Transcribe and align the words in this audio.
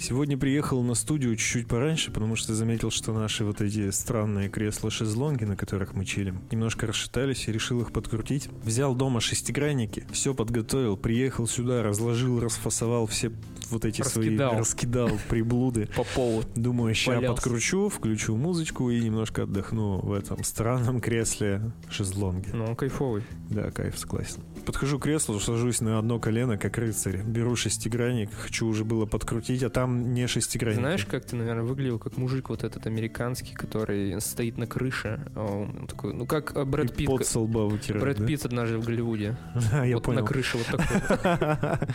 Сегодня 0.00 0.38
приехал 0.38 0.82
на 0.82 0.94
студию 0.94 1.36
чуть-чуть 1.36 1.68
пораньше, 1.68 2.10
потому 2.10 2.34
что 2.34 2.54
заметил, 2.54 2.90
что 2.90 3.12
наши 3.12 3.44
вот 3.44 3.60
эти 3.60 3.90
странные 3.90 4.48
кресла-шезлонги, 4.48 5.44
на 5.44 5.56
которых 5.56 5.92
мы 5.92 6.06
чилим, 6.06 6.40
немножко 6.50 6.86
расшатались 6.86 7.46
и 7.46 7.52
решил 7.52 7.82
их 7.82 7.92
подкрутить. 7.92 8.48
Взял 8.64 8.94
дома 8.94 9.20
шестигранники, 9.20 10.06
все 10.10 10.32
подготовил, 10.32 10.96
приехал 10.96 11.46
сюда, 11.46 11.82
разложил, 11.82 12.40
расфасовал 12.40 13.06
все 13.08 13.30
вот 13.70 13.84
эти 13.84 14.00
Раскидал. 14.00 14.50
свои... 14.50 14.60
Раскидал 14.60 15.10
приблуды. 15.28 15.88
По 15.94 16.04
полу. 16.04 16.44
Думаю, 16.54 16.94
Валялся. 17.06 17.34
подкручу, 17.34 17.88
включу 17.90 18.36
музычку 18.36 18.90
и 18.90 19.00
немножко 19.00 19.42
отдохну 19.42 20.00
в 20.00 20.12
этом 20.12 20.42
странном 20.44 21.00
кресле 21.00 21.72
шезлонге. 21.90 22.50
Ну, 22.52 22.64
он 22.64 22.76
кайфовый. 22.76 23.22
Да, 23.50 23.70
кайф, 23.70 23.98
согласен. 23.98 24.42
Подхожу 24.64 24.98
к 24.98 25.02
креслу, 25.02 25.40
сажусь 25.40 25.80
на 25.80 25.98
одно 25.98 26.18
колено, 26.18 26.56
как 26.58 26.78
рыцарь. 26.78 27.22
Беру 27.22 27.56
шестигранник, 27.56 28.32
хочу 28.32 28.66
уже 28.66 28.84
было 28.84 29.06
подкрутить, 29.06 29.62
а 29.62 29.70
там 29.70 29.89
не 29.90 30.26
шестигранник. 30.26 30.80
Знаешь, 30.80 31.04
как 31.04 31.24
ты, 31.24 31.36
наверное, 31.36 31.64
выглядел 31.64 31.98
как 31.98 32.16
мужик 32.16 32.48
вот 32.48 32.64
этот 32.64 32.86
американский, 32.86 33.54
который 33.54 34.20
стоит 34.20 34.58
на 34.58 34.66
крыше. 34.66 35.26
а 35.34 35.44
Он 35.44 35.86
такой, 35.86 36.14
ну 36.14 36.26
как 36.26 36.56
э, 36.56 36.64
Брэд 36.64 36.94
Питт. 36.96 37.10
Под 37.10 37.26
со 37.26 37.40
лба 37.40 37.66
вытирать, 37.66 38.00
Брэд 38.00 38.18
да? 38.18 38.26
Питт 38.26 38.44
однажды 38.44 38.78
в 38.78 38.84
Голливуде. 38.84 39.36
Да, 39.70 39.84
я 39.86 39.96
вот 39.96 40.04
понял. 40.04 40.20
на 40.20 40.26
крыше 40.26 40.58
вот 40.58 40.66
такой. 40.66 41.88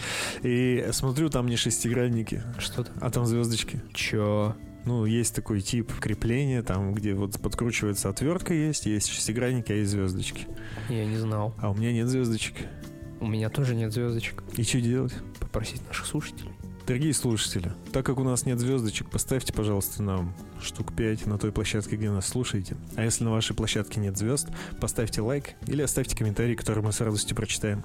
И 0.43 0.87
смотрю, 0.91 1.29
там 1.29 1.47
не 1.47 1.55
шестигранники, 1.55 2.43
Что 2.59 2.83
то 2.83 2.91
а 3.01 3.09
там 3.09 3.25
звездочки. 3.25 3.81
Чё? 3.93 4.55
Ну, 4.85 5.05
есть 5.05 5.33
такой 5.33 5.61
тип 5.61 5.91
крепления, 5.99 6.61
там, 6.61 6.93
где 6.93 7.15
вот 7.15 7.39
подкручивается 7.39 8.09
отвертка 8.09 8.53
есть, 8.53 8.85
есть 8.85 9.09
шестигранники, 9.09 9.71
а 9.71 9.75
есть 9.75 9.91
звездочки. 9.91 10.47
Я 10.89 11.05
не 11.05 11.17
знал. 11.17 11.55
А 11.57 11.71
у 11.71 11.75
меня 11.75 11.91
нет 11.91 12.07
звездочек. 12.07 12.55
У 13.19 13.27
меня 13.27 13.49
тоже 13.49 13.73
нет 13.73 13.91
звездочек. 13.91 14.43
И 14.55 14.63
что 14.63 14.79
делать? 14.79 15.13
Попросить 15.39 15.85
наших 15.87 16.05
слушателей. 16.05 16.51
Дорогие 16.87 17.15
слушатели, 17.15 17.71
так 17.91 18.05
как 18.05 18.19
у 18.19 18.23
нас 18.23 18.45
нет 18.45 18.59
звездочек, 18.59 19.09
поставьте, 19.09 19.51
пожалуйста, 19.51 20.03
нам 20.03 20.35
штук 20.61 20.95
5 20.95 21.25
на 21.25 21.39
той 21.39 21.51
площадке, 21.51 21.95
где 21.95 22.11
нас 22.11 22.27
слушаете. 22.27 22.77
А 22.95 23.03
если 23.03 23.23
на 23.23 23.31
вашей 23.31 23.55
площадке 23.55 23.99
нет 23.99 24.15
звезд, 24.15 24.49
поставьте 24.79 25.21
лайк 25.21 25.55
или 25.65 25.81
оставьте 25.81 26.15
комментарий, 26.15 26.55
который 26.55 26.83
мы 26.83 26.91
с 26.91 27.01
радостью 27.01 27.35
прочитаем. 27.35 27.83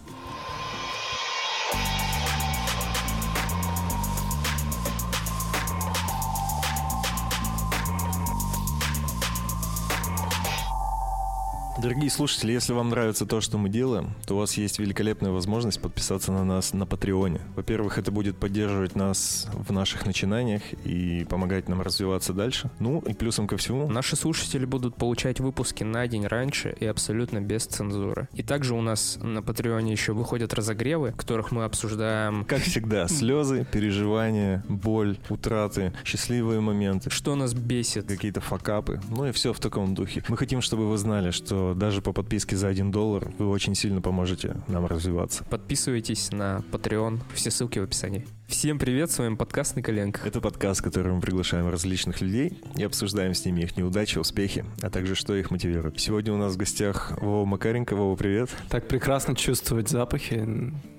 Дорогие 11.82 12.10
слушатели, 12.10 12.52
если 12.52 12.74
вам 12.74 12.90
нравится 12.90 13.24
то, 13.24 13.40
что 13.40 13.56
мы 13.56 13.70
делаем, 13.70 14.10
то 14.26 14.34
у 14.34 14.38
вас 14.38 14.58
есть 14.58 14.78
великолепная 14.78 15.30
возможность 15.30 15.80
подписаться 15.80 16.30
на 16.30 16.44
нас 16.44 16.74
на 16.74 16.84
Патреоне. 16.84 17.40
Во-первых, 17.56 17.96
это 17.96 18.12
будет 18.12 18.36
поддерживать 18.36 18.96
нас 18.96 19.48
в 19.54 19.72
наших 19.72 20.04
начинаниях 20.04 20.60
и 20.84 21.24
помогать 21.24 21.70
нам 21.70 21.80
развиваться 21.80 22.34
дальше. 22.34 22.70
Ну 22.80 23.00
и 23.00 23.14
плюсом 23.14 23.46
ко 23.46 23.56
всему, 23.56 23.88
Наши 23.88 24.14
слушатели 24.14 24.66
будут 24.66 24.94
получать 24.96 25.40
выпуски 25.40 25.82
на 25.82 26.06
день 26.06 26.26
раньше 26.26 26.76
и 26.78 26.84
абсолютно 26.84 27.40
без 27.40 27.64
цензуры. 27.64 28.28
И 28.34 28.42
также 28.42 28.74
у 28.74 28.82
нас 28.82 29.18
на 29.22 29.42
Патреоне 29.42 29.92
еще 29.92 30.12
выходят 30.12 30.52
разогревы, 30.52 31.12
в 31.12 31.16
которых 31.16 31.50
мы 31.50 31.64
обсуждаем, 31.64 32.44
как 32.44 32.60
всегда, 32.60 33.08
слезы, 33.08 33.66
переживания, 33.72 34.62
боль, 34.68 35.16
утраты, 35.30 35.94
счастливые 36.04 36.60
моменты, 36.60 37.08
что 37.08 37.34
нас 37.36 37.54
бесит. 37.54 38.06
какие-то 38.06 38.42
факапы, 38.42 39.00
ну 39.08 39.24
и 39.24 39.32
все 39.32 39.54
в 39.54 39.60
таком 39.60 39.94
духе. 39.94 40.22
Мы 40.28 40.36
хотим, 40.36 40.60
чтобы 40.60 40.86
вы 40.86 40.98
знали, 40.98 41.30
что 41.30 41.69
даже 41.74 42.02
по 42.02 42.12
подписке 42.12 42.56
за 42.56 42.68
1 42.68 42.90
доллар 42.90 43.30
вы 43.38 43.48
очень 43.48 43.74
сильно 43.74 44.00
поможете 44.00 44.56
нам 44.68 44.86
развиваться. 44.86 45.44
Подписывайтесь 45.44 46.30
на 46.32 46.62
Patreon, 46.72 47.20
все 47.34 47.50
ссылки 47.50 47.78
в 47.78 47.84
описании. 47.84 48.26
Всем 48.48 48.78
привет, 48.80 49.10
с 49.12 49.18
вами 49.18 49.36
подкаст 49.36 49.76
на 49.76 49.82
коленках. 49.82 50.26
Это 50.26 50.40
подкаст, 50.40 50.80
в 50.80 50.84
котором 50.84 51.16
мы 51.16 51.20
приглашаем 51.20 51.68
различных 51.68 52.20
людей 52.20 52.60
и 52.76 52.82
обсуждаем 52.82 53.32
с 53.34 53.44
ними 53.44 53.60
их 53.62 53.76
неудачи, 53.76 54.18
успехи, 54.18 54.64
а 54.82 54.90
также 54.90 55.14
что 55.14 55.34
их 55.36 55.50
мотивирует. 55.52 56.00
Сегодня 56.00 56.32
у 56.32 56.36
нас 56.36 56.54
в 56.54 56.56
гостях 56.56 57.12
Вова 57.20 57.44
Макаренко. 57.46 57.94
Вова, 57.94 58.16
привет. 58.16 58.50
Так 58.68 58.88
прекрасно 58.88 59.36
чувствовать 59.36 59.88
запахи. 59.88 60.44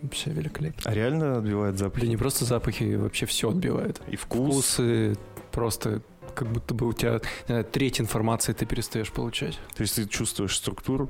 Вообще 0.01 0.31
великолепно. 0.31 0.81
А 0.85 0.93
реально 0.93 1.37
отбивает 1.39 1.73
Да 1.75 1.85
запахи? 1.85 2.05
не 2.05 2.15
просто 2.17 2.45
запахи, 2.45 2.95
вообще 2.95 3.25
все 3.25 3.49
отбивает. 3.49 4.01
И 4.09 4.15
вкус. 4.15 4.51
Вкусы 4.53 5.17
просто 5.51 6.01
как 6.33 6.51
будто 6.51 6.73
бы 6.73 6.87
у 6.87 6.93
тебя 6.93 7.21
знаю, 7.47 7.63
треть 7.65 8.01
информации 8.01 8.53
ты 8.53 8.65
перестаешь 8.65 9.11
получать. 9.11 9.59
То 9.75 9.81
есть 9.81 9.95
ты 9.95 10.07
чувствуешь 10.07 10.55
структуру, 10.55 11.09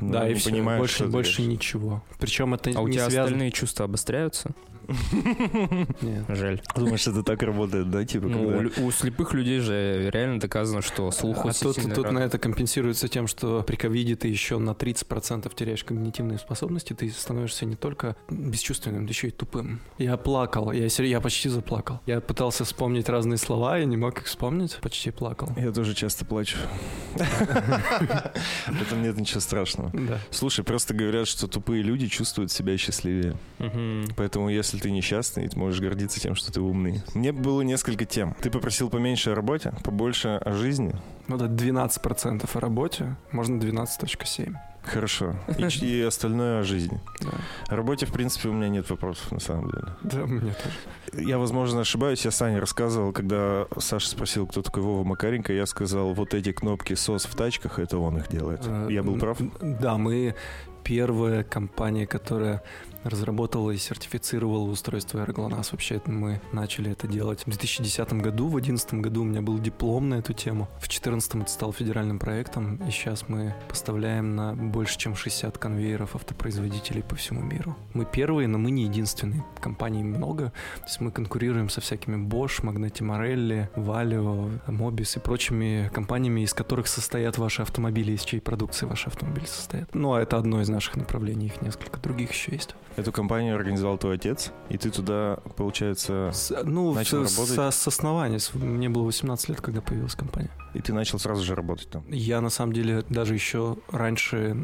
но 0.00 0.12
да, 0.12 0.28
и 0.28 0.34
все, 0.34 0.50
понимаешь, 0.50 0.78
больше, 0.78 1.06
больше 1.06 1.42
ничего. 1.42 2.02
Причем 2.18 2.54
это 2.54 2.70
А 2.74 2.80
у 2.80 2.86
не 2.88 2.94
тебя 2.94 3.04
связано... 3.04 3.24
остальные 3.24 3.52
чувства 3.52 3.84
обостряются? 3.84 4.50
Нет. 6.02 6.24
Жаль. 6.28 6.60
Думаешь, 6.76 7.06
это 7.06 7.22
так 7.22 7.42
работает, 7.42 7.90
да? 7.90 8.04
Типа, 8.04 8.26
Ну, 8.26 8.50
когда- 8.50 8.82
у, 8.82 8.86
у 8.86 8.90
слепых 8.92 9.34
людей 9.34 9.60
же 9.60 10.10
реально 10.12 10.40
доказано, 10.40 10.82
что 10.82 11.10
слух 11.10 11.38
А 11.46 11.52
тут, 11.52 11.76
тут 11.76 11.98
рад- 12.04 12.12
на 12.12 12.18
это 12.20 12.38
компенсируется 12.38 13.08
тем, 13.08 13.26
что 13.26 13.62
при 13.62 13.76
ковиде 13.76 14.16
ты 14.16 14.28
еще 14.28 14.58
на 14.58 14.70
30% 14.74 15.52
теряешь 15.54 15.84
когнитивные 15.84 16.38
способности, 16.38 16.92
ты 16.94 17.10
становишься 17.10 17.66
не 17.66 17.76
только 17.76 18.16
бесчувственным, 18.30 19.06
ты 19.06 19.12
еще 19.12 19.28
и 19.28 19.30
тупым. 19.30 19.80
Я 19.98 20.16
плакал, 20.16 20.72
я, 20.72 20.88
сер- 20.88 21.04
я 21.06 21.20
почти 21.20 21.48
заплакал. 21.48 22.00
Я 22.06 22.20
пытался 22.20 22.64
вспомнить 22.64 23.08
разные 23.08 23.38
слова, 23.38 23.78
я 23.78 23.84
не 23.84 23.96
мог 23.96 24.18
их 24.18 24.26
вспомнить, 24.26 24.76
почти 24.82 25.10
плакал. 25.10 25.50
Я 25.56 25.72
тоже 25.72 25.94
часто 25.94 26.24
плачу. 26.24 26.58
В 28.66 28.82
этом 28.82 29.02
нет 29.02 29.16
ничего 29.16 29.40
страшного. 29.40 29.90
Да. 29.92 30.18
Слушай, 30.30 30.64
просто 30.64 30.94
говорят, 30.94 31.26
что 31.28 31.46
тупые 31.46 31.82
люди 31.82 32.06
чувствуют 32.08 32.50
себя 32.52 32.76
счастливее. 32.78 33.36
Поэтому, 34.16 34.48
если 34.50 34.78
ты 34.80 34.90
несчастный, 34.90 35.48
ты 35.48 35.58
можешь 35.58 35.80
гордиться 35.80 36.20
тем, 36.20 36.34
что 36.34 36.52
ты 36.52 36.60
умный. 36.60 37.02
Мне 37.14 37.32
было 37.32 37.62
несколько 37.62 38.04
тем. 38.04 38.34
Ты 38.40 38.50
попросил 38.50 38.90
поменьше 38.90 39.30
о 39.30 39.34
работе, 39.34 39.72
побольше 39.84 40.28
о 40.44 40.52
жизни. 40.52 40.94
Ну 41.28 41.36
да, 41.36 41.46
12% 41.46 42.48
о 42.52 42.60
работе, 42.60 43.16
можно 43.32 43.56
12.7. 43.60 44.54
Хорошо. 44.82 45.34
И, 45.58 45.86
и 45.86 46.00
остальное 46.02 46.60
о 46.60 46.62
жизни. 46.62 46.98
Да. 47.20 47.28
О 47.68 47.76
работе, 47.76 48.06
в 48.06 48.12
принципе, 48.12 48.48
у 48.48 48.52
меня 48.54 48.70
нет 48.70 48.88
вопросов, 48.88 49.30
на 49.30 49.38
самом 49.38 49.70
деле. 49.70 49.88
да, 50.02 50.26
мне 50.26 50.54
тоже. 50.54 51.26
Я, 51.28 51.38
возможно, 51.38 51.80
ошибаюсь. 51.82 52.24
Я 52.24 52.30
Сане 52.30 52.58
рассказывал, 52.60 53.12
когда 53.12 53.66
Саша 53.78 54.08
спросил, 54.08 54.46
кто 54.46 54.62
такой 54.62 54.82
Вова 54.82 55.04
Макаренко, 55.04 55.52
я 55.52 55.66
сказал, 55.66 56.14
вот 56.14 56.32
эти 56.32 56.52
кнопки 56.52 56.94
СОС 56.94 57.26
в 57.26 57.34
тачках, 57.36 57.78
это 57.78 57.98
он 57.98 58.16
их 58.16 58.28
делает. 58.28 58.62
Э, 58.64 58.86
Я 58.90 59.02
был 59.02 59.18
прав? 59.18 59.36
Да, 59.60 59.98
мы 59.98 60.34
первая 60.82 61.44
компания, 61.44 62.06
которая 62.06 62.62
разработала 63.04 63.70
и 63.70 63.76
сертифицировала 63.76 64.68
устройство 64.70 65.24
AirGLONASS. 65.24 65.68
Вообще 65.72 66.00
мы 66.06 66.40
начали 66.52 66.92
это 66.92 67.06
делать 67.06 67.40
в 67.40 67.44
2010 67.44 68.12
году. 68.14 68.46
В 68.46 68.52
2011 68.52 68.94
году 68.94 69.22
у 69.22 69.24
меня 69.24 69.42
был 69.42 69.58
диплом 69.58 70.08
на 70.08 70.14
эту 70.14 70.32
тему. 70.32 70.68
В 70.76 70.88
2014 70.88 71.34
это 71.36 71.50
стал 71.50 71.72
федеральным 71.72 72.18
проектом. 72.18 72.76
И 72.86 72.90
сейчас 72.90 73.28
мы 73.28 73.54
поставляем 73.68 74.36
на 74.36 74.54
больше, 74.54 74.98
чем 74.98 75.14
60 75.14 75.58
конвейеров 75.58 76.14
автопроизводителей 76.14 77.02
по 77.02 77.16
всему 77.16 77.42
миру. 77.42 77.76
Мы 77.94 78.04
первые, 78.04 78.48
но 78.48 78.58
мы 78.58 78.70
не 78.70 78.84
единственные. 78.84 79.44
Компаний 79.60 80.02
много. 80.02 80.52
То 80.76 80.84
есть 80.84 81.00
мы 81.00 81.10
конкурируем 81.10 81.68
со 81.68 81.80
всякими 81.80 82.16
Bosch, 82.16 82.62
Magneti 82.62 83.02
Marelli, 83.02 83.68
Valio, 83.74 84.60
Mobis 84.66 85.16
и 85.16 85.20
прочими 85.20 85.90
компаниями, 85.92 86.42
из 86.42 86.54
которых 86.54 86.86
состоят 86.86 87.38
ваши 87.38 87.62
автомобили, 87.62 88.12
из 88.12 88.22
чьей 88.22 88.40
продукции 88.40 88.86
ваши 88.86 89.08
автомобили 89.08 89.46
состоят. 89.46 89.94
Ну, 89.94 90.14
а 90.14 90.20
это 90.20 90.36
одно 90.36 90.60
из 90.60 90.68
наших 90.68 90.96
направлений, 90.96 91.46
их 91.46 91.62
несколько 91.62 92.00
других 92.00 92.32
еще 92.32 92.52
есть. 92.52 92.74
Эту 93.00 93.12
компанию 93.12 93.56
организовал 93.56 93.96
твой 93.96 94.16
отец, 94.16 94.52
и 94.68 94.76
ты 94.76 94.90
туда, 94.90 95.38
получается, 95.56 96.30
С- 96.34 96.54
ну, 96.64 96.92
Начал 96.92 97.26
с, 97.26 97.34
работать? 97.38 97.56
со- 97.56 97.70
с 97.70 97.88
основания. 97.88 98.38
Мне 98.52 98.90
было 98.90 99.04
18 99.04 99.48
лет, 99.48 99.60
когда 99.62 99.80
появилась 99.80 100.14
компания. 100.14 100.50
и 100.74 100.80
ты 100.80 100.92
начал 100.92 101.18
сразу 101.18 101.42
же 101.42 101.54
работать 101.54 101.88
там. 101.88 102.04
Я, 102.10 102.42
на 102.42 102.50
самом 102.50 102.74
деле, 102.74 103.02
даже 103.08 103.32
еще 103.32 103.78
раньше 103.90 104.54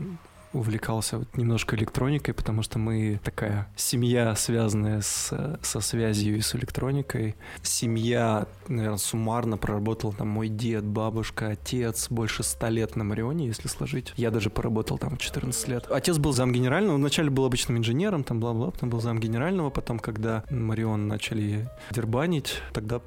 увлекался 0.52 1.18
вот 1.18 1.36
немножко 1.36 1.76
электроникой, 1.76 2.34
потому 2.34 2.62
что 2.62 2.78
мы 2.78 3.20
такая 3.22 3.68
семья, 3.76 4.34
связанная 4.34 5.00
с, 5.00 5.58
со 5.62 5.80
связью 5.80 6.36
и 6.36 6.40
с 6.40 6.54
электроникой. 6.54 7.36
Семья, 7.62 8.46
наверное, 8.68 8.98
суммарно 8.98 9.56
проработал 9.58 10.12
там 10.12 10.28
мой 10.28 10.48
дед, 10.48 10.84
бабушка, 10.84 11.48
отец 11.48 12.08
больше 12.10 12.42
ста 12.42 12.68
лет 12.68 12.96
на 12.96 13.04
Марионе, 13.04 13.46
если 13.46 13.68
сложить. 13.68 14.12
Я 14.16 14.30
даже 14.30 14.50
поработал 14.50 14.98
там 14.98 15.16
в 15.16 15.18
14 15.18 15.68
лет. 15.68 15.86
Отец 15.90 16.18
был 16.18 16.32
зам 16.32 16.52
генерального, 16.52 16.96
вначале 16.96 17.30
был 17.30 17.44
обычным 17.44 17.78
инженером, 17.78 18.24
там 18.24 18.40
бла-бла, 18.40 18.70
потом 18.70 18.90
был 18.90 19.00
зам 19.00 19.18
генерального, 19.18 19.70
потом, 19.70 19.98
когда 19.98 20.44
Марион 20.50 21.08
начали 21.08 21.68
дербанить, 21.90 22.62
тогда 22.72 23.00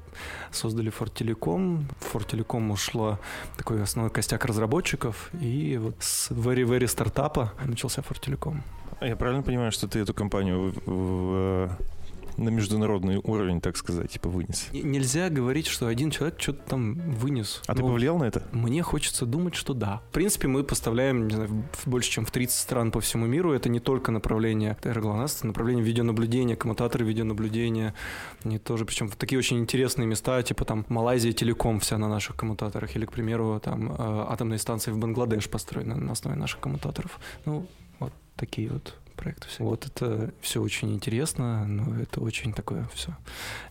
создали 0.52 0.90
Фортелеком. 0.90 1.88
Фортелеком 2.00 2.70
ушло 2.70 3.18
такой 3.56 3.82
основной 3.82 4.10
костяк 4.10 4.44
разработчиков, 4.44 5.30
и 5.40 5.78
вот 5.78 5.96
с 6.00 6.30
very-very 6.30 6.86
стартапа 7.30 7.52
начался 7.66 8.02
Фортелеком. 8.02 8.62
А 9.00 9.06
Я 9.06 9.16
правильно 9.16 9.42
понимаю, 9.42 9.72
что 9.72 9.86
ты 9.88 10.00
эту 10.00 10.12
компанию 10.14 10.72
в- 10.86 10.90
в- 10.90 11.70
на 12.40 12.48
международный 12.48 13.18
уровень, 13.18 13.60
так 13.60 13.76
сказать, 13.76 14.10
типа 14.10 14.28
вынес? 14.28 14.68
Нельзя 14.72 15.28
говорить, 15.28 15.66
что 15.66 15.86
один 15.86 16.10
человек 16.10 16.40
что-то 16.40 16.68
там 16.68 16.94
вынес. 16.94 17.62
А 17.66 17.74
ты 17.74 17.82
Ну, 17.82 17.88
повлиял 17.88 18.18
на 18.18 18.24
это? 18.24 18.42
Мне 18.52 18.82
хочется 18.82 19.26
думать, 19.26 19.54
что 19.54 19.74
да. 19.74 20.02
В 20.10 20.12
принципе, 20.14 20.48
мы 20.48 20.64
поставляем, 20.64 21.28
не 21.28 21.34
знаю, 21.34 21.64
больше, 21.84 22.10
чем 22.10 22.24
в 22.24 22.30
30 22.30 22.58
стран 22.58 22.90
по 22.90 23.00
всему 23.00 23.26
миру. 23.26 23.52
Это 23.52 23.68
не 23.68 23.80
только 23.80 24.10
направление 24.12 24.76
ТР-ГЛОНАСС, 24.82 25.38
это 25.38 25.46
направление 25.48 25.84
видеонаблюдения, 25.84 26.56
коммутаторы 26.56 27.04
видеонаблюдения. 27.04 27.94
Они 28.44 28.58
тоже, 28.58 28.84
причем 28.84 29.08
в 29.08 29.16
такие 29.16 29.38
очень 29.38 29.58
интересные 29.58 30.06
места, 30.06 30.42
типа 30.42 30.64
там 30.64 30.86
Малайзия 30.88 31.32
Телеком 31.32 31.80
вся 31.80 31.98
на 31.98 32.08
наших 32.08 32.36
коммутаторах, 32.36 32.96
или, 32.96 33.04
к 33.04 33.12
примеру, 33.12 33.60
там 33.62 33.92
э, 33.92 33.94
атомные 34.28 34.58
станции 34.58 34.90
в 34.90 34.98
Бангладеш 34.98 35.48
построены 35.48 35.94
на 35.96 36.12
основе 36.12 36.36
наших 36.36 36.60
коммутаторов. 36.60 37.18
Ну, 37.44 37.66
вот 37.98 38.12
такие 38.36 38.70
вот 38.70 38.94
проекты 39.20 39.48
все. 39.48 39.64
Вот 39.64 39.86
это 39.86 40.32
все 40.40 40.62
очень 40.62 40.92
интересно, 40.94 41.66
но 41.66 42.00
это 42.00 42.20
очень 42.20 42.52
такое 42.52 42.88
все 42.94 43.14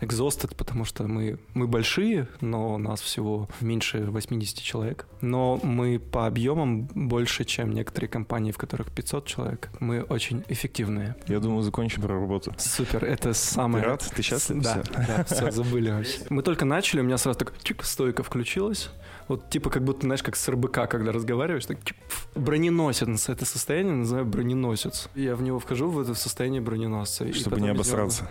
exhausted, 0.01 0.56
потому 0.56 0.86
что 0.86 1.07
мы, 1.07 1.40
мы 1.54 1.68
большие, 1.68 2.28
но 2.42 2.75
у 2.75 2.78
нас 2.78 3.01
всего 3.01 3.50
меньше 3.62 4.06
80 4.06 4.62
человек. 4.62 5.07
Но 5.22 5.60
мы 5.63 6.00
по 6.00 6.28
объемам 6.28 6.84
больше, 6.86 7.46
чем 7.46 7.72
некоторые 7.74 8.10
компании, 8.10 8.51
в 8.51 8.57
которых 8.57 8.92
500 8.92 9.25
человек. 9.25 9.69
Мы 9.80 10.01
очень 10.01 10.44
эффективные. 10.48 11.16
Я 11.28 11.40
думаю, 11.40 11.62
закончим 11.62 12.01
про 12.01 12.19
работу. 12.19 12.54
Супер, 12.57 13.04
это 13.04 13.34
самое... 13.34 13.84
Ты 13.84 13.90
рад? 13.90 14.12
Ты 14.16 14.22
счастлив? 14.22 14.62
Да, 14.62 15.24
все, 15.25 15.51
забыли 15.51 15.92
вообще. 15.98 16.19
Мы 16.30 16.42
только 16.42 16.66
начали, 16.66 17.01
у 17.01 17.04
меня 17.04 17.18
сразу 17.18 17.40
так 17.40 17.54
чик, 17.63 17.84
стойка 17.84 18.24
включилась. 18.24 18.90
Вот 19.29 19.49
типа 19.49 19.69
как 19.69 19.83
будто, 19.83 20.01
знаешь, 20.01 20.23
как 20.23 20.35
с 20.35 20.49
РБК, 20.49 20.89
когда 20.89 21.11
разговариваешь, 21.11 21.65
так 21.65 21.77
пф. 21.79 22.27
броненосец. 22.35 23.29
Это 23.29 23.45
состояние 23.45 23.93
называю 23.93 24.25
броненосец. 24.25 25.07
Я 25.15 25.35
в 25.35 25.43
него 25.43 25.59
вхожу 25.59 25.89
в 25.89 25.99
это 25.99 26.15
состояние 26.15 26.61
броненосца. 26.61 27.31
Чтобы 27.31 27.57
не 27.61 27.67
него- 27.67 27.75
обосраться. 27.75 28.27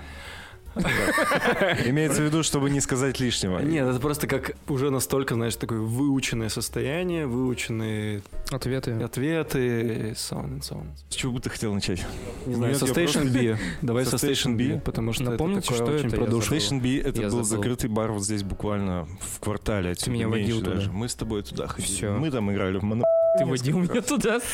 Имеется 1.87 2.23
в 2.23 2.25
виду, 2.25 2.43
чтобы 2.43 2.70
не 2.70 2.81
сказать 2.81 3.20
лишнего. 3.20 3.59
Нет, 3.61 3.87
это 3.87 4.00
просто 4.00 4.26
как 4.26 4.53
уже 4.69 4.91
настолько, 4.91 5.35
знаешь, 5.35 5.56
такое 5.56 5.81
выученное 5.81 6.49
состояние, 6.49 7.26
выученные 7.26 8.23
Ответы. 8.50 8.93
ответы, 8.93 10.12
so 10.15 10.43
on 10.43 10.59
and 10.59 10.61
so 10.61 10.76
on. 10.76 10.87
С 11.09 11.15
чего 11.15 11.32
бы 11.32 11.41
ты 11.41 11.50
хотел 11.50 11.75
начать? 11.75 12.06
Не 12.47 12.55
знаю, 12.55 12.75
со 12.75 12.87
Station 12.87 13.31
B. 13.31 13.59
Давай 13.82 14.05
Со 14.06 14.17
Station 14.17 14.56
B, 14.56 14.81
потому 14.81 15.12
что 15.12 15.25
Напомните, 15.25 15.75
что 15.75 15.85
очень 15.85 16.09
это, 16.09 16.17
забыл. 16.17 16.41
Station 16.41 16.81
B 16.81 16.99
это 16.99 17.29
был 17.29 17.43
закрытый 17.44 17.91
бар 17.91 18.12
вот 18.12 18.23
здесь 18.25 18.43
буквально 18.43 19.06
в 19.20 19.41
квартале 19.41 19.91
отсюда. 19.91 20.11
меня 20.11 20.29
водил 20.29 20.61
туда. 20.61 20.75
даже. 20.75 20.93
Мы 20.93 21.09
с 21.09 21.15
тобой 21.15 21.43
туда 21.43 21.67
ходили. 21.67 22.06
Мы 22.09 22.31
там 22.31 22.50
играли 22.53 22.79
в 22.79 22.82
моно... 22.82 23.05
Ты 23.38 23.44
водил 23.46 23.79
меня 23.79 24.00
туда. 24.02 24.40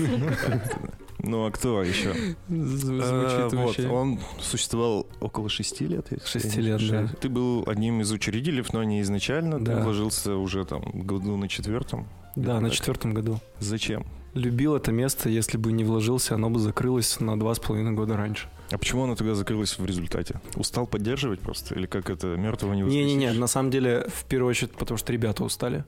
Ну 1.26 1.46
а 1.46 1.50
кто 1.50 1.82
еще? 1.82 2.12
Звучит 2.48 3.02
Э, 3.02 3.44
Вот, 3.44 3.52
вообще. 3.54 3.88
он 3.88 4.20
существовал 4.40 5.06
около 5.20 5.48
шести 5.48 5.86
лет. 5.86 6.08
если 6.10 6.26
Шести 6.38 6.60
лет, 6.60 6.86
да. 6.90 7.08
Ты 7.18 7.30
был 7.30 7.64
одним 7.66 8.02
из 8.02 8.12
учредителей, 8.12 8.62
но 8.74 8.84
не 8.84 9.00
изначально. 9.00 9.58
Ты 9.58 9.64
Да. 9.64 9.80
вложился 9.82 10.36
уже 10.36 10.66
там 10.66 10.82
году 10.92 11.36
на 11.38 11.48
четвертом. 11.48 12.06
Да, 12.36 12.60
на 12.60 12.68
Так. 12.68 12.76
четвертом 12.76 13.14
году. 13.14 13.40
Зачем? 13.58 14.04
Любил 14.34 14.74
это 14.76 14.92
место, 14.92 15.30
если 15.30 15.56
бы 15.56 15.72
не 15.72 15.84
вложился, 15.84 16.34
оно 16.34 16.50
бы 16.50 16.58
закрылось 16.58 17.18
на 17.20 17.38
два 17.38 17.54
с 17.54 17.58
половиной 17.58 17.92
года 17.92 18.16
раньше. 18.18 18.48
А 18.70 18.76
почему 18.76 19.04
оно 19.04 19.14
тогда 19.14 19.34
закрылось 19.34 19.78
в 19.78 19.86
результате? 19.86 20.40
Устал 20.56 20.86
поддерживать 20.86 21.40
просто? 21.40 21.74
Или 21.74 21.86
как 21.86 22.10
это, 22.10 22.36
мертвого 22.36 22.74
не 22.74 22.82
Не-не-не, 22.82 23.32
на 23.32 23.46
самом 23.46 23.70
деле, 23.70 24.06
в 24.14 24.24
первую 24.24 24.50
очередь, 24.50 24.72
потому 24.72 24.98
что 24.98 25.10
ребята 25.12 25.42
устали. 25.44 25.84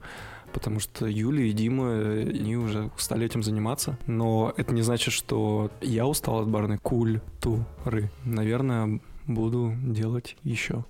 Потому 0.53 0.79
что 0.79 1.05
Юля 1.05 1.43
и 1.43 1.51
Дима, 1.51 1.91
они 1.91 2.55
уже 2.57 2.89
устали 2.97 3.25
этим 3.25 3.43
заниматься. 3.43 3.97
Но 4.07 4.53
это 4.57 4.73
не 4.73 4.81
значит, 4.81 5.13
что 5.13 5.71
я 5.81 6.05
устал 6.07 6.39
от 6.39 6.49
барной 6.49 6.77
культуры. 6.77 8.09
Наверное, 8.25 8.99
буду 9.27 9.73
делать 9.83 10.35
еще. 10.43 10.83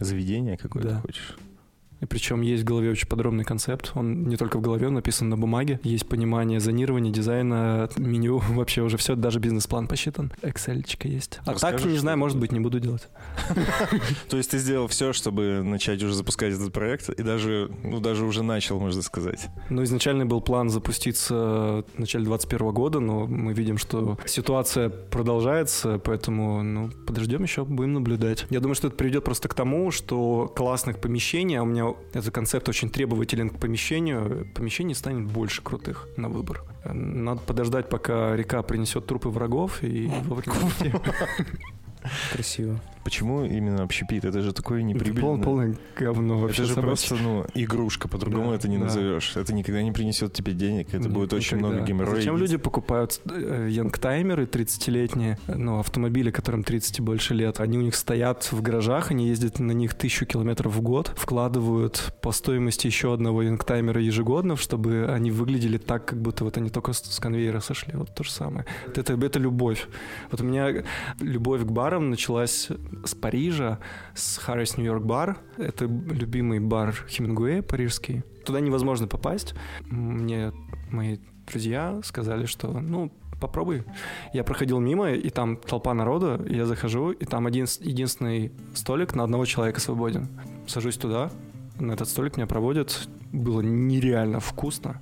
Заведение 0.00 0.56
какое-то 0.56 0.88
Да. 0.88 1.00
хочешь? 1.00 1.36
И 2.02 2.06
причем 2.06 2.40
есть 2.40 2.64
в 2.64 2.66
голове 2.66 2.90
очень 2.90 3.06
подробный 3.06 3.44
концепт. 3.44 3.92
Он 3.94 4.24
не 4.24 4.36
только 4.36 4.58
в 4.58 4.60
голове, 4.60 4.88
он 4.88 4.94
написан 4.94 5.28
на 5.28 5.38
бумаге. 5.38 5.78
Есть 5.84 6.08
понимание 6.08 6.58
зонирования, 6.58 7.12
дизайна, 7.12 7.88
меню, 7.96 8.38
вообще 8.48 8.82
уже 8.82 8.96
все, 8.96 9.14
даже 9.14 9.38
бизнес-план 9.38 9.86
посчитан. 9.86 10.32
Excel 10.42 10.84
есть. 11.04 11.38
А 11.46 11.54
так, 11.54 11.84
не 11.84 11.98
знаю, 11.98 12.18
может 12.18 12.38
быть, 12.38 12.50
не 12.50 12.58
буду 12.58 12.80
делать. 12.80 13.08
То 14.28 14.36
есть 14.36 14.50
ты 14.50 14.58
сделал 14.58 14.88
все, 14.88 15.12
чтобы 15.12 15.62
начать 15.62 16.02
уже 16.02 16.14
запускать 16.14 16.54
этот 16.54 16.72
проект, 16.72 17.08
и 17.08 17.22
даже, 17.22 17.70
ну, 17.84 18.00
даже 18.00 18.24
уже 18.24 18.42
начал, 18.42 18.80
можно 18.80 19.02
сказать. 19.02 19.46
Ну, 19.70 19.84
изначально 19.84 20.26
был 20.26 20.40
план 20.40 20.70
запуститься 20.70 21.84
в 21.94 21.98
начале 21.98 22.24
2021 22.24 22.74
года, 22.74 22.98
но 22.98 23.26
мы 23.26 23.52
видим, 23.52 23.78
что 23.78 24.18
ситуация 24.26 24.88
продолжается, 24.88 26.00
поэтому, 26.02 26.64
ну, 26.64 26.90
подождем 27.06 27.44
еще, 27.44 27.64
будем 27.64 27.92
наблюдать. 27.92 28.46
Я 28.50 28.58
думаю, 28.58 28.74
что 28.74 28.88
это 28.88 28.96
приведет 28.96 29.22
просто 29.22 29.48
к 29.48 29.54
тому, 29.54 29.92
что 29.92 30.52
классных 30.56 31.00
помещений, 31.00 31.58
а 31.58 31.62
у 31.62 31.66
меня 31.66 31.91
этот 32.12 32.34
концепт 32.34 32.68
очень 32.68 32.90
требователен 32.90 33.50
к 33.50 33.58
помещению, 33.58 34.48
помещений 34.54 34.94
станет 34.94 35.30
больше 35.30 35.62
крутых 35.62 36.08
на 36.16 36.28
выбор. 36.28 36.64
Надо 36.84 37.40
подождать, 37.40 37.88
пока 37.88 38.36
река 38.36 38.62
принесет 38.62 39.06
трупы 39.06 39.28
врагов 39.28 39.82
и 39.82 40.10
вовремя. 40.24 41.00
Красиво. 42.32 42.80
Почему 43.04 43.44
именно 43.44 43.82
общепит? 43.82 44.24
Это 44.24 44.42
же 44.42 44.52
такое 44.52 44.78
Это 44.78 44.86
неприбыльное. 44.86 45.22
пол- 45.22 45.38
полное 45.42 45.74
говно 45.96 46.38
вообще 46.38 46.62
это 46.62 46.68
же 46.68 46.74
собачье. 46.74 47.08
просто, 47.08 47.16
ну, 47.24 47.44
игрушка, 47.54 48.08
по-другому 48.08 48.50
Да, 48.50 48.56
это 48.56 48.68
не 48.68 48.78
да. 48.78 48.84
назовешь. 48.84 49.36
Это 49.36 49.52
никогда 49.54 49.82
не 49.82 49.92
принесет 49.92 50.32
тебе 50.32 50.52
денег, 50.52 50.88
это 50.88 50.98
Нет, 51.04 51.12
будет 51.12 51.32
очень 51.32 51.56
никогда. 51.56 51.74
много 51.76 51.88
геморроя. 51.88 52.16
Зачем 52.16 52.36
люди 52.36 52.56
покупают 52.56 53.20
э, 53.24 53.68
янгтаймеры 53.70 54.44
30-летние, 54.44 55.38
ну, 55.48 55.78
автомобили, 55.80 56.30
которым 56.30 56.62
30 56.62 56.98
и 56.98 57.02
больше 57.02 57.34
лет? 57.34 57.60
Они 57.60 57.78
у 57.78 57.82
них 57.82 57.94
стоят 57.94 58.44
в 58.52 58.62
гаражах, 58.62 59.10
они 59.10 59.28
ездят 59.28 59.58
на 59.58 59.72
них 59.72 59.94
тысячу 59.94 60.26
километров 60.26 60.74
в 60.74 60.80
год, 60.80 61.12
вкладывают 61.16 62.14
по 62.22 62.32
стоимости 62.32 62.86
еще 62.86 63.12
одного 63.12 63.42
янгтаймера 63.42 64.00
ежегодно, 64.00 64.56
чтобы 64.56 65.06
они 65.12 65.30
выглядели 65.30 65.78
так, 65.78 66.04
как 66.06 66.20
будто 66.22 66.44
вот 66.44 66.56
они 66.56 66.70
только 66.70 66.92
с, 66.92 67.18
конвейера 67.18 67.60
сошли. 67.60 67.92
Вот 67.94 68.14
то 68.14 68.22
же 68.24 68.30
самое. 68.30 68.64
Это, 68.94 69.14
это 69.14 69.38
любовь. 69.38 69.88
Вот 70.30 70.40
у 70.40 70.44
меня 70.44 70.84
любовь 71.20 71.62
к 71.62 71.70
барам 71.70 72.10
началась 72.10 72.68
с 73.04 73.14
Парижа, 73.14 73.78
с 74.14 74.38
New 74.48 74.84
York 74.84 75.04
Bar. 75.04 75.36
Это 75.56 75.86
любимый 75.86 76.60
бар 76.60 76.94
Хемингуэя 77.08 77.62
парижский. 77.62 78.22
Туда 78.44 78.60
невозможно 78.60 79.06
попасть. 79.06 79.54
Мне 79.86 80.52
мои 80.90 81.18
друзья 81.46 82.00
сказали, 82.04 82.46
что, 82.46 82.80
ну, 82.80 83.12
попробуй. 83.40 83.84
Я 84.32 84.44
проходил 84.44 84.78
мимо, 84.78 85.10
и 85.12 85.30
там 85.30 85.56
толпа 85.56 85.94
народу, 85.94 86.42
и 86.44 86.54
я 86.54 86.66
захожу, 86.66 87.10
и 87.10 87.24
там 87.24 87.46
один, 87.46 87.66
единственный 87.80 88.52
столик 88.74 89.14
на 89.14 89.24
одного 89.24 89.44
человека 89.44 89.80
свободен. 89.80 90.28
Сажусь 90.66 90.96
туда, 90.96 91.30
на 91.78 91.92
этот 91.92 92.08
столик 92.08 92.36
меня 92.36 92.46
проводят. 92.46 93.08
Было 93.32 93.60
нереально 93.60 94.40
вкусно. 94.40 95.00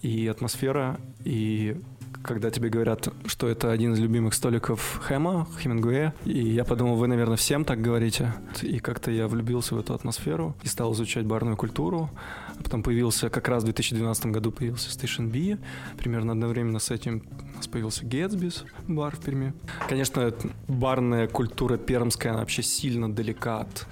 И 0.00 0.26
атмосфера, 0.26 0.98
и 1.24 1.80
когда 2.24 2.50
тебе 2.50 2.70
говорят, 2.70 3.08
что 3.26 3.48
это 3.48 3.70
один 3.70 3.92
из 3.92 4.00
любимых 4.00 4.34
столиков 4.34 4.98
Хэма, 5.02 5.46
Хемингуэя, 5.60 6.14
и 6.24 6.38
я 6.38 6.64
подумал, 6.64 6.96
вы, 6.96 7.06
наверное, 7.06 7.36
всем 7.36 7.64
так 7.64 7.80
говорите. 7.82 8.32
И 8.62 8.78
как-то 8.78 9.10
я 9.10 9.28
влюбился 9.28 9.74
в 9.74 9.78
эту 9.78 9.94
атмосферу 9.94 10.56
и 10.62 10.68
стал 10.68 10.94
изучать 10.94 11.26
барную 11.26 11.56
культуру. 11.56 12.10
А 12.58 12.62
потом 12.62 12.82
появился, 12.82 13.28
как 13.28 13.48
раз 13.48 13.62
в 13.62 13.66
2012 13.66 14.26
году 14.26 14.52
появился 14.52 14.88
Station 14.88 15.28
B. 15.28 15.58
Примерно 15.98 16.32
одновременно 16.32 16.78
с 16.78 16.90
этим 16.90 17.22
у 17.52 17.56
нас 17.58 17.68
появился 17.68 18.06
Гетсбис, 18.06 18.64
бар 18.88 19.14
в 19.14 19.20
Перми. 19.20 19.52
Конечно, 19.88 20.32
барная 20.66 21.28
культура 21.28 21.76
пермская, 21.76 22.32
она 22.32 22.40
вообще 22.40 22.62
сильно 22.62 23.12
далека 23.12 23.60
от 23.60 23.86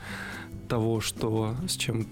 того, 0.68 1.00
что 1.00 1.54
с 1.68 1.76
чем, 1.76 2.06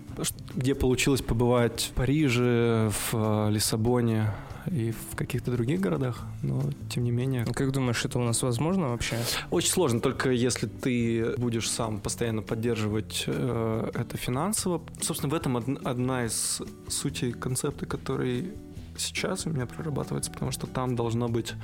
где 0.55 0.75
получилось 0.75 1.23
побывать 1.23 1.91
в 1.91 1.95
Париже, 1.95 2.91
в 2.91 3.15
э, 3.15 3.50
Лиссабоне 3.53 4.27
и 4.67 4.93
в 4.93 5.17
каких-то 5.17 5.50
других 5.50 5.81
городах, 5.81 6.25
но 6.43 6.62
тем 6.88 7.05
не 7.05 7.11
менее 7.11 7.45
Ну, 7.47 7.52
Как 7.55 7.71
думаешь, 7.73 8.05
это 8.05 8.19
у 8.19 8.23
нас 8.23 8.43
возможно 8.43 8.88
вообще? 8.88 9.17
очень 9.50 9.71
сложно, 9.71 10.00
только 10.00 10.31
если 10.31 10.67
ты 10.67 11.35
будешь 11.38 11.69
сам 11.71 12.00
постоянно 12.00 12.43
поддерживать 12.43 13.25
э, 13.26 13.90
это 13.95 14.17
финансово. 14.17 14.83
Собственно, 15.00 15.31
в 15.31 15.35
этом 15.35 15.57
од- 15.57 15.87
одна 15.87 16.25
из 16.26 16.62
сутей 16.88 17.33
концепта, 17.33 17.87
который 17.87 18.52
сейчас 18.97 19.47
у 19.47 19.50
меня 19.50 19.67
прорабатывается, 19.67 20.31
потому 20.31 20.50
что 20.52 20.67
там 20.67 20.95
должно 20.97 21.29
быть 21.29 21.55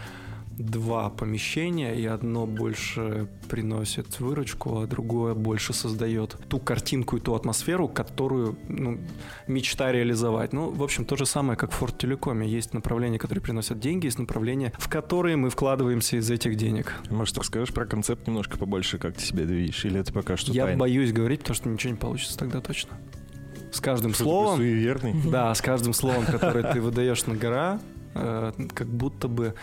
два 0.58 1.10
помещения, 1.10 1.94
и 1.94 2.06
одно 2.06 2.46
больше 2.46 3.28
приносит 3.48 4.18
выручку, 4.20 4.80
а 4.80 4.86
другое 4.86 5.34
больше 5.34 5.72
создает 5.72 6.36
ту 6.48 6.58
картинку 6.58 7.16
и 7.16 7.20
ту 7.20 7.34
атмосферу, 7.34 7.88
которую 7.88 8.56
ну, 8.68 8.98
мечта 9.46 9.92
реализовать. 9.92 10.52
Ну, 10.52 10.70
в 10.70 10.82
общем, 10.82 11.04
то 11.04 11.16
же 11.16 11.26
самое, 11.26 11.58
как 11.58 11.72
в 11.72 11.74
Форт 11.74 11.98
Телекоме. 11.98 12.48
Есть 12.48 12.72
направления, 12.72 13.18
которые 13.18 13.42
приносят 13.42 13.78
деньги, 13.80 14.06
есть 14.06 14.18
направления, 14.18 14.72
в 14.78 14.88
которые 14.88 15.36
мы 15.36 15.50
вкладываемся 15.50 16.16
из 16.16 16.30
этих 16.30 16.56
денег. 16.56 16.94
Может, 17.10 17.36
расскажешь 17.38 17.74
про 17.74 17.84
концепт 17.84 18.26
немножко 18.26 18.56
побольше, 18.56 18.98
как 18.98 19.14
ты 19.14 19.22
себя 19.22 19.44
видишь? 19.44 19.84
Или 19.84 20.00
это 20.00 20.12
пока 20.12 20.36
что 20.36 20.52
Я 20.52 20.64
тайна? 20.64 20.78
боюсь 20.80 21.12
говорить, 21.12 21.40
потому 21.40 21.54
что 21.54 21.68
ничего 21.68 21.92
не 21.92 21.98
получится 21.98 22.38
тогда 22.38 22.60
точно. 22.60 22.96
С 23.72 23.80
каждым 23.80 24.14
Что 24.14 24.24
словом, 24.24 24.56
суеверный? 24.56 25.14
да, 25.30 25.54
с 25.54 25.60
каждым 25.60 25.92
словом, 25.92 26.24
которое 26.24 26.72
ты 26.72 26.80
выдаешь 26.80 27.26
на 27.26 27.34
гора, 27.36 27.78
э, 28.14 28.52
как 28.74 28.86
будто 28.88 29.28
бы 29.28 29.54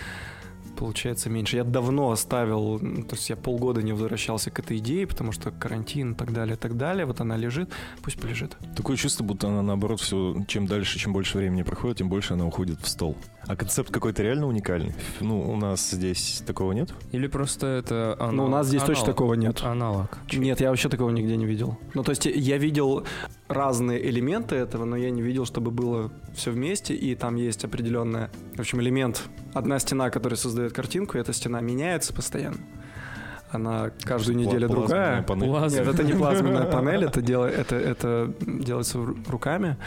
получается 0.84 1.30
меньше. 1.30 1.56
Я 1.56 1.64
давно 1.64 2.12
оставил, 2.12 2.78
то 2.78 3.16
есть 3.16 3.30
я 3.30 3.38
полгода 3.38 3.82
не 3.82 3.94
возвращался 3.94 4.52
к 4.52 4.60
этой 4.60 4.80
идее, 4.80 5.08
потому 5.08 5.32
что 5.32 5.50
карантин 5.50 6.12
и 6.12 6.16
так 6.16 6.34
далее, 6.34 6.56
и 6.56 6.60
так 6.60 6.76
далее. 6.76 7.06
Вот 7.06 7.22
она 7.22 7.38
лежит, 7.38 7.70
пусть 8.02 8.20
полежит. 8.20 8.58
Такое 8.76 8.98
чувство, 8.98 9.24
будто 9.24 9.48
она 9.48 9.62
наоборот 9.62 10.02
все, 10.02 10.36
чем 10.46 10.68
дальше, 10.68 11.00
чем 11.00 11.14
больше 11.14 11.38
времени 11.38 11.64
проходит, 11.64 12.00
тем 12.00 12.10
больше 12.10 12.34
она 12.34 12.46
уходит 12.46 12.82
в 12.82 12.88
стол. 12.90 13.16
А 13.48 13.56
концепт 13.56 13.92
какой-то 13.92 14.24
реально 14.24 14.46
уникальный. 14.46 14.94
Ну, 15.22 15.50
у 15.50 15.56
нас 15.56 15.90
здесь 15.92 16.44
такого 16.46 16.74
нет? 16.74 16.94
Или 17.14 17.28
просто 17.28 17.68
это 17.68 18.18
аналог? 18.20 18.36
Ну, 18.36 18.46
у 18.46 18.48
нас 18.50 18.68
здесь 18.68 18.82
аналог. 18.82 18.98
точно 18.98 19.14
такого 19.14 19.34
нет. 19.36 19.62
Аналог. 19.64 20.18
Нет, 20.34 20.60
я 20.60 20.70
вообще 20.70 20.90
такого 20.90 21.12
нигде 21.12 21.38
не 21.38 21.46
видел. 21.46 21.78
Ну, 21.94 22.04
то 22.04 22.10
есть 22.10 22.26
я 22.26 22.58
видел 22.58 23.06
разные 23.48 24.04
элементы 24.10 24.56
этого, 24.56 24.86
но 24.86 24.96
я 24.96 25.12
не 25.12 25.22
видел, 25.22 25.46
чтобы 25.46 25.72
было 25.72 26.12
все 26.34 26.52
вместе, 26.52 26.94
и 26.96 27.16
там 27.16 27.36
есть 27.36 27.64
определенная, 27.66 28.32
в 28.56 28.60
общем, 28.60 28.82
элемент. 28.82 29.24
Одна 29.54 29.80
стена, 29.80 30.10
которая 30.10 30.38
создает 30.38 30.74
картинку, 30.74 31.18
и 31.18 31.22
эта 31.22 31.34
стена 31.34 31.62
меняется 31.62 32.14
постоянно. 32.14 32.60
Она 33.54 33.92
каждую 34.04 34.38
неделю 34.38 34.68
Пла- 34.68 34.72
другая. 34.72 35.22
панель. 35.24 35.48
Плазма. 35.48 35.80
Нет, 35.80 35.88
это 35.88 36.04
не 36.04 36.14
плазменная 36.14 36.66
панель, 36.66 37.04
это, 37.06 37.22
дело, 37.22 37.46
это, 37.46 37.76
это 37.76 38.34
делается 38.42 38.98
ру- 38.98 39.16
руками, 39.30 39.78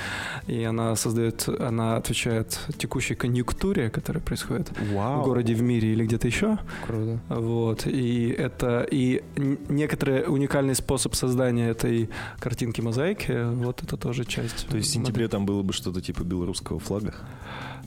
и 0.47 0.63
она 0.63 0.95
создает, 0.97 1.49
она 1.49 1.97
отвечает 1.97 2.59
текущей 2.79 3.17
конъюнктуре, 3.17 3.91
которая 3.91 4.23
происходит 4.23 4.71
Вау. 4.93 5.21
в 5.23 5.25
городе, 5.25 5.55
в 5.55 5.63
мире 5.63 5.93
или 5.93 6.05
где-то 6.07 6.29
еще. 6.29 6.59
Круто. 6.87 7.19
Вот, 7.29 7.87
и 7.87 8.29
это, 8.29 8.87
и 8.89 9.23
некоторый 9.69 10.25
уникальный 10.29 10.75
способ 10.77 11.15
создания 11.17 11.69
этой 11.69 12.09
картинки 12.39 12.81
мозаики, 12.81 13.53
вот 13.55 13.83
это 13.83 13.97
тоже 13.97 14.25
часть. 14.25 14.69
То 14.69 14.77
есть 14.77 14.91
в 14.91 14.93
сентябре 14.93 15.27
там 15.29 15.45
было 15.45 15.63
бы 15.63 15.73
что-то 15.73 16.01
типа 16.01 16.23
белорусского 16.23 16.79
флага? 16.79 17.15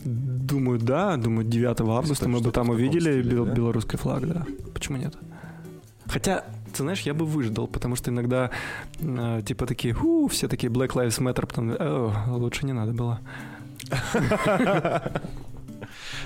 Думаю, 0.05 0.79
да, 0.79 1.17
думаю, 1.17 1.45
9 1.48 1.81
августа 1.81 2.27
мы 2.29 2.39
бы 2.39 2.51
там 2.51 2.69
увидели 2.69 3.21
стиле, 3.21 3.21
бел- 3.36 3.45
да? 3.45 3.51
белорусский 3.53 3.98
флаг, 3.98 4.27
да. 4.27 4.45
Почему 4.74 4.98
нет? 4.98 5.13
Хотя, 6.09 6.43
ты 6.73 6.83
знаешь, 6.83 7.01
я 7.01 7.13
бы 7.13 7.25
выждал, 7.25 7.67
потому 7.67 7.95
что 7.95 8.09
иногда 8.11 8.49
э, 8.99 9.41
типа 9.45 9.65
такие, 9.65 9.93
«Ху», 9.93 10.27
все 10.27 10.47
такие 10.47 10.71
Black 10.71 10.89
Lives 10.89 11.19
Matter, 11.21 11.45
потом, 11.45 11.71
«О, 11.79 12.13
лучше 12.37 12.65
не 12.65 12.73
надо 12.73 12.93
было. 12.93 13.19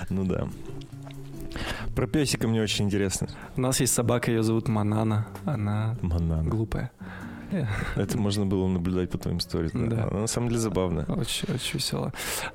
Ну 0.10 0.26
да. 0.26 0.48
Про 1.96 2.08
песика 2.08 2.48
мне 2.48 2.62
очень 2.62 2.86
интересно. 2.86 3.28
У 3.56 3.62
нас 3.62 3.80
есть 3.80 3.94
собака, 3.94 4.32
ее 4.32 4.44
зовут 4.44 4.68
Манана, 4.68 5.28
она 5.46 5.96
Манан. 6.02 6.50
глупая. 6.50 6.92
Это 7.96 8.18
можно 8.18 8.46
было 8.46 8.68
наблюдать 8.68 9.10
по 9.10 9.18
твоим 9.18 9.40
сторис. 9.40 9.72
Да. 9.74 9.86
Да. 9.88 10.08
Она 10.10 10.22
на 10.22 10.28
самом 10.28 10.50
деле 10.50 10.60
забавно. 10.60 11.06
Очень, 11.08 11.54
очень 11.54 11.74
весело. 11.76 12.14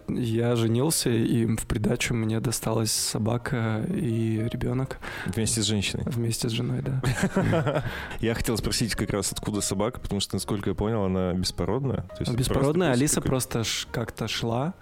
Я 0.09 0.57
женился, 0.57 1.11
и 1.11 1.47
в 1.47 1.67
придачу 1.67 2.14
мне 2.14 2.40
досталась 2.40 2.93
собака 2.93 3.85
и 3.88 4.49
ребенок 4.50 4.99
Вместе 5.26 5.62
с 5.62 5.64
женщиной. 5.67 6.05
вместе 6.07 6.49
с 6.49 6.52
женой, 6.52 6.83
да. 6.83 7.85
Я 8.21 8.35
хотел 8.35 8.57
спросить 8.57 8.95
как 8.95 9.11
раз, 9.11 9.33
откуда 9.33 9.61
собака, 9.61 10.00
потому 10.00 10.21
что, 10.21 10.37
насколько 10.37 10.71
я 10.71 10.75
понял, 10.75 11.05
она 11.05 11.33
беспородная. 11.33 12.05
Беспородная 12.33 12.93
Алиса 12.93 13.21
просто 13.21 13.62
как-то 13.93 14.28
шла 14.28 14.75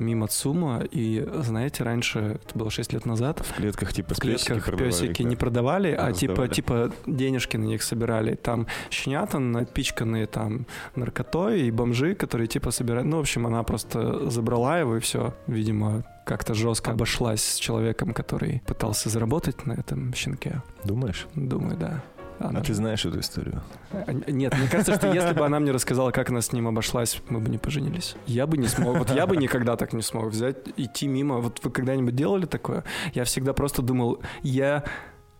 мимо 0.00 0.26
ЦУМа, 0.28 0.82
и, 0.90 1.26
знаете, 1.40 1.84
раньше, 1.84 2.38
это 2.44 2.58
было 2.58 2.70
6 2.70 2.92
лет 2.92 3.06
назад, 3.06 3.40
В 3.44 3.54
клетках 3.54 3.92
типа 3.92 4.14
в 4.14 4.20
песики 4.20 4.46
клетках 4.46 4.64
продавали, 4.66 4.90
песики 4.90 5.22
да. 5.22 5.28
не 5.28 5.36
продавали, 5.36 5.88
а 5.92 6.12
типа, 6.12 6.32
Раздавали. 6.32 6.54
типа 6.54 6.92
денежки 7.06 7.56
на 7.56 7.64
них 7.64 7.82
собирали. 7.82 8.34
Там 8.34 8.66
щенята 8.90 9.38
напичканные 9.38 10.26
там 10.26 10.66
наркотой 10.96 11.62
и 11.62 11.70
бомжи, 11.70 12.14
которые 12.14 12.46
типа 12.46 12.70
собирают. 12.70 13.06
Ну, 13.06 13.18
в 13.18 13.20
общем, 13.20 13.46
она 13.46 13.62
просто 13.62 14.30
забрала 14.30 14.78
его 14.78 14.96
и 14.96 15.00
все. 15.00 15.34
Видимо, 15.46 16.04
как-то 16.24 16.54
жестко 16.54 16.92
обошлась 16.92 17.42
с 17.42 17.56
человеком, 17.56 18.14
который 18.14 18.62
пытался 18.66 19.08
заработать 19.08 19.66
на 19.66 19.72
этом 19.72 20.12
щенке. 20.14 20.62
Думаешь? 20.84 21.26
Думаю, 21.34 21.76
да. 21.76 22.02
Она 22.38 22.60
А 22.60 22.62
ты 22.62 22.74
знаешь 22.74 23.04
эту 23.04 23.20
историю? 23.20 23.62
А, 23.92 24.12
Нет, 24.12 24.56
мне 24.56 24.68
кажется, 24.68 24.94
что 24.94 25.12
если 25.12 25.34
бы 25.34 25.44
она 25.44 25.60
мне 25.60 25.72
рассказала, 25.72 26.10
как 26.10 26.30
она 26.30 26.40
с 26.40 26.52
ним 26.52 26.68
обошлась, 26.68 27.20
мы 27.28 27.40
бы 27.40 27.48
не 27.48 27.58
поженились. 27.58 28.16
Я 28.26 28.46
бы 28.46 28.56
не 28.58 28.68
смог. 28.68 28.98
Вот 28.98 29.10
я 29.10 29.26
бы 29.26 29.36
никогда 29.36 29.76
так 29.76 29.92
не 29.92 30.02
смог 30.02 30.30
взять, 30.30 30.56
идти 30.76 31.06
мимо. 31.06 31.38
Вот 31.38 31.60
вы 31.62 31.70
когда-нибудь 31.70 32.14
делали 32.14 32.46
такое? 32.46 32.84
Я 33.12 33.24
всегда 33.24 33.52
просто 33.52 33.82
думал, 33.82 34.20
я 34.42 34.84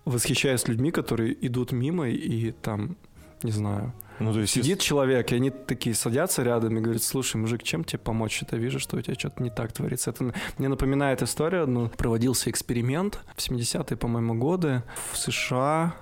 восхищаюсь 0.04 0.68
людьми, 0.68 0.90
которые 0.90 1.34
идут 1.46 1.72
мимо 1.72 2.08
и 2.08 2.52
там, 2.52 2.96
не 3.42 3.50
знаю, 3.50 3.92
Ну, 4.20 4.32
то 4.32 4.40
есть... 4.40 4.52
сидит 4.52 4.80
человек, 4.80 5.32
и 5.32 5.36
они 5.36 5.50
такие 5.50 5.94
садятся 5.94 6.42
рядом 6.42 6.76
и 6.76 6.80
говорят, 6.80 7.02
слушай, 7.02 7.36
мужик, 7.36 7.62
чем 7.62 7.84
тебе 7.84 7.98
помочь? 7.98 8.42
Это 8.42 8.56
вижу, 8.56 8.78
что 8.78 8.96
у 8.96 9.00
тебя 9.00 9.14
что-то 9.14 9.42
не 9.42 9.50
так 9.50 9.72
творится. 9.72 10.10
Это 10.10 10.32
мне 10.58 10.68
напоминает 10.68 11.22
историю 11.22 11.64
одну. 11.64 11.88
Проводился 11.88 12.50
эксперимент 12.50 13.20
в 13.34 13.38
70-е, 13.38 13.96
по-моему, 13.96 14.34
годы 14.34 14.82
в 15.12 15.16
США 15.16 15.94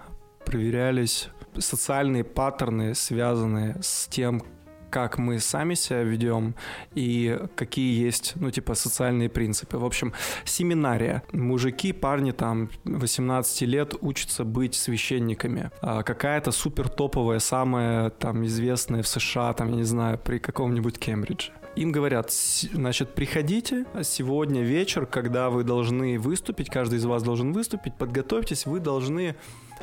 проверялись 0.44 1.28
социальные 1.58 2.24
паттерны, 2.24 2.94
связанные 2.94 3.76
с 3.82 4.06
тем, 4.08 4.42
как 4.90 5.16
мы 5.16 5.38
сами 5.38 5.72
себя 5.72 6.02
ведем 6.02 6.54
и 6.94 7.38
какие 7.56 7.98
есть, 8.04 8.34
ну, 8.36 8.50
типа, 8.50 8.74
социальные 8.74 9.30
принципы. 9.30 9.78
В 9.78 9.84
общем, 9.86 10.12
семинария. 10.44 11.22
Мужики, 11.32 11.92
парни 11.94 12.32
там 12.32 12.68
18 12.84 13.62
лет 13.62 13.94
учатся 14.02 14.44
быть 14.44 14.74
священниками. 14.74 15.70
А 15.80 16.02
какая-то 16.02 16.52
супер 16.52 16.90
топовая, 16.90 17.38
самая 17.38 18.10
там 18.10 18.44
известная 18.44 19.02
в 19.02 19.08
США, 19.08 19.54
там, 19.54 19.70
я 19.70 19.76
не 19.76 19.84
знаю, 19.84 20.18
при 20.18 20.38
каком-нибудь 20.38 20.98
Кембридже. 20.98 21.52
Им 21.74 21.90
говорят, 21.90 22.30
«С- 22.30 22.68
значит, 22.70 23.14
приходите 23.14 23.86
сегодня 24.02 24.60
вечер, 24.60 25.06
когда 25.06 25.48
вы 25.48 25.64
должны 25.64 26.18
выступить, 26.18 26.68
каждый 26.68 26.98
из 26.98 27.06
вас 27.06 27.22
должен 27.22 27.54
выступить, 27.54 27.94
подготовьтесь, 27.94 28.66
вы 28.66 28.78
должны 28.78 29.36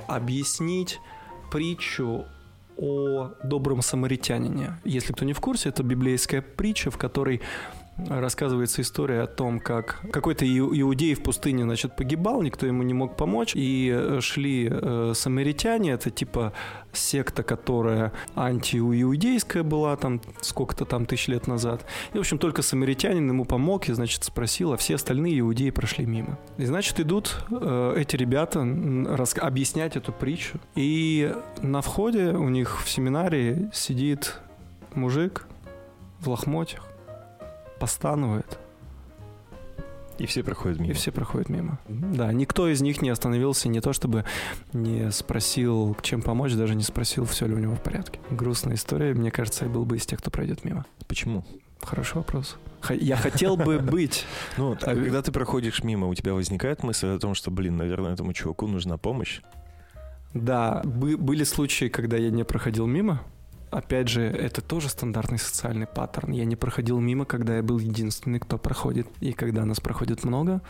объяснить 0.07 0.99
притчу 1.51 2.25
о 2.77 3.31
добром 3.43 3.81
самаритянине. 3.81 4.79
Если 4.85 5.13
кто 5.13 5.25
не 5.25 5.33
в 5.33 5.41
курсе, 5.41 5.69
это 5.69 5.83
библейская 5.83 6.41
притча, 6.41 6.91
в 6.91 6.97
которой 6.97 7.41
рассказывается 8.07 8.81
история 8.81 9.21
о 9.21 9.27
том, 9.27 9.59
как 9.59 9.99
какой-то 10.11 10.45
иу- 10.45 10.71
иудей 10.73 11.13
в 11.13 11.23
пустыне, 11.23 11.63
значит, 11.63 11.95
погибал, 11.95 12.41
никто 12.41 12.65
ему 12.65 12.83
не 12.83 12.93
мог 12.93 13.17
помочь, 13.17 13.55
и 13.55 13.91
э, 13.93 14.19
шли 14.21 14.69
э, 14.71 15.13
самаритяне, 15.15 15.91
это 15.91 16.09
типа 16.09 16.53
секта, 16.93 17.43
которая 17.43 18.11
антииудейская 18.35 19.63
была 19.63 19.95
там 19.95 20.21
сколько-то 20.41 20.85
там 20.85 21.05
тысяч 21.05 21.27
лет 21.27 21.47
назад. 21.47 21.85
И, 22.13 22.17
в 22.17 22.21
общем, 22.21 22.37
только 22.37 22.61
самаритянин 22.61 23.27
ему 23.29 23.45
помог 23.45 23.89
и, 23.89 23.93
значит, 23.93 24.23
спросил, 24.23 24.73
а 24.73 24.77
все 24.77 24.95
остальные 24.95 25.39
иудеи 25.39 25.69
прошли 25.69 26.05
мимо. 26.05 26.37
И, 26.57 26.65
значит, 26.65 26.99
идут 26.99 27.43
э, 27.51 27.93
эти 27.97 28.15
ребята 28.15 28.65
рас- 29.15 29.35
объяснять 29.37 29.95
эту 29.95 30.11
притчу. 30.11 30.59
И 30.75 31.33
на 31.61 31.81
входе 31.81 32.29
у 32.29 32.49
них 32.49 32.83
в 32.83 32.89
семинарии 32.89 33.69
сидит 33.73 34.39
мужик 34.95 35.45
в 36.19 36.29
лохмотьях, 36.29 36.85
постанывает, 37.79 38.59
И 40.17 40.25
все 40.25 40.43
проходят 40.43 40.79
мимо. 40.79 40.91
и 40.91 40.93
все 40.93 41.11
проходят 41.11 41.49
мимо. 41.49 41.79
Да, 41.87 42.31
никто 42.33 42.67
из 42.67 42.81
них 42.81 43.01
не 43.01 43.09
остановился, 43.09 43.69
не 43.69 43.79
то 43.81 43.93
чтобы 43.93 44.25
не 44.73 45.11
спросил, 45.11 45.95
чем 46.01 46.21
помочь, 46.21 46.53
даже 46.53 46.75
не 46.75 46.83
спросил, 46.83 47.25
все 47.25 47.47
ли 47.47 47.53
у 47.55 47.59
него 47.59 47.75
в 47.75 47.81
порядке. 47.81 48.19
Грустная 48.29 48.75
история, 48.75 49.13
мне 49.13 49.31
кажется, 49.31 49.65
я 49.65 49.71
был 49.71 49.85
бы 49.85 49.97
из 49.97 50.05
тех, 50.05 50.19
кто 50.19 50.29
пройдет 50.29 50.65
мимо. 50.65 50.85
Почему? 51.07 51.45
Хороший 51.81 52.15
вопрос. 52.17 52.57
Я 52.89 53.15
хотел 53.15 53.55
бы 53.55 53.79
быть. 53.91 54.25
Ну, 54.57 54.73
А- 54.73 54.75
когда 54.75 55.21
ты 55.21 55.31
проходишь 55.31 55.81
мимо, 55.83 56.07
у 56.07 56.13
тебя 56.15 56.33
возникает 56.33 56.83
мысль 56.83 57.07
о 57.07 57.19
том, 57.19 57.33
что, 57.35 57.51
блин, 57.51 57.77
наверное, 57.77 58.13
этому 58.13 58.33
чуваку 58.33 58.67
нужна 58.67 58.97
помощь? 58.97 59.41
Да, 60.33 60.81
бы- 60.83 61.17
были 61.17 61.43
случаи, 61.45 61.85
когда 61.87 62.17
я 62.17 62.29
не 62.29 62.43
проходил 62.43 62.85
мимо. 62.85 63.21
Опять 63.71 64.07
же, 64.07 64.23
это 64.23 64.61
тоже 64.61 64.89
стандартный 64.89 65.37
социальный 65.39 65.85
паттерн. 65.87 66.31
Я 66.31 66.45
не 66.45 66.55
проходил 66.55 66.99
мимо, 66.99 67.25
когда 67.25 67.57
я 67.57 67.63
был 67.63 67.77
единственный, 67.79 68.39
кто 68.39 68.57
проходит. 68.57 69.07
И 69.19 69.33
когда 69.33 69.65
нас 69.65 69.79
проходит 69.79 70.23
много, 70.23 70.61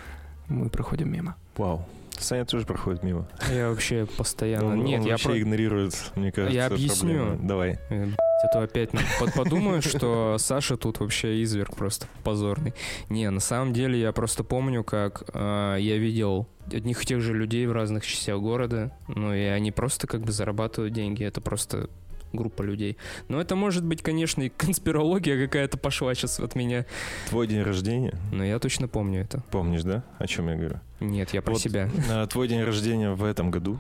мы 0.48 0.70
проходим 0.70 1.12
мимо. 1.12 1.36
Вау. 1.58 1.86
Саня 2.18 2.44
тоже 2.44 2.66
проходит 2.66 3.02
мимо. 3.02 3.30
Я 3.50 3.70
вообще 3.70 4.06
постоянно... 4.18 4.72
Он, 4.74 4.84
Нет, 4.84 5.00
он 5.00 5.06
я 5.06 5.12
вообще 5.14 5.30
про- 5.30 5.40
игнорирует, 5.40 5.94
мне 6.16 6.34
кажется, 6.34 6.54
Я 6.58 6.66
объясню. 6.68 7.16
проблемы. 7.16 7.48
Давай. 7.48 7.80
Э, 7.90 8.10
А 8.44 8.48
то 8.52 8.60
опять 8.62 8.92
нам 8.92 9.04
под- 9.22 9.34
подумают, 9.34 9.86
что 9.86 10.36
Саша 10.38 10.76
тут 10.76 11.00
вообще 11.00 11.42
изверг 11.44 11.78
просто 11.78 12.08
позорный. 12.26 12.74
Не, 13.08 13.30
на 13.30 13.40
самом 13.40 13.72
деле 13.72 13.98
я 14.02 14.12
просто 14.12 14.44
помню, 14.44 14.84
как 14.84 15.24
э, 15.34 15.78
я 15.80 15.98
видел 15.98 16.46
одних 16.70 17.02
и 17.04 17.06
тех 17.06 17.22
же 17.22 17.34
людей 17.34 17.66
в 17.68 17.72
разных 17.72 18.06
частях 18.06 18.38
города, 18.42 18.92
ну 19.08 19.34
и 19.34 19.44
они 19.44 19.72
просто 19.72 20.06
как 20.06 20.20
бы 20.22 20.34
зарабатывают 20.34 20.94
деньги, 20.94 21.24
это 21.24 21.40
просто 21.40 21.90
группа 22.34 22.62
людей. 22.62 22.98
Но 23.28 23.40
это 23.42 23.56
может 23.56 23.84
быть, 23.84 24.02
конечно, 24.02 24.42
и 24.44 24.50
конспирология 24.50 25.46
какая-то 25.46 25.78
пошла 25.78 26.14
сейчас 26.14 26.40
от 26.40 26.56
меня, 26.56 26.86
Твой 27.30 27.48
день 27.48 27.62
рождения, 27.62 28.14
но 28.32 28.44
я 28.44 28.60
точно 28.60 28.88
помню 28.88 29.22
это. 29.22 29.42
помнишь, 29.52 29.84
да? 29.84 30.04
О 30.18 30.28
чем 30.28 30.50
я 30.50 30.56
говорю? 30.56 30.80
Нет, 31.00 31.32
я 31.34 31.42
про 31.42 31.54
Вот. 31.54 31.62
себя. 31.62 31.90
А, 32.12 32.26
Твой 32.28 32.48
день 32.48 32.64
рождения 32.64 33.12
в 33.12 33.24
этом 33.24 33.52
году. 33.52 33.80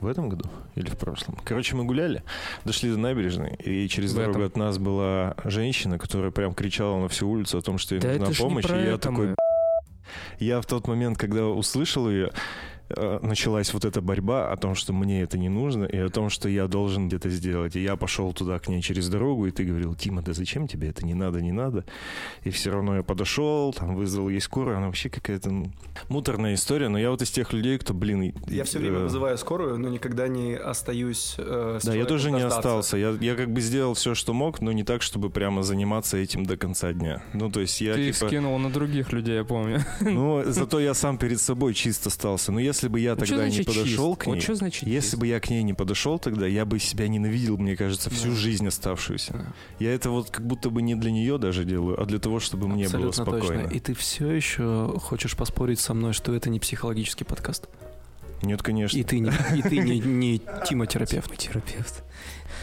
В 0.00 0.06
этом 0.06 0.28
году 0.28 0.44
или 0.76 0.88
в 0.88 0.96
прошлом? 0.96 1.36
Короче, 1.44 1.74
мы 1.74 1.84
гуляли, 1.84 2.22
дошли 2.64 2.88
до 2.90 2.96
набережной, 2.98 3.56
и 3.56 3.88
через 3.88 4.12
В 4.12 4.16
дорогу 4.16 4.38
этом. 4.42 4.46
от 4.46 4.56
нас 4.56 4.78
была 4.78 5.34
женщина, 5.44 5.98
которая 5.98 6.30
прям 6.30 6.54
кричала 6.54 7.00
на 7.00 7.08
всю 7.08 7.28
улицу 7.28 7.58
о 7.58 7.62
том, 7.62 7.78
что 7.78 7.96
ей 7.96 8.00
Да 8.00 8.12
нужна 8.14 8.32
помощь. 8.44 8.64
и 8.66 8.68
я 8.68 8.76
это 8.94 8.98
такой, 8.98 9.26
мы. 9.30 9.34
Я 10.38 10.60
в 10.60 10.66
тот 10.66 10.86
момент, 10.86 11.18
когда 11.18 11.46
услышал 11.46 12.08
ее, 12.08 12.26
э, 12.28 12.30
началась 13.22 13.72
вот 13.74 13.84
эта 13.84 14.00
борьба 14.00 14.50
о 14.50 14.56
том, 14.56 14.74
что 14.74 14.92
мне 14.92 15.22
это 15.22 15.38
не 15.38 15.48
нужно, 15.48 15.84
и 15.84 15.96
о 15.98 16.08
том, 16.08 16.30
что 16.30 16.48
я 16.48 16.66
должен 16.68 17.08
где-то 17.08 17.28
сделать. 17.30 17.76
И 17.76 17.82
я 17.82 17.96
пошел 17.96 18.32
туда 18.32 18.58
к 18.58 18.68
ней 18.68 18.82
через 18.82 19.08
дорогу, 19.08 19.46
и 19.46 19.50
ты 19.50 19.64
говорил, 19.64 19.94
Тима, 19.94 20.22
да 20.22 20.32
зачем 20.32 20.66
тебе 20.66 20.88
это? 20.88 21.04
Не 21.04 21.14
надо, 21.14 21.40
не 21.40 21.52
надо. 21.52 21.84
И 22.44 22.50
все 22.50 22.70
равно 22.70 22.96
я 22.96 23.02
подошел, 23.02 23.72
там 23.72 23.94
вызвал 23.94 24.28
ей 24.28 24.40
скорую, 24.40 24.76
она 24.76 24.86
вообще 24.86 25.08
какая-то 25.08 25.50
ну, 25.50 25.72
муторная 26.08 26.54
история, 26.54 26.88
но 26.88 26.98
я 26.98 27.10
вот 27.10 27.22
из 27.22 27.30
тех 27.30 27.52
людей, 27.52 27.78
кто, 27.78 27.94
блин... 27.94 28.34
Я 28.46 28.64
все 28.64 28.78
время 28.78 28.98
э, 28.98 29.02
вызываю 29.04 29.36
скорую, 29.38 29.78
но 29.78 29.88
никогда 29.88 30.28
не 30.28 30.54
остаюсь 30.54 31.34
э, 31.38 31.80
Да, 31.82 31.94
я 31.94 32.04
тоже 32.04 32.30
не 32.30 32.42
остался. 32.42 32.96
Я, 32.96 33.10
я 33.20 33.34
как 33.34 33.50
бы 33.52 33.60
сделал 33.60 33.94
все, 33.94 34.14
что 34.14 34.32
мог, 34.32 34.60
но 34.60 34.72
не 34.72 34.84
так, 34.84 35.02
чтобы 35.02 35.30
прямо 35.30 35.62
заниматься 35.62 36.16
этим 36.16 36.44
до 36.44 36.56
конца 36.56 36.92
дня. 36.92 37.22
Ну, 37.32 37.50
то 37.50 37.60
есть 37.60 37.80
я 37.80 37.94
Ты 37.94 38.08
их 38.08 38.14
типа... 38.16 38.28
скинул 38.28 38.58
на 38.58 38.70
других 38.70 39.12
людей, 39.12 39.36
я 39.36 39.44
помню. 39.44 39.84
Ну, 40.00 40.42
зато 40.46 40.80
я 40.80 40.94
сам 40.94 41.18
перед 41.18 41.40
собой 41.40 41.74
чист 41.74 42.06
остался. 42.06 42.52
Но 42.52 42.60
если 42.60 42.77
бы 42.86 43.00
я 43.00 43.16
чё 43.16 43.26
тогда 43.26 43.44
не 43.46 43.50
значит 43.50 43.66
подошел 43.66 44.10
чист? 44.14 44.22
к 44.22 44.26
ней, 44.26 44.34
Вот 44.34 44.42
что 44.44 44.54
значит 44.54 44.82
если 44.86 45.10
чист? 45.10 45.18
бы 45.20 45.26
я 45.26 45.40
к 45.40 45.50
ней 45.50 45.64
не 45.64 45.72
подошел 45.74 46.20
тогда, 46.20 46.46
я 46.46 46.64
бы 46.64 46.78
себя 46.78 47.08
ненавидел, 47.08 47.56
мне 47.58 47.74
кажется, 47.76 48.10
всю 48.10 48.28
Да. 48.30 48.36
жизнь 48.36 48.68
оставшуюся. 48.68 49.32
Да. 49.32 49.44
Я 49.80 49.92
это 49.92 50.10
вот 50.10 50.30
как 50.30 50.46
будто 50.46 50.70
бы 50.70 50.80
не 50.82 50.94
для 50.94 51.10
нее 51.10 51.38
даже 51.38 51.64
делаю, 51.64 52.00
а 52.00 52.04
для 52.06 52.20
того, 52.20 52.38
чтобы 52.38 52.68
мне 52.68 52.84
было 52.88 53.08
Абсолютно 53.08 53.24
спокойно. 53.24 53.62
точно. 53.64 53.76
И 53.76 53.80
ты 53.80 53.94
все 53.94 54.30
еще 54.30 54.94
хочешь 55.02 55.36
поспорить 55.36 55.80
со 55.80 55.94
мной, 55.94 56.12
что 56.12 56.32
это 56.34 56.48
не 56.50 56.60
психологический 56.60 57.24
подкаст. 57.24 57.68
Нет, 58.42 58.62
конечно. 58.62 58.96
И 58.96 59.02
ты 59.02 59.18
не, 59.18 59.30
и 59.56 59.62
ты 59.62 59.78
не, 59.78 59.98
не 59.98 60.38
тимотерапевт. 60.68 61.36
Терапевт. 61.36 62.04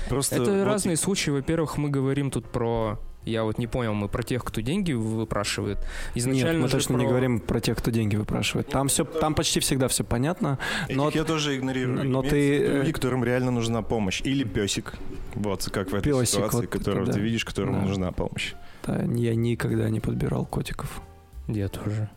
Просто 0.07 0.35
Это 0.35 0.51
вот 0.53 0.63
разные 0.65 0.95
случаи. 0.95 1.31
Во-первых, 1.31 1.77
мы 1.77 1.89
говорим 1.89 2.31
тут 2.31 2.45
про... 2.49 2.97
Я 3.25 3.43
вот 3.43 3.57
не 3.57 3.65
понял, 3.67 3.93
мы 3.95 4.07
про 4.07 4.21
тех, 4.23 4.43
кто 4.43 4.61
деньги 4.61 4.93
выпрашивает. 4.93 5.79
Изначально 6.13 6.57
Нет, 6.59 6.61
мы 6.61 6.69
точно 6.69 6.93
не 6.97 7.03
про- 7.05 7.09
говорим 7.09 7.39
про 7.39 7.59
тех, 7.59 7.77
кто 7.77 7.89
деньги 7.91 8.15
выпрашивает. 8.15 8.67
Там 8.69 8.87
все, 8.87 9.03
там 9.03 9.33
почти 9.33 9.59
всегда 9.59 9.87
все 9.87 10.03
понятно. 10.03 10.59
Этих 10.87 10.95
но- 10.97 11.09
я 11.09 11.23
тоже 11.23 11.57
игнорирую. 11.57 12.03
но 12.07 12.21
ты, 12.21 12.59
виду 12.59 12.71
э, 12.73 12.77
Люди, 12.81 12.91
которым 12.91 13.23
реально 13.23 13.49
нужна 13.51 13.81
помощь. 13.81 14.21
Или 14.23 14.43
песик. 14.43 14.93
Вот 15.33 15.67
как 15.71 15.89
в 15.91 15.95
этой 15.95 16.03
Пёсик, 16.11 16.35
ситуации, 16.35 16.57
вот 16.57 16.67
которого 16.67 17.11
ты 17.11 17.19
видишь, 17.19 17.43
которому 17.45 17.79
Да. 17.81 17.87
нужна 17.87 18.11
помощь. 18.11 18.53
Да, 18.85 19.01
я 19.03 19.33
никогда 19.35 19.89
не 19.89 19.99
подбирал 19.99 20.45
котиков. 20.45 21.01
Я 21.47 21.67
тоже. 21.67 22.09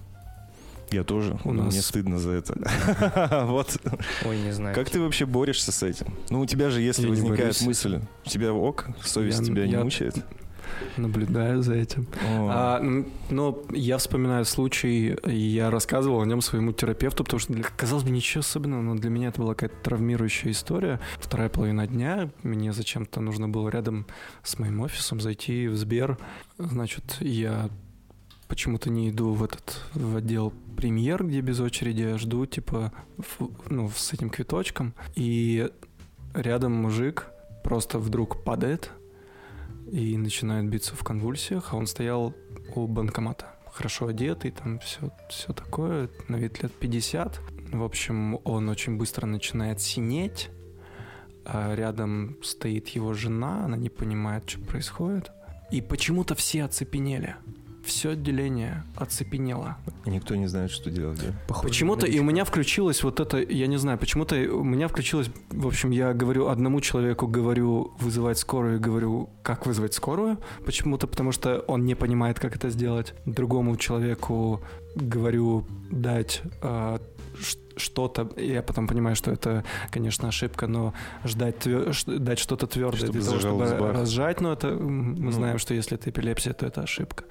Я 0.91 1.05
тоже. 1.05 1.39
У 1.45 1.53
но 1.53 1.65
нас- 1.65 1.73
Мне 1.75 1.83
стыдно 1.83 2.19
за 2.19 2.33
это. 2.33 2.55
Вот. 3.47 3.77
Ой, 4.27 4.39
не 4.39 4.53
знаю. 4.53 4.75
Как 4.75 4.89
ты 4.91 5.01
вообще 5.01 5.25
борешься 5.27 5.73
с 5.73 5.83
этим? 5.83 6.15
Ну, 6.31 6.41
у 6.41 6.47
тебя 6.47 6.69
же, 6.71 6.81
если 6.83 7.03
Я 7.03 7.09
не 7.09 7.15
возникает 7.15 7.61
мысль, 7.63 8.01
у 8.27 8.29
тебя 8.29 8.53
ок, 8.53 8.87
совесть 9.03 9.41
Я- 9.41 9.45
тебя 9.47 9.67
не 9.67 9.73
я- 9.73 9.85
мучает? 9.85 10.17
Наблюдаю 10.97 11.63
за 11.63 11.75
этим. 11.75 12.07
О. 12.27 12.49
А, 12.51 13.03
но 13.31 13.63
я 13.73 13.99
вспоминаю 13.99 14.45
случай, 14.45 15.17
я 15.27 15.71
рассказывал 15.71 16.21
о 16.23 16.27
нем 16.27 16.41
своему 16.41 16.73
терапевту, 16.73 17.25
потому 17.25 17.41
что, 17.41 17.53
для- 17.53 17.65
казалось 17.65 18.05
бы, 18.05 18.11
ничего 18.11 18.41
особенного, 18.41 18.83
но 18.83 18.95
для 18.95 19.11
меня 19.11 19.29
это 19.29 19.41
была 19.41 19.55
какая-то 19.55 19.77
травмирующая 19.83 20.53
история. 20.53 21.01
Вторая 21.19 21.49
половина 21.49 21.87
дня, 21.87 22.31
мне 22.43 22.73
зачем-то 22.73 23.21
нужно 23.21 23.49
было 23.49 23.69
рядом 23.69 24.07
с 24.43 24.59
моим 24.59 24.81
офисом 24.81 25.21
зайти 25.21 25.69
в 25.69 25.77
Сбер. 25.77 26.19
Значит, 26.59 27.17
я 27.21 27.69
почему-то 28.49 28.89
не 28.91 29.11
иду 29.11 29.33
в 29.35 29.45
этот 29.45 29.83
в 29.95 30.17
отдел 30.17 30.53
премьер, 30.77 31.25
где 31.25 31.41
без 31.41 31.61
очереди 31.61 32.03
я 32.03 32.19
жду, 32.19 32.47
типа, 32.47 32.93
в- 33.19 33.51
ну, 33.69 33.91
с 33.95 34.13
этим 34.13 34.31
квиточком. 34.31 34.95
И 35.17 35.69
рядом 36.35 36.73
мужик 36.73 37.27
просто 37.65 37.99
вдруг 37.99 38.43
падает 38.45 38.91
и 39.91 40.17
начинает 40.17 40.69
биться 40.69 40.95
в 40.95 41.03
конвульсиях, 41.03 41.73
а 41.73 41.77
он 41.77 41.87
стоял 41.87 42.35
у 42.75 42.87
банкомата. 42.87 43.55
Хорошо 43.73 44.09
одетый, 44.09 44.51
там 44.51 44.79
все, 44.81 45.11
все 45.29 45.53
такое, 45.53 46.11
на 46.29 46.37
вид 46.37 46.63
лет 46.63 46.73
50. 46.73 47.41
В 47.73 47.83
общем, 47.83 48.41
он 48.45 48.69
очень 48.69 48.97
быстро 48.97 49.27
начинает 49.27 49.81
синеть, 49.81 50.51
а 51.45 51.75
рядом 51.75 52.37
стоит 52.43 52.89
его 52.89 53.15
жена, 53.15 53.65
она 53.65 53.77
не 53.77 53.89
понимает, 53.89 54.49
что 54.49 54.61
происходит. 54.61 55.31
И 55.71 55.81
почему-то 55.81 56.35
все 56.35 56.65
оцепенели. 56.65 57.37
Все 57.89 58.11
отделение 58.11 58.85
оцепенело. 58.97 59.77
Никто 60.05 60.37
не 60.37 60.47
знает, 60.47 60.71
что 60.71 60.91
делать, 60.91 61.19
да? 61.19 61.33
Похоже, 61.49 61.69
Почему-то 61.69 62.07
и 62.07 62.19
у 62.19 62.23
меня 62.23 62.45
включилось 62.45 63.03
вот 63.03 63.19
это, 63.19 63.39
я 63.39 63.67
не 63.67 63.79
знаю, 63.79 63.97
почему-то 63.99 64.37
у 64.37 64.63
меня 64.63 64.89
включилось, 64.89 65.31
в 65.51 65.67
общем, 65.67 65.91
я 65.91 66.13
говорю 66.13 66.49
одному 66.49 66.83
человеку, 66.83 67.27
говорю 67.27 67.93
вызывать 67.99 68.37
скорую, 68.39 68.79
говорю, 68.79 69.31
как 69.43 69.65
вызвать 69.67 69.95
скорую, 69.95 70.37
почему-то, 70.67 71.07
потому 71.07 71.33
что 71.33 71.61
он 71.61 71.87
не 71.87 71.95
понимает, 71.95 72.39
как 72.39 72.57
это 72.57 72.69
сделать. 72.69 73.15
Другому 73.25 73.77
человеку 73.79 74.61
говорю 74.95 75.65
дать 75.91 76.43
ш- 76.63 77.01
что-то, 77.77 78.29
я 78.37 78.61
потом 78.63 78.89
понимаю, 78.89 79.15
что 79.15 79.31
это, 79.31 79.63
конечно, 79.93 80.27
ошибка, 80.29 80.67
но 80.67 80.95
ждать 81.25 81.63
ш- 81.93 82.11
дать 82.19 82.41
что-то 82.41 82.67
твердое 82.67 82.99
Чтобы 82.99 83.13
для 83.13 83.23
того, 83.25 83.39
чтобы 83.39 83.65
взбах. 83.67 83.93
разжать, 83.95 84.41
но 84.41 84.53
это 84.53 84.69
м, 84.69 85.13
мы 85.13 85.27
Ну. 85.27 85.31
знаем, 85.31 85.59
что 85.59 85.75
если 85.75 85.97
это 85.97 86.11
эпилепсия, 86.11 86.55
то 86.55 86.67
это 86.67 86.83
ошибка. 86.83 87.25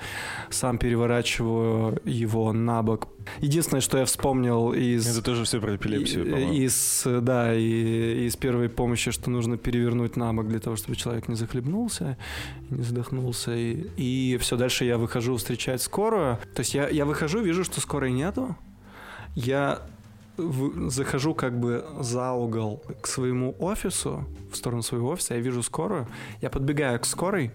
Сам 0.49 0.77
переворачиваю 0.77 1.99
его 2.05 2.53
на 2.53 2.81
бок. 2.81 3.09
Единственное, 3.39 3.81
что 3.81 3.97
я 3.97 4.05
вспомнил 4.05 4.71
из... 4.71 5.05
Это 5.05 5.21
тоже 5.21 5.43
все 5.43 5.59
про 5.59 5.75
эпилепсию, 5.75 6.23
по-моему. 6.25 6.53
из, 6.53 7.03
да, 7.05 7.53
и 7.53 8.25
из 8.25 8.37
первой 8.37 8.69
помощи, 8.69 9.11
что 9.11 9.29
нужно 9.29 9.57
перевернуть 9.57 10.15
на 10.15 10.33
бок 10.33 10.47
для 10.47 10.59
того, 10.59 10.77
чтобы 10.77 10.95
человек 10.95 11.27
не 11.27 11.35
захлебнулся, 11.35 12.17
не 12.69 12.83
задохнулся. 12.83 13.53
И, 13.53 13.87
и 13.97 14.37
все, 14.37 14.55
дальше 14.55 14.85
я 14.85 14.97
выхожу 14.97 15.35
встречать 15.35 15.81
скорую. 15.81 16.37
То 16.55 16.61
есть 16.61 16.73
я, 16.73 16.87
я 16.87 17.03
выхожу, 17.05 17.41
вижу, 17.41 17.65
что 17.65 17.81
скорой 17.81 18.13
нету. 18.13 18.55
Я 19.35 19.81
захожу 20.37 21.33
как 21.33 21.59
бы 21.59 21.85
за 21.99 22.31
угол 22.31 22.83
к 23.01 23.07
своему 23.07 23.55
офису, 23.59 24.25
в 24.51 24.55
сторону 24.55 24.81
своего 24.81 25.09
офиса, 25.09 25.35
я 25.35 25.39
вижу 25.39 25.63
скорую. 25.63 26.07
Я 26.41 26.49
подбегаю 26.49 26.99
к 26.99 27.05
скорой, 27.05 27.51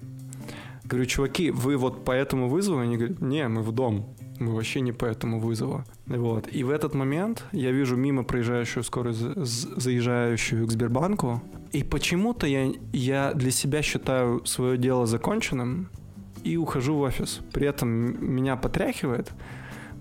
говорю, 0.85 1.07
чуваки, 1.07 1.51
вы 1.51 1.77
вот 1.77 2.05
по 2.05 2.13
этому 2.13 2.49
вызову? 2.49 2.79
Они 2.79 2.97
говорят, 2.97 3.21
не, 3.21 3.47
мы 3.49 3.63
в 3.63 3.73
дом. 3.73 4.15
Мы 4.39 4.55
вообще 4.55 4.81
не 4.81 4.93
по 4.93 5.05
этому 5.05 5.41
вызову. 5.41 5.85
Вот. 6.07 6.49
И 6.51 6.65
в 6.65 6.71
этот 6.71 6.95
момент 6.95 7.45
я 7.53 7.71
вижу 7.71 7.97
мимо 7.97 8.25
проезжающую 8.25 8.83
скорую, 8.83 9.15
заезжающую 9.15 10.67
к 10.67 10.71
Сбербанку. 10.71 11.43
И 11.73 11.85
почему-то 11.85 12.47
я, 12.47 12.73
я 12.93 13.33
для 13.35 13.51
себя 13.51 13.83
считаю 13.83 14.45
свое 14.45 14.77
дело 14.77 15.07
законченным 15.07 15.89
и 16.43 16.57
ухожу 16.57 16.97
в 16.97 17.01
офис. 17.01 17.41
При 17.53 17.67
этом 17.67 17.89
меня 17.89 18.57
потряхивает. 18.57 19.33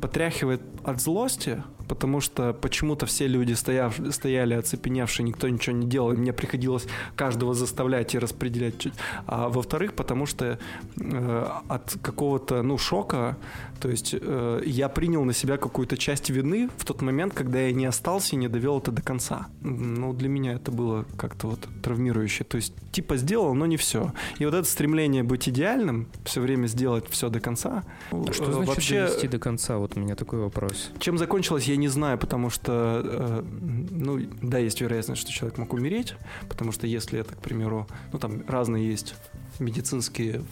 Потряхивает 0.01 0.61
от 0.83 0.99
злости, 0.99 1.61
потому 1.91 2.21
что 2.21 2.53
почему-то 2.53 3.05
все 3.05 3.27
люди 3.27 3.51
стояв, 3.51 3.99
стояли 4.11 4.53
оцепеневшие, 4.53 5.25
никто 5.27 5.49
ничего 5.49 5.75
не 5.75 5.85
делал, 5.85 6.13
и 6.13 6.15
мне 6.15 6.31
приходилось 6.31 6.87
каждого 7.17 7.53
заставлять 7.53 8.15
и 8.15 8.17
распределять. 8.17 8.87
А 9.27 9.49
во-вторых, 9.49 9.93
потому 9.93 10.25
что 10.25 10.57
э, 10.97 11.47
от 11.67 11.97
какого-то, 12.01 12.63
ну, 12.63 12.77
шока, 12.77 13.35
то 13.81 13.89
есть 13.89 14.15
э, 14.17 14.63
я 14.65 14.87
принял 14.87 15.25
на 15.25 15.33
себя 15.33 15.57
какую-то 15.57 15.97
часть 15.97 16.29
вины 16.29 16.69
в 16.77 16.85
тот 16.85 17.01
момент, 17.01 17.33
когда 17.33 17.59
я 17.59 17.73
не 17.73 17.85
остался 17.85 18.35
и 18.35 18.37
не 18.37 18.47
довел 18.47 18.77
это 18.77 18.91
до 18.91 19.01
конца. 19.01 19.47
Ну, 19.59 20.13
для 20.13 20.29
меня 20.29 20.53
это 20.53 20.71
было 20.71 21.05
как-то 21.17 21.47
вот 21.47 21.67
травмирующе. 21.81 22.45
То 22.45 22.55
есть, 22.55 22.73
типа, 22.91 23.17
сделал, 23.17 23.53
но 23.53 23.65
не 23.65 23.75
все. 23.77 24.13
И 24.39 24.45
вот 24.45 24.53
это 24.53 24.63
стремление 24.65 25.23
быть 25.23 25.49
идеальным, 25.49 26.07
все 26.23 26.39
время 26.39 26.67
сделать 26.67 27.05
все 27.09 27.29
до 27.29 27.41
конца. 27.41 27.83
А 28.11 28.31
что 28.31 28.45
э, 28.45 28.53
значит 28.53 28.67
вообще, 28.67 29.07
довести 29.07 29.27
до 29.27 29.39
конца? 29.39 29.77
Вот 29.77 29.97
у 29.97 29.99
меня 29.99 30.15
такой 30.15 30.39
вопрос. 30.39 30.91
чем 30.99 31.17
закончилось, 31.17 31.65
я 31.65 31.75
не 31.81 31.87
знаю, 31.87 32.17
потому 32.17 32.49
что, 32.49 33.01
э, 33.03 33.43
ну, 33.91 34.19
да, 34.41 34.59
есть 34.59 34.79
вероятность, 34.81 35.21
что 35.21 35.31
человек 35.31 35.57
мог 35.57 35.73
умереть, 35.73 36.15
потому 36.47 36.71
что 36.71 36.87
если 36.87 37.19
это, 37.19 37.35
к 37.35 37.41
примеру, 37.41 37.87
ну, 38.13 38.19
там 38.19 38.43
разные 38.47 38.87
есть 38.87 39.15
медицинские 39.59 40.43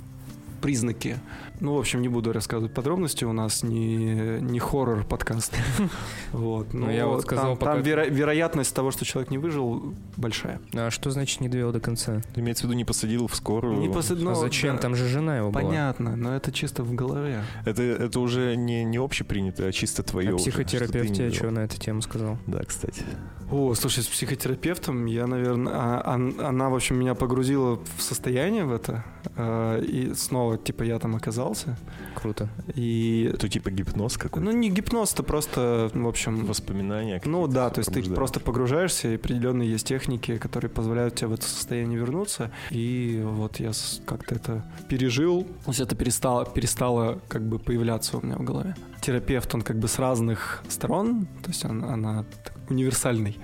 признаки. 0.61 1.17
Ну, 1.60 1.76
в 1.76 1.80
общем, 1.80 2.02
не 2.02 2.08
буду 2.08 2.32
рассказывать 2.32 2.74
подробности, 2.74 3.26
у 3.26 3.34
нас 3.34 3.63
не, 3.63 4.39
не 4.39 4.60
хоррор-подкаст. 4.60 5.54
Вот. 6.32 6.74
Ну, 6.74 6.86
но 6.86 6.91
я 6.91 7.08
вот 7.08 7.22
сказал, 7.24 7.58
там, 7.58 7.58
пока- 7.58 7.74
там 7.74 7.82
веро- 7.84 8.10
вероятность 8.10 8.74
того, 8.74 8.91
что 8.91 9.04
человек 9.04 9.32
не 9.32 9.38
выжил, 9.38 9.93
большая. 10.15 10.62
А 10.74 10.89
что 10.91 11.10
значит 11.12 11.41
не 11.41 11.50
довел 11.50 11.72
до 11.72 11.80
конца? 11.80 12.22
Имеется 12.36 12.63
в 12.63 12.67
виду, 12.67 12.76
не 12.78 12.86
посадил 12.86 13.28
в 13.28 13.36
скорую. 13.36 13.78
Не 13.80 13.89
посад- 13.89 14.19
ну, 14.19 14.32
а 14.32 14.36
зачем? 14.36 14.76
да, 14.76 14.82
Там 14.84 14.95
же 14.95 15.08
жена 15.08 15.38
его 15.38 15.52
была. 15.52 15.63
Понятно, 15.63 16.15
но 16.15 16.36
это 16.36 16.52
чисто 16.52 16.84
в 16.84 16.93
голове. 16.93 17.43
Это, 17.65 17.82
это 17.84 18.19
уже 18.19 18.56
не, 18.56 18.84
не 18.84 18.98
общепринятое, 18.98 19.69
а 19.69 19.72
чисто 19.72 20.04
твое. 20.04 20.34
А 20.34 20.38
психотерапевт 20.38 21.13
тебе 21.13 21.32
что 21.32 21.52
на 21.52 21.60
эту 21.60 21.78
тему 21.80 22.02
сказал? 22.02 22.38
Да, 22.48 22.63
кстати. 22.63 23.04
О, 23.52 23.74
слушай, 23.74 24.04
с 24.04 24.08
психотерапевтом 24.08 25.06
я, 25.08 25.26
наверное, 25.28 25.74
а- 25.76 26.13
он- 26.15 26.39
она, 26.39 26.69
в 26.69 26.76
общем, 26.76 26.98
меня 27.00 27.15
погрузила 27.15 27.80
в 27.98 28.02
состояние 28.02 28.63
в 28.65 28.72
это. 28.72 29.04
Э, 29.39 29.84
и 29.84 30.13
снова, 30.13 30.58
типа, 30.58 30.84
я 30.84 30.99
там 30.99 31.15
оказался. 31.15 31.78
Круто. 32.15 32.49
И, 32.75 33.32
Это 33.34 33.47
типа 33.49 33.71
гипноз 33.71 34.17
какой-то. 34.17 34.45
ну, 34.45 34.52
не 34.52 34.69
гипноз, 34.69 35.13
это 35.13 35.23
просто, 35.23 35.89
в 35.93 36.08
общем, 36.08 36.45
Воспоминания. 36.45 37.21
Ну 37.25 37.47
да, 37.47 37.69
то 37.69 37.80
есть 37.80 37.91
ты 37.93 38.04
просто 38.04 38.39
погружаешься, 38.39 39.08
и 39.08 39.15
определенные 39.15 39.71
есть 39.71 39.88
техники, 39.88 40.38
которые 40.38 40.69
позволяют 40.69 41.15
тебе 41.15 41.28
в 41.28 41.34
это 41.34 41.43
состояние 41.43 41.99
вернуться. 41.99 42.52
И 42.71 43.21
вот 43.23 43.60
я 43.60 43.71
как-то 44.06 44.36
это 44.36 44.63
пережил. 44.89 45.43
То 45.65 45.71
есть 45.71 45.80
это 45.80 45.95
перестало, 45.95 46.45
перестало 46.45 47.19
как 47.28 47.41
бы 47.41 47.60
появляться 47.60 48.17
у 48.17 48.25
меня 48.25 48.36
в 48.36 48.43
голове. 48.43 48.75
Терапевт, 49.01 49.53
он 49.55 49.62
как 49.62 49.79
бы 49.79 49.88
с 49.88 49.97
разных 49.99 50.62
сторон, 50.69 51.25
то 51.41 51.49
есть 51.49 51.63
он- 51.65 51.83
она 51.85 52.25
универсальный. 52.69 53.38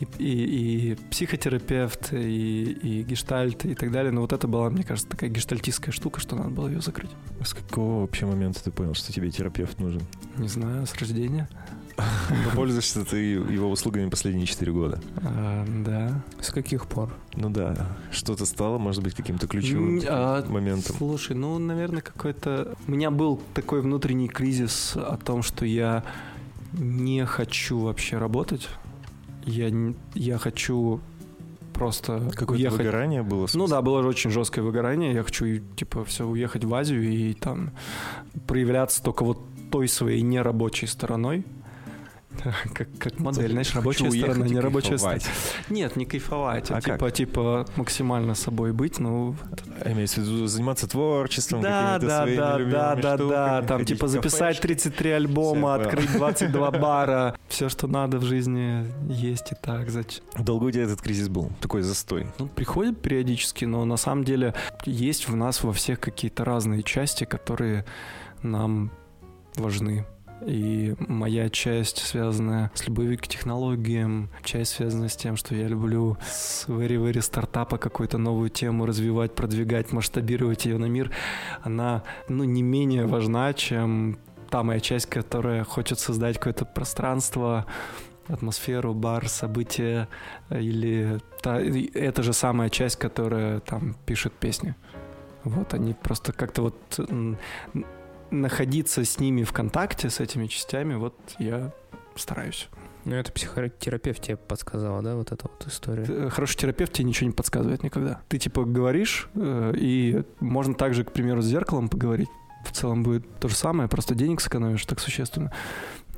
И, 0.00 0.06
и- 0.18 0.92
и 0.92 0.94
психотерапевт, 1.10 2.12
и, 2.12 2.62
и 2.82 3.02
гештальт, 3.02 3.64
и 3.64 3.74
так 3.74 3.92
далее. 3.92 4.10
Но 4.12 4.22
вот 4.22 4.32
это 4.32 4.48
была, 4.48 4.70
мне 4.70 4.82
кажется, 4.84 5.08
такая 5.08 5.30
гештальтистская 5.30 5.92
штука, 5.92 6.20
что 6.20 6.34
надо 6.36 6.50
было 6.50 6.68
ее 6.68 6.80
закрыть. 6.80 7.10
С 7.44 7.54
какого 7.54 8.00
вообще 8.00 8.26
момента 8.26 8.62
ты 8.64 8.70
понял, 8.70 8.94
что 8.94 9.12
тебе 9.12 9.30
терапевт 9.30 9.78
нужен? 9.78 10.02
Не 10.36 10.48
знаю, 10.48 10.86
с 10.86 10.94
рождения. 10.96 11.48
Пользуешься 12.54 13.04
ты 13.04 13.16
его 13.16 13.70
услугами 13.70 14.08
последние 14.08 14.46
4 14.46 14.72
года. 14.72 15.00
А, 15.24 15.64
да. 15.84 16.22
С 16.40 16.50
каких 16.50 16.86
пор? 16.86 17.12
Ну 17.34 17.50
да, 17.50 17.96
что-то 18.10 18.46
стало, 18.46 18.78
может 18.78 19.02
быть, 19.02 19.14
каким-то 19.14 19.46
ключевым 19.46 20.00
а, 20.08 20.44
моментом. 20.48 20.96
Слушай, 20.96 21.36
ну, 21.36 21.58
наверное, 21.58 22.02
какой-то... 22.02 22.74
У 22.86 22.90
меня 22.90 23.10
был 23.10 23.40
такой 23.54 23.80
внутренний 23.80 24.28
кризис 24.28 24.96
о 24.96 25.16
том, 25.16 25.42
что 25.42 25.64
я 25.64 26.04
не 26.72 27.24
хочу 27.26 27.78
вообще 27.80 28.18
работать. 28.18 28.68
Я, 29.44 29.70
я 30.14 30.38
хочу 30.38 31.00
просто 31.72 32.30
Какое-то 32.30 32.52
уехать. 32.52 32.78
выгорание 32.78 33.22
было? 33.22 33.48
Ну 33.54 33.66
да, 33.66 33.82
было 33.82 34.02
же 34.02 34.08
очень 34.08 34.30
жесткое 34.30 34.64
выгорание. 34.64 35.12
Я 35.12 35.22
хочу, 35.22 35.58
типа, 35.76 36.04
все 36.04 36.26
уехать 36.26 36.64
в 36.64 36.74
Азию 36.74 37.02
и 37.02 37.32
там 37.34 37.70
проявляться 38.46 39.02
только 39.02 39.24
вот 39.24 39.40
той 39.70 39.88
своей 39.88 40.22
нерабочей 40.22 40.86
стороной. 40.86 41.44
Как, 42.74 42.88
как 42.98 43.18
модель, 43.18 43.50
знаешь, 43.52 43.74
рабочая 43.74 44.08
уехать 44.08 44.32
сторона, 44.32 44.46
не 44.46 44.60
рабочая 44.60 44.98
сторона. 44.98 45.20
Нет, 45.70 45.96
не 45.96 46.04
кайфовать, 46.06 46.70
а, 46.70 46.76
А 46.76 46.80
типа, 46.80 46.98
как? 46.98 47.12
типа 47.12 47.66
максимально 47.76 48.34
собой 48.34 48.72
быть, 48.72 48.98
ну, 48.98 49.36
А 49.84 49.92
Имеется 49.92 50.20
в 50.20 50.24
виду 50.24 50.46
заниматься 50.46 50.88
творчеством, 50.88 51.62
Да, 51.62 51.98
да, 51.98 52.26
да, 52.26 52.58
да, 52.58 52.96
да, 52.96 53.16
да, 53.16 53.62
там 53.62 53.84
типа 53.84 54.08
записать 54.08 54.56
кафешки. 54.60 54.80
33 54.88 55.10
альбома, 55.10 55.78
Всё, 55.78 55.88
открыть 55.88 56.12
22 56.12 56.70
бара, 56.82 57.36
все, 57.48 57.68
что 57.68 57.86
надо 57.86 58.18
в 58.18 58.24
жизни, 58.24 58.86
есть 59.08 59.52
и 59.52 59.54
так. 59.54 59.90
Зачем? 59.90 60.24
Долго 60.38 60.64
у 60.64 60.70
тебя 60.70 60.84
этот 60.84 61.00
кризис 61.00 61.28
был? 61.28 61.50
Такой 61.60 61.82
застой. 61.82 62.26
Ну, 62.38 62.48
приходит 62.48 63.00
периодически, 63.00 63.64
но 63.66 63.84
на 63.84 63.96
самом 63.96 64.24
деле 64.24 64.54
есть 64.84 65.28
в 65.28 65.36
нас 65.36 65.62
во 65.62 65.72
всех 65.72 66.00
какие-то 66.00 66.44
разные 66.44 66.82
части, 66.82 67.24
которые 67.24 67.84
нам 68.42 68.90
важны. 69.56 70.06
И 70.46 70.94
моя 70.98 71.48
часть, 71.50 71.98
связанная 71.98 72.70
с 72.74 72.86
любовью 72.86 73.18
к 73.18 73.28
технологиям, 73.28 74.30
часть, 74.42 74.72
связанная 74.72 75.08
с 75.08 75.16
тем, 75.16 75.36
что 75.36 75.54
я 75.54 75.68
люблю 75.68 76.16
с 76.24 76.66
very-very 76.66 77.20
стартапа 77.20 77.78
какую-то 77.78 78.18
новую 78.18 78.50
тему 78.50 78.86
развивать, 78.86 79.34
продвигать, 79.34 79.92
масштабировать 79.92 80.64
ее 80.64 80.78
на 80.78 80.86
мир, 80.86 81.10
она, 81.62 82.02
ну, 82.28 82.44
не 82.44 82.62
менее 82.62 83.06
важна, 83.06 83.52
чем 83.52 84.18
та 84.50 84.62
моя 84.62 84.80
часть, 84.80 85.06
которая 85.06 85.64
хочет 85.64 85.98
создать 85.98 86.36
какое-то 86.36 86.64
пространство, 86.64 87.66
атмосферу, 88.28 88.94
бар, 88.94 89.28
события, 89.28 90.08
или 90.50 91.20
та, 91.40 91.60
и 91.60 91.86
эта 91.94 92.22
же 92.22 92.32
самая 92.32 92.68
часть, 92.68 92.96
которая 92.96 93.60
там 93.60 93.96
пишет 94.06 94.32
песни. 94.32 94.74
Вот 95.44 95.74
они 95.74 95.94
просто 95.94 96.32
как-то 96.32 96.62
вот 96.62 97.00
находиться 98.32 99.04
с 99.04 99.18
ними 99.20 99.44
в 99.44 99.52
контакте, 99.52 100.10
с 100.10 100.20
этими 100.20 100.46
частями, 100.46 100.94
вот 100.94 101.14
я 101.38 101.72
стараюсь. 102.16 102.68
Ну, 103.04 103.16
это 103.16 103.32
психотерапевт 103.32 104.22
тебе 104.22 104.36
подсказала, 104.36 105.02
да, 105.02 105.16
вот 105.16 105.32
эта 105.32 105.48
вот 105.48 105.66
история? 105.66 106.04
Э, 106.08 106.28
Хороший 106.30 106.56
терапевт 106.56 106.92
тебе 106.92 107.08
ничего 107.08 107.26
не 107.28 107.34
подсказывает 107.34 107.82
никогда. 107.82 108.20
Ты 108.28 108.38
типа 108.38 108.64
говоришь, 108.64 109.28
э, 109.34 109.72
и 109.76 110.22
можно 110.38 110.74
также, 110.74 111.04
к 111.04 111.12
примеру, 111.12 111.42
с 111.42 111.46
зеркалом 111.46 111.88
поговорить. 111.88 112.28
В 112.64 112.70
целом 112.70 113.02
будет 113.02 113.26
то 113.40 113.48
же 113.48 113.56
самое, 113.56 113.88
просто 113.88 114.14
денег 114.14 114.40
сэкономишь 114.40 114.86
так 114.86 115.00
существенно. 115.00 115.52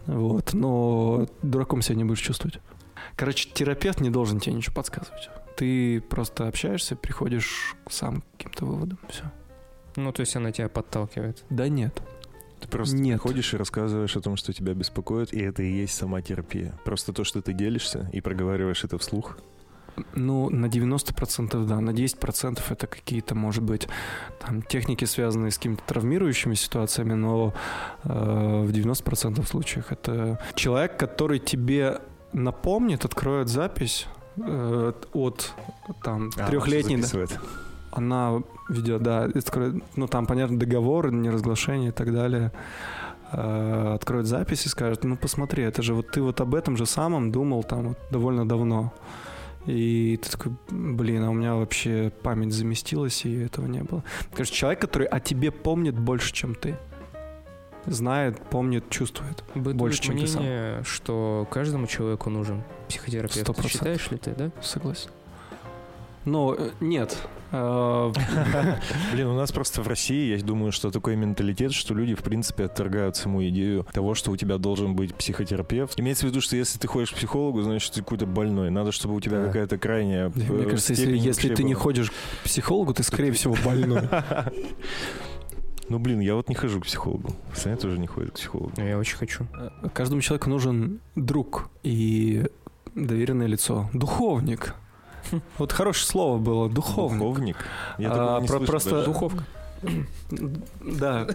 Вот, 0.07 0.53
но 0.53 1.27
дураком 1.43 1.81
себя 1.81 1.97
не 1.97 2.05
будешь 2.05 2.21
чувствовать. 2.21 2.61
Короче, 3.17 3.49
терапевт 3.49 4.01
не 4.01 4.11
должен 4.11 4.39
тебе 4.39 4.55
ничего 4.55 4.75
подсказывать. 4.75 5.31
Ты 5.57 6.03
просто 6.03 6.49
общаешься, 6.49 6.97
приходишь 6.97 7.77
сам 7.89 8.21
к 8.21 8.25
каким-то 8.37 8.67
выводам. 8.67 8.99
Все. 9.09 9.25
Ну, 9.97 10.13
то 10.13 10.21
есть 10.21 10.37
она 10.37 10.53
тебя 10.53 10.69
подталкивает. 10.69 11.45
Да 11.51 11.69
нет. 11.69 12.03
Ты 12.65 12.69
просто 12.69 12.97
Нет. 12.97 13.21
ходишь 13.21 13.53
и 13.53 13.59
рассказываешь 13.59 14.17
о 14.17 14.23
том, 14.23 14.37
что 14.37 14.55
тебя 14.55 14.73
беспокоит, 14.73 15.35
и 15.35 15.41
это 15.41 15.63
и 15.63 15.71
есть 15.71 15.95
сама 15.95 16.23
терапия. 16.23 16.73
Просто 16.85 17.13
то, 17.13 17.23
что 17.23 17.43
ты 17.43 17.53
делишься 17.53 18.09
и 18.13 18.23
проговариваешь 18.23 18.85
это 18.85 18.97
вслух. 18.97 19.37
Ну, 20.15 20.49
на 20.49 20.67
90% 20.67 21.67
да, 21.67 21.81
на 21.81 21.91
10% 21.91 22.61
это 22.69 22.87
какие-то, 22.87 23.35
может 23.35 23.63
быть, 23.63 23.87
там, 24.41 24.63
техники, 24.63 25.05
связанные 25.05 25.51
с 25.51 25.57
какими-то 25.59 25.83
травмирующими 25.87 26.55
ситуациями, 26.55 27.13
но 27.13 27.53
э, 28.03 28.09
в 28.09 28.71
90% 28.71 29.47
случаев 29.47 29.93
это 29.93 30.41
человек, 30.55 30.97
который 30.97 31.39
тебе 31.39 32.01
напомнит, 32.33 33.05
откроет 33.05 33.49
запись 33.49 34.07
э, 34.39 34.93
от 35.13 35.53
там 36.03 36.31
А, 36.39 36.49
трехлетней, 36.49 36.97
записывает. 36.97 37.39
Она 37.95 38.43
ведет, 38.69 39.03
да, 39.03 39.25
откроет, 39.25 39.83
ну 39.97 40.07
там, 40.07 40.27
понятно, 40.27 40.59
договор, 40.59 41.13
неразглашение 41.13 41.89
и 41.89 41.93
так 41.93 42.13
далее, 42.13 42.53
Э, 43.37 43.95
откроет 43.95 44.27
запись 44.27 44.67
и 44.67 44.69
скажет, 44.69 45.03
ну 45.03 45.17
посмотри, 45.17 45.65
это 45.65 45.83
же 45.83 45.95
вот 45.95 46.11
ты 46.11 46.23
вот 46.23 46.41
об 46.41 46.55
этом 46.55 46.77
же 46.77 46.87
самом 46.87 47.33
думал 47.33 47.65
там 47.65 47.89
вот 47.89 47.99
довольно 48.11 48.47
давно. 48.49 48.93
И 49.67 50.21
ты 50.23 50.31
такой, 50.31 50.53
блин, 50.69 51.25
а 51.25 51.31
у 51.31 51.33
меня 51.33 51.55
вообще 51.55 52.13
память 52.23 52.53
заместилась, 52.53 53.25
и 53.25 53.35
этого 53.35 53.67
не 53.67 53.83
было. 53.83 54.05
Кажется, 54.35 54.57
человек, 54.57 54.81
который 54.81 55.07
о 55.07 55.21
тебе 55.21 55.51
помнит 55.51 55.99
больше, 55.99 56.33
чем 56.33 56.55
ты. 56.55 56.77
Знает, 57.87 58.39
помнит, 58.51 58.89
чувствует. 58.89 59.43
Бытует 59.55 59.77
Больше, 59.77 60.01
чем 60.01 60.19
ты 60.19 60.27
сам. 60.27 60.43
мнение, 60.43 60.83
что 60.85 61.47
каждому 61.51 61.87
человеку 61.87 62.31
нужен 62.31 62.63
психотерапевт. 62.89 63.41
Сто 63.41 63.53
процентов. 63.53 63.73
Считаешь 63.73 64.11
ли 64.11 64.17
ты, 64.17 64.35
да? 64.35 64.51
Согласен. 64.63 65.11
Но 66.25 66.55
э, 66.57 66.71
нет. 66.81 67.19
Э, 67.55 68.13
Блин, 69.13 69.29
у 69.29 69.35
нас 69.35 69.53
просто 69.53 69.83
в 69.83 69.89
России, 69.89 70.37
я 70.37 70.43
думаю, 70.43 70.73
что 70.73 70.91
такой 70.91 71.15
менталитет, 71.17 71.73
что 71.73 71.95
люди, 71.95 72.15
в 72.15 72.23
принципе, 72.23 72.65
отторгают 72.65 73.17
саму 73.17 73.47
идею 73.49 73.87
того, 73.93 74.15
что 74.15 74.33
у 74.33 74.37
тебя 74.37 74.59
должен 74.59 74.97
быть 74.97 75.15
психотерапевт. 75.15 75.99
Имеется 76.01 76.27
в 76.27 76.31
виду, 76.31 76.41
что 76.41 76.57
если 76.57 76.79
ты 76.79 76.89
ходишь 76.89 77.13
к 77.13 77.15
психологу, 77.15 77.63
значит, 77.63 77.93
ты 77.93 78.01
какой-то 78.01 78.27
больной. 78.27 78.71
Надо, 78.71 78.91
чтобы 78.93 79.15
у 79.15 79.21
тебя 79.21 79.41
Да. 79.41 79.47
какая-то 79.47 79.79
крайняя 79.79 80.33
Мне 80.35 80.47
э, 80.47 80.65
кажется, 80.65 80.95
если, 80.95 81.55
ты 81.55 81.63
не 81.63 81.75
ходишь 81.75 82.11
к 82.11 82.45
психологу, 82.45 82.93
ты, 82.95 83.03
скорее 83.03 83.33
всего, 83.33 83.57
больной. 83.65 84.03
Ну, 85.91 85.99
блин, 85.99 86.21
я 86.21 86.35
вот 86.35 86.49
не 86.49 86.55
хожу 86.55 86.81
к 86.81 86.87
психологу. 86.87 87.37
Саня 87.55 87.77
тоже 87.77 87.99
не 87.99 88.07
ходит 88.07 88.31
к 88.31 88.35
психологу. 88.37 88.73
Я 88.79 88.99
очень 88.99 89.19
хочу. 89.19 89.47
Каждому 89.93 90.23
человеку 90.23 90.49
нужен 90.49 91.01
друг 91.15 91.69
и 91.83 92.47
доверенное 92.95 93.47
лицо. 93.47 93.91
Духовник. 93.93 94.75
Вот 95.59 95.73
хорошее 95.73 96.07
слово 96.07 96.39
было, 96.39 96.69
духовник. 96.69 97.19
Духовник? 97.19 97.57
Я 97.99 98.11
А, 98.13 98.41
не 98.41 98.47
про- 98.47 98.57
слышал 98.59 98.67
просто- 98.67 98.91
даже. 98.91 99.07
Духовка. 99.07 99.45
Да. 100.81 101.27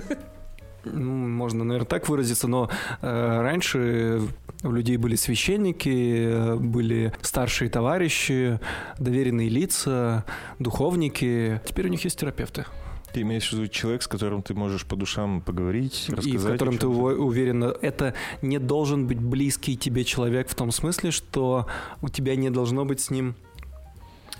Ну, 0.85 1.11
можно, 1.27 1.65
наверное, 1.65 1.85
так 1.87 2.07
выразиться, 2.07 2.47
но 2.47 2.69
э, 3.01 3.41
раньше 3.41 4.21
у 4.63 4.71
людей 4.71 4.95
были 4.95 5.15
священники, 5.15 6.55
были 6.57 7.11
старшие 7.21 7.69
товарищи, 7.69 8.59
доверенные 8.97 9.49
лица, 9.49 10.23
духовники. 10.57 11.59
Теперь 11.65 11.87
у 11.87 11.89
них 11.89 12.03
есть 12.05 12.17
терапевты. 12.17 12.65
Ты 13.13 13.21
имеешь 13.21 13.49
в 13.49 13.53
виду 13.53 13.67
человек, 13.67 14.03
с 14.03 14.07
которым 14.07 14.41
ты 14.41 14.53
можешь 14.53 14.85
по 14.85 14.95
душам 14.95 15.41
поговорить, 15.41 16.05
и 16.09 16.13
рассказать? 16.13 16.41
в 16.43 16.47
о 16.47 16.51
котором 16.53 16.77
ты 16.77 16.87
уверен, 16.87 17.63
это 17.63 18.13
не 18.41 18.57
должен 18.59 19.05
быть 19.07 19.19
близкий 19.19 19.75
тебе 19.75 20.05
человек 20.05 20.47
в 20.47 20.55
том 20.55 20.71
смысле, 20.71 21.11
что 21.11 21.65
у 22.01 22.07
тебя 22.09 22.35
не 22.35 22.49
должно 22.51 22.85
быть 22.85 23.01
с 23.01 23.09
ним 23.09 23.35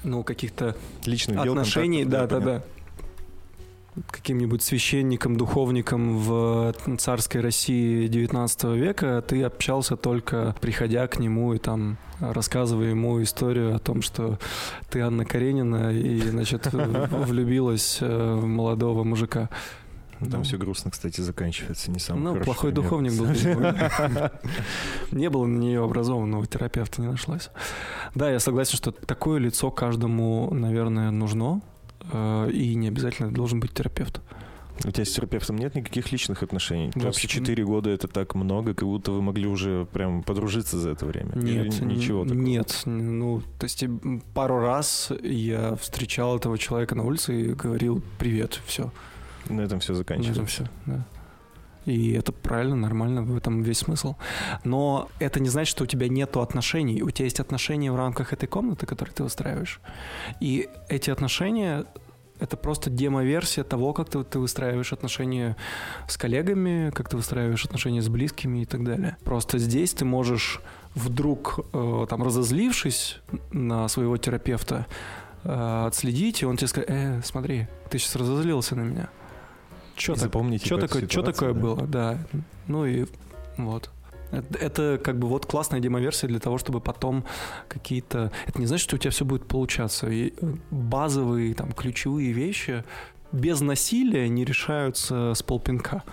ну, 0.04 0.24
каких-то 0.24 0.76
Личных 1.06 1.44
дел, 1.44 1.54
отношений, 1.54 2.06
да, 2.06 2.22
контактов, 2.22 2.44
да, 2.44 2.60
да. 2.60 2.64
Каким-нибудь 4.12 4.62
священником, 4.64 5.36
духовником 5.36 6.20
в 6.20 6.74
царской 7.00 7.42
России 7.42 8.08
19 8.08 8.64
века 8.76 9.22
ты 9.28 9.44
общался 9.44 9.98
только 9.98 10.56
приходя 10.62 11.08
к 11.08 11.20
нему 11.20 11.54
и 11.54 11.58
там 11.58 11.98
рассказывая 12.20 12.90
ему 12.90 13.22
историю 13.24 13.76
о 13.76 13.80
том, 13.80 14.02
что 14.02 14.38
ты 14.90 15.02
Анна 15.02 15.26
Каренина 15.26 15.92
и, 15.92 16.20
значит, 16.22 16.70
влюбилась 16.72 17.98
э, 18.02 18.36
в 18.36 18.46
молодого 18.46 19.04
мужика. 19.04 19.50
Там 20.20 20.40
Ну. 20.40 20.44
все 20.44 20.58
грустно, 20.58 20.92
кстати, 20.92 21.22
заканчивается. 21.22 21.90
Не 21.92 22.00
самый 22.00 22.22
Ну, 22.22 22.36
плохой 22.44 22.72
пример. 22.72 22.84
духовник 22.84 23.14
был. 23.18 23.28
Не 25.12 25.30
было 25.30 25.46
на 25.46 25.58
нее 25.58 25.84
образованного 25.84 26.46
терапевта, 26.46 27.02
не 27.02 27.08
нашлось. 27.08 27.50
Да, 28.16 28.30
я 28.32 28.40
согласен, 28.40 28.78
что 28.78 28.92
такое 28.92 29.40
лицо 29.40 29.72
каждому, 29.72 30.54
наверное, 30.54 31.12
нужно. 31.12 31.62
э, 32.12 32.50
и 32.52 32.76
не 32.76 32.88
обязательно 32.88 33.32
должен 33.32 33.60
быть 33.60 33.74
терапевт. 33.74 34.22
У 34.86 34.90
тебя 34.92 35.04
с 35.06 35.12
терапевтом 35.12 35.58
нет 35.58 35.76
никаких 35.76 36.12
личных 36.14 36.42
отношений? 36.42 36.92
Да, 36.96 37.08
почему? 37.08 37.46
4 37.46 37.66
года 37.66 37.90
это 37.90 38.08
так 38.08 38.34
много, 38.36 38.74
как 38.74 38.88
будто 38.88 39.12
вы 39.12 39.22
могли 39.22 39.46
уже 39.46 39.86
прям 39.92 40.24
подружиться 40.24 40.80
за 40.80 40.92
это 40.92 41.06
время. 41.06 41.34
Или 41.36 41.68
Нет, 41.68 41.82
ничего 41.82 42.22
н- 42.22 42.30
такого. 42.30 42.42
Нет, 42.44 42.82
ну, 42.86 43.42
то 43.60 43.66
есть 43.66 43.84
пару 44.34 44.60
раз 44.60 45.12
я 45.22 45.76
встречал 45.76 46.38
этого 46.38 46.58
человека 46.58 46.96
на 46.96 47.04
улице 47.04 47.42
и 47.42 47.54
говорил 47.54 48.02
«привет», 48.18 48.60
все. 48.66 48.92
На 49.50 49.62
этом 49.62 49.80
все 49.80 49.94
На 49.94 49.98
этом 50.02 50.24
заканчивается. 50.24 50.46
все, 50.46 50.70
да. 50.86 51.06
И 51.86 52.12
это 52.12 52.32
правильно, 52.32 52.76
нормально, 52.76 53.24
в 53.24 53.36
этом 53.36 53.64
весь 53.64 53.80
смысл. 53.80 54.16
Но 54.64 55.10
это 55.20 55.40
не 55.40 55.50
значит, 55.50 55.72
что 55.72 55.86
у 55.86 55.88
тебя 55.88 56.08
нету 56.08 56.42
отношений. 56.42 57.02
У 57.02 57.10
тебя 57.10 57.26
есть 57.26 57.40
отношения 57.40 57.92
в 57.92 57.96
рамках 57.96 58.34
этой 58.34 58.48
комнаты, 58.48 58.86
которые 58.86 59.14
ты 59.14 59.24
устраиваешь. 59.24 59.80
И 60.40 60.70
эти 60.88 61.10
отношения 61.10 61.86
это 62.40 62.56
просто 62.58 62.90
демо-версия 62.90 63.64
того, 63.64 63.94
как 63.94 64.10
ты, 64.10 64.24
ты 64.24 64.40
выстраиваешь 64.40 64.94
отношения 64.94 65.58
с 66.08 66.16
коллегами, 66.18 66.90
как 66.92 67.10
ты 67.10 67.18
выстраиваешь 67.18 67.66
отношения 67.66 68.02
с 68.02 68.08
близкими 68.08 68.62
и 68.62 68.66
так 68.66 68.84
далее. 68.84 69.18
Просто 69.24 69.58
здесь 69.58 69.94
ты 69.94 70.06
можешь 70.06 70.62
вдруг, 70.96 71.60
э, 71.74 72.06
там, 72.10 72.24
разозлившись 72.24 73.20
на 73.52 73.88
своего 73.90 74.16
терапевта, 74.18 74.86
э, 75.44 75.86
отследить, 75.88 76.42
и 76.42 76.46
он 76.46 76.56
тебе 76.58 76.68
скажет, 76.68 76.90
э, 76.90 77.22
смотри, 77.24 77.68
ты 77.90 78.00
сейчас 78.00 78.16
разозлился 78.16 78.76
на 78.76 78.82
меня. 78.82 79.10
Что 80.00 80.16
запомните 80.16 80.66
Что 80.66 80.78
такое, 80.78 81.08
что 81.08 81.22
такое 81.22 81.54
да. 81.54 81.60
было, 81.60 81.88
да. 81.88 82.20
Ну 82.68 82.86
и 82.86 83.06
вот. 83.58 83.90
Это, 84.32 84.60
это 84.60 85.02
как 85.04 85.18
бы 85.18 85.28
вот 85.28 85.46
классная 85.46 85.80
демоверсия 85.80 86.28
для 86.30 86.40
того, 86.40 86.58
чтобы 86.58 86.80
потом 86.82 87.26
какие-то... 87.68 88.32
Это 88.46 88.60
не 88.60 88.68
значит, 88.68 88.84
что 88.84 88.96
у 88.96 89.00
тебя 89.00 89.12
все 89.12 89.26
будет 89.26 89.48
получаться. 89.48 90.08
И 90.08 90.34
э, 90.40 90.54
базовые, 90.70 91.54
там, 91.56 91.72
ключевые 91.72 92.32
вещи 92.32 92.84
без 93.32 93.62
насилия 93.62 94.30
не 94.30 94.46
решаются 94.46 95.34
с 95.34 95.42
полпинка. 95.42 96.04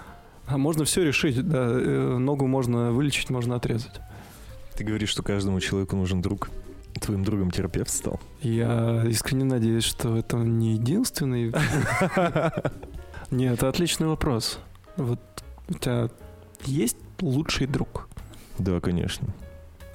А 0.46 0.58
можно 0.58 0.84
все 0.84 1.04
решить, 1.04 1.46
да. 1.46 1.68
э, 1.70 2.16
Ногу 2.18 2.46
можно 2.46 2.90
вылечить, 2.92 3.30
можно 3.30 3.56
отрезать. 3.56 4.00
Ты 4.76 4.84
говоришь, 4.84 5.10
что 5.10 5.22
каждому 5.22 5.60
человеку 5.60 5.96
нужен 5.96 6.22
друг. 6.22 6.48
Твоим 7.00 7.24
другом 7.24 7.50
терапевт 7.50 7.90
стал. 7.90 8.18
Я 8.40 9.04
искренне 9.06 9.44
надеюсь, 9.44 9.84
что 9.84 10.16
это 10.16 10.38
не 10.38 10.72
единственный. 10.72 11.52
Нет, 13.30 13.54
это 13.54 13.68
отличный 13.68 14.06
вопрос. 14.06 14.58
Вот 14.96 15.20
у 15.68 15.74
тебя 15.74 16.08
есть 16.64 16.96
лучший 17.20 17.66
друг? 17.66 18.08
Да, 18.58 18.80
конечно. 18.80 19.28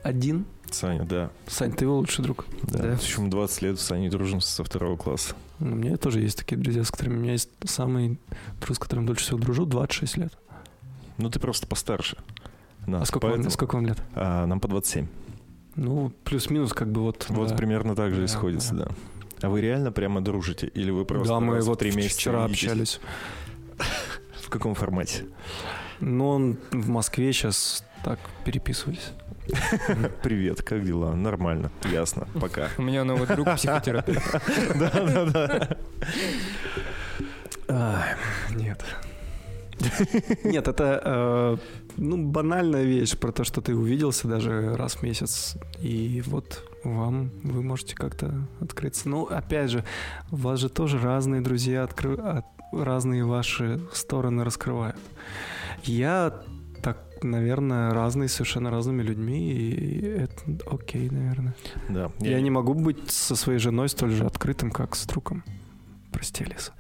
Один? 0.04 0.46
Саня, 0.70 1.04
да. 1.04 1.30
Сань, 1.48 1.74
ты 1.74 1.86
его 1.86 1.98
лучший 1.98 2.24
друг. 2.24 2.46
Да. 2.63 2.80
Да. 2.80 2.98
Причем 2.98 3.30
20 3.30 3.62
лет 3.62 3.80
с 3.80 3.84
Саней 3.84 4.10
дружим 4.10 4.41
со 4.41 4.63
второго 4.63 4.96
класса. 4.98 5.36
У 5.60 5.65
меня 5.65 5.98
тоже 5.98 6.22
есть 6.22 6.38
такие 6.38 6.58
друзья, 6.58 6.84
с 6.84 6.91
которыми 6.91 7.17
у 7.17 7.20
меня 7.22 7.34
есть 7.34 7.50
самый 7.65 8.17
друг, 8.62 8.76
с 8.76 8.80
которым 8.80 9.06
дольше 9.06 9.24
всего 9.26 9.38
дружу, 9.39 9.65
26 9.65 10.17
лет. 10.17 10.34
Ну, 11.17 11.30
ты 11.30 11.39
просто 11.39 11.67
постарше. 11.67 12.17
Нас, 12.88 13.04
а 13.04 13.06
сколько 13.06 13.26
вам, 13.26 13.34
поэтому- 13.34 13.52
сколько 13.52 13.76
вам 13.76 13.86
лет? 13.86 14.02
А, 14.15 14.46
нам 14.46 14.60
по 14.60 14.67
27. 14.67 15.08
Ну, 15.76 16.12
плюс-минус, 16.24 16.74
как 16.74 16.91
бы 16.91 17.02
вот. 17.02 17.28
Вот 17.30 17.50
да. 17.50 17.56
примерно 17.56 17.96
так 17.96 18.12
же 18.12 18.17
Да, 18.17 18.24
и 18.24 18.28
сходится, 18.28 18.74
да. 18.74 18.86
да. 18.86 18.91
А 19.41 19.49
вы 19.49 19.62
реально 19.62 19.91
прямо 19.91 20.21
дружите? 20.21 20.67
Или 20.67 20.91
вы 20.91 21.06
просто 21.06 21.34
да, 21.34 21.39
мы 21.39 21.62
вот 21.62 21.80
три 21.80 21.91
месяца 21.91 22.17
вчера 22.17 22.47
видитесь? 22.47 22.63
общались. 22.63 22.99
В 24.43 24.49
каком 24.49 24.75
формате? 24.75 25.25
Но 25.99 26.30
он 26.30 26.58
в 26.71 26.89
Москве 26.89 27.34
сейчас 27.34 27.84
так 28.04 28.19
переписывались. 28.45 29.12
Привет, 30.23 30.62
как 30.62 30.86
дела? 30.86 31.13
Нормально, 31.13 31.71
ясно, 31.91 32.27
пока. 32.39 32.69
У 32.77 32.84
меня 32.84 33.04
новый 33.04 33.27
друг 33.27 33.56
психотерапевт. 33.56 34.36
Да-да-да. 34.75 35.77
Ай, 37.67 38.15
Нет. 38.51 38.84
Нет, 40.43 40.67
это 40.67 41.01
э, 41.04 41.58
ну, 41.97 42.30
банальная 42.30 42.84
вещь 42.84 43.17
про 43.17 43.32
то, 43.32 43.43
что 43.43 43.62
ты 43.62 43.75
увиделся 43.75 44.27
даже 44.27 44.75
раз 44.75 44.95
в 44.95 45.04
месяц, 45.04 45.56
и 45.80 46.21
вот 46.27 46.63
вам 46.84 47.30
вы 47.44 47.62
можете 47.63 47.96
как-то 47.96 48.48
открыться. 48.60 49.08
Ну, 49.10 49.26
опять 49.26 49.70
же, 49.70 49.84
у 50.32 50.36
вас 50.36 50.60
же 50.60 50.70
тоже 50.70 51.00
разные 51.00 51.41
друзья, 51.41 51.84
откры- 51.84 52.20
от- 52.20 52.46
разные 52.72 53.26
ваши 53.26 53.80
стороны 53.94 54.44
раскрывают. 54.44 54.98
Я 55.84 56.41
так, 56.82 56.98
наверное, 57.22 57.91
разные, 57.94 58.30
совершенно 58.30 58.72
разными 58.72 59.02
людьми, 59.04 59.52
и 59.52 60.02
это 60.06 60.36
окей, 60.72 61.10
наверное. 61.10 61.54
Да. 61.89 62.12
Я, 62.20 62.41
не 62.41 62.50
могу 62.50 62.74
быть 62.74 63.12
со 63.12 63.36
своей 63.36 63.60
женой 63.60 63.89
столь 63.89 64.12
же 64.12 64.26
открытым, 64.26 64.72
как 64.72 64.96
с 64.96 65.06
другом. 65.06 65.44
Прости, 66.12 66.44
Лиса. 66.44 66.74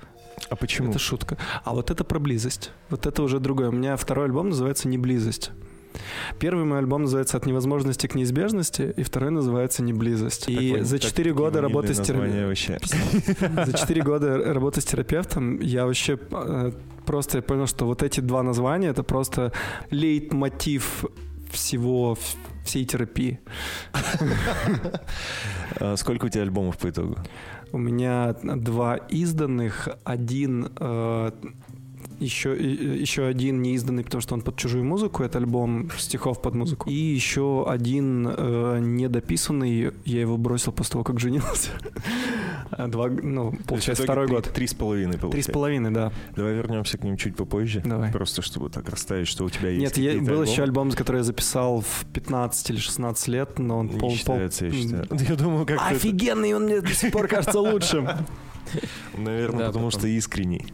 А 0.49 0.55
почему? 0.55 0.89
Это 0.89 0.99
шутка. 0.99 1.37
А 1.63 1.73
вот 1.73 1.91
это 1.91 2.03
про 2.03 2.19
близость. 2.19 2.71
Вот 2.89 3.05
это 3.05 3.21
уже 3.23 3.39
другое. 3.39 3.69
У 3.69 3.71
меня 3.71 3.95
второй 3.95 4.25
альбом 4.25 4.49
называется 4.49 4.87
«Не 4.87 4.97
близость». 4.97 5.51
Первый 6.39 6.65
мой 6.65 6.79
альбом 6.79 7.03
называется 7.03 7.37
«От 7.37 7.45
невозможности 7.45 8.07
к 8.07 8.15
неизбежности», 8.15 8.93
и 8.95 9.03
второй 9.03 9.31
называется 9.31 9.83
«Не 9.83 9.93
близость». 9.93 10.49
И 10.49 10.81
за 10.81 10.97
так- 10.97 11.07
4 11.09 11.33
года 11.33 11.61
работы 11.61 11.93
с 11.93 11.99
терапевтом... 11.99 13.65
За 13.65 13.73
4 13.73 14.01
года 14.01 14.37
работы 14.53 14.81
с 14.81 14.85
терапевтом 14.85 15.59
я 15.59 15.85
вообще 15.85 16.17
э, 16.31 16.71
просто 17.05 17.41
понял, 17.41 17.67
что 17.67 17.85
вот 17.85 18.03
эти 18.03 18.19
два 18.19 18.43
названия— 18.43 18.87
это 18.89 19.03
просто 19.03 19.51
лейтмотив 19.89 21.05
всего, 21.51 22.17
всей 22.65 22.85
терапии. 22.85 23.39
А 25.79 25.95
Сколько 25.97 26.25
у 26.25 26.29
тебя 26.29 26.43
альбомов 26.43 26.77
по 26.77 26.89
итогу? 26.89 27.17
У 27.71 27.77
меня 27.77 28.33
два 28.43 28.97
изданных, 28.97 29.87
один 30.03 30.69
э, 30.77 31.31
еще, 32.21 32.55
и- 32.57 33.01
еще 33.01 33.25
один 33.25 33.61
неизданный, 33.61 34.03
потому 34.03 34.21
что 34.21 34.33
он 34.35 34.41
под 34.41 34.55
чужую 34.57 34.83
музыку, 34.85 35.23
это 35.23 35.37
альбом 35.39 35.89
стихов 35.97 36.41
под 36.41 36.55
музыку. 36.55 36.89
И 36.89 36.93
еще 36.93 37.65
один 37.67 38.27
э, 38.27 38.79
недописанный, 38.81 39.91
я 40.05 40.21
его 40.21 40.37
бросил 40.37 40.71
после 40.71 40.93
того, 40.93 41.03
как 41.03 41.19
женился. 41.19 41.69
Два, 42.87 43.09
ну, 43.09 43.53
получается, 43.67 44.03
второй 44.03 44.27
год. 44.27 44.49
Три 44.53 44.65
с 44.67 44.73
половиной 44.73 45.13
Три 45.13 45.17
с 45.17 45.21
получается. 45.21 45.51
половиной, 45.51 45.91
да. 45.91 46.11
Давай 46.35 46.53
вернемся 46.53 46.97
к 46.97 47.03
ним 47.03 47.17
чуть 47.17 47.35
попозже. 47.35 47.81
Давай. 47.83 48.11
Просто 48.11 48.41
чтобы 48.41 48.69
так 48.69 48.87
расставить, 48.87 49.27
что 49.27 49.43
у 49.43 49.49
тебя 49.49 49.69
есть. 49.69 49.81
Нет, 49.81 49.97
я, 49.97 50.19
был 50.21 50.43
еще 50.43 50.63
альбомы. 50.63 50.87
альбом, 50.87 50.91
который 50.91 51.17
я 51.17 51.23
записал 51.23 51.81
в 51.81 52.05
15 52.13 52.69
или 52.69 52.77
16 52.77 53.27
лет, 53.27 53.59
но 53.59 53.79
он 53.79 53.87
Не 53.87 53.91
пол- 53.99 54.09
пол- 54.09 54.17
считается, 54.17 54.65
я 54.67 54.71
считаю. 54.71 55.05
Я 55.29 55.35
думаю, 55.35 55.65
как 55.65 55.79
Офигенный, 55.91 56.53
он 56.53 56.63
мне 56.63 56.79
до 56.81 56.93
сих 56.93 57.11
пор 57.11 57.27
кажется 57.27 57.59
лучшим. 57.59 58.07
Наверное, 59.17 59.59
Да, 59.59 59.67
потому 59.67 59.87
потом. 59.87 59.99
что 59.99 60.07
искренний 60.07 60.65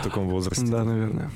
в 0.00 0.04
таком 0.04 0.28
возрасте. 0.28 0.66
Да, 0.66 0.84
наверное. 0.84 1.30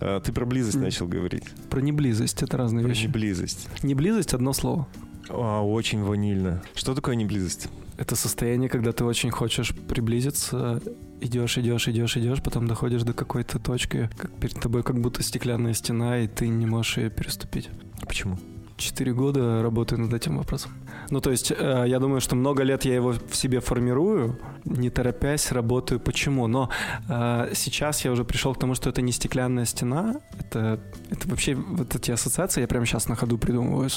А, 0.00 0.20
Ты 0.20 0.32
про 0.32 0.44
близость 0.46 0.78
начал 0.78 1.06
говорить. 1.08 1.44
Про 1.70 1.80
неблизость, 1.80 2.42
это 2.42 2.56
разные 2.56 2.82
Про 2.84 2.90
вещи. 2.90 3.04
неблизость. 3.06 3.68
Неблизость— 3.82 4.34
одно 4.34 4.52
слово. 4.52 4.86
А, 5.28 5.62
очень 5.62 6.02
ванильно. 6.02 6.62
Что 6.74 6.94
такое 6.94 7.16
неблизость? 7.16 7.68
Это 7.96 8.14
состояние, 8.14 8.68
когда 8.68 8.92
ты 8.92 9.04
очень 9.04 9.30
хочешь 9.30 9.74
приблизиться, 9.74 10.82
идешь, 11.20 11.56
идешь, 11.58 11.88
идешь, 11.88 12.16
идешь, 12.18 12.42
потом 12.42 12.66
доходишь 12.68 13.02
до 13.04 13.14
какой-то 13.14 13.58
точки, 13.58 14.10
как 14.18 14.30
перед 14.32 14.60
тобой 14.60 14.82
как 14.82 15.00
будто 15.00 15.22
стеклянная 15.22 15.72
стена, 15.72 16.18
и 16.18 16.28
ты 16.28 16.48
не 16.48 16.66
можешь 16.66 16.98
ее 16.98 17.10
переступить. 17.10 17.70
Почему? 18.06 18.38
Четыре 18.76 19.14
года 19.14 19.62
работаю 19.62 20.02
над 20.02 20.12
этим 20.12 20.36
вопросом. 20.36 20.72
Ну, 21.10 21.20
то 21.20 21.30
есть, 21.30 21.50
э, 21.50 21.84
я 21.86 21.98
думаю, 21.98 22.20
что 22.20 22.36
много 22.36 22.62
лет 22.62 22.84
я 22.84 22.94
его 22.94 23.14
в 23.28 23.34
себе 23.34 23.60
формирую, 23.60 24.38
не 24.66 24.90
торопясь, 24.90 25.50
работаю. 25.50 25.98
Почему? 25.98 26.46
Но 26.46 26.68
э, 27.08 27.52
сейчас 27.54 28.04
я 28.04 28.12
уже 28.12 28.24
пришел 28.24 28.54
к 28.54 28.58
тому, 28.58 28.74
что 28.74 28.90
это 28.90 29.00
не 29.00 29.12
стеклянная 29.12 29.64
стена, 29.64 30.16
это, 30.38 30.78
это 31.10 31.28
вообще 31.28 31.54
вот 31.54 31.94
эти 31.94 32.10
ассоциации 32.10 32.60
я 32.60 32.68
прямо 32.68 32.84
сейчас 32.84 33.08
на 33.08 33.16
ходу 33.16 33.38
придумываю. 33.38 33.88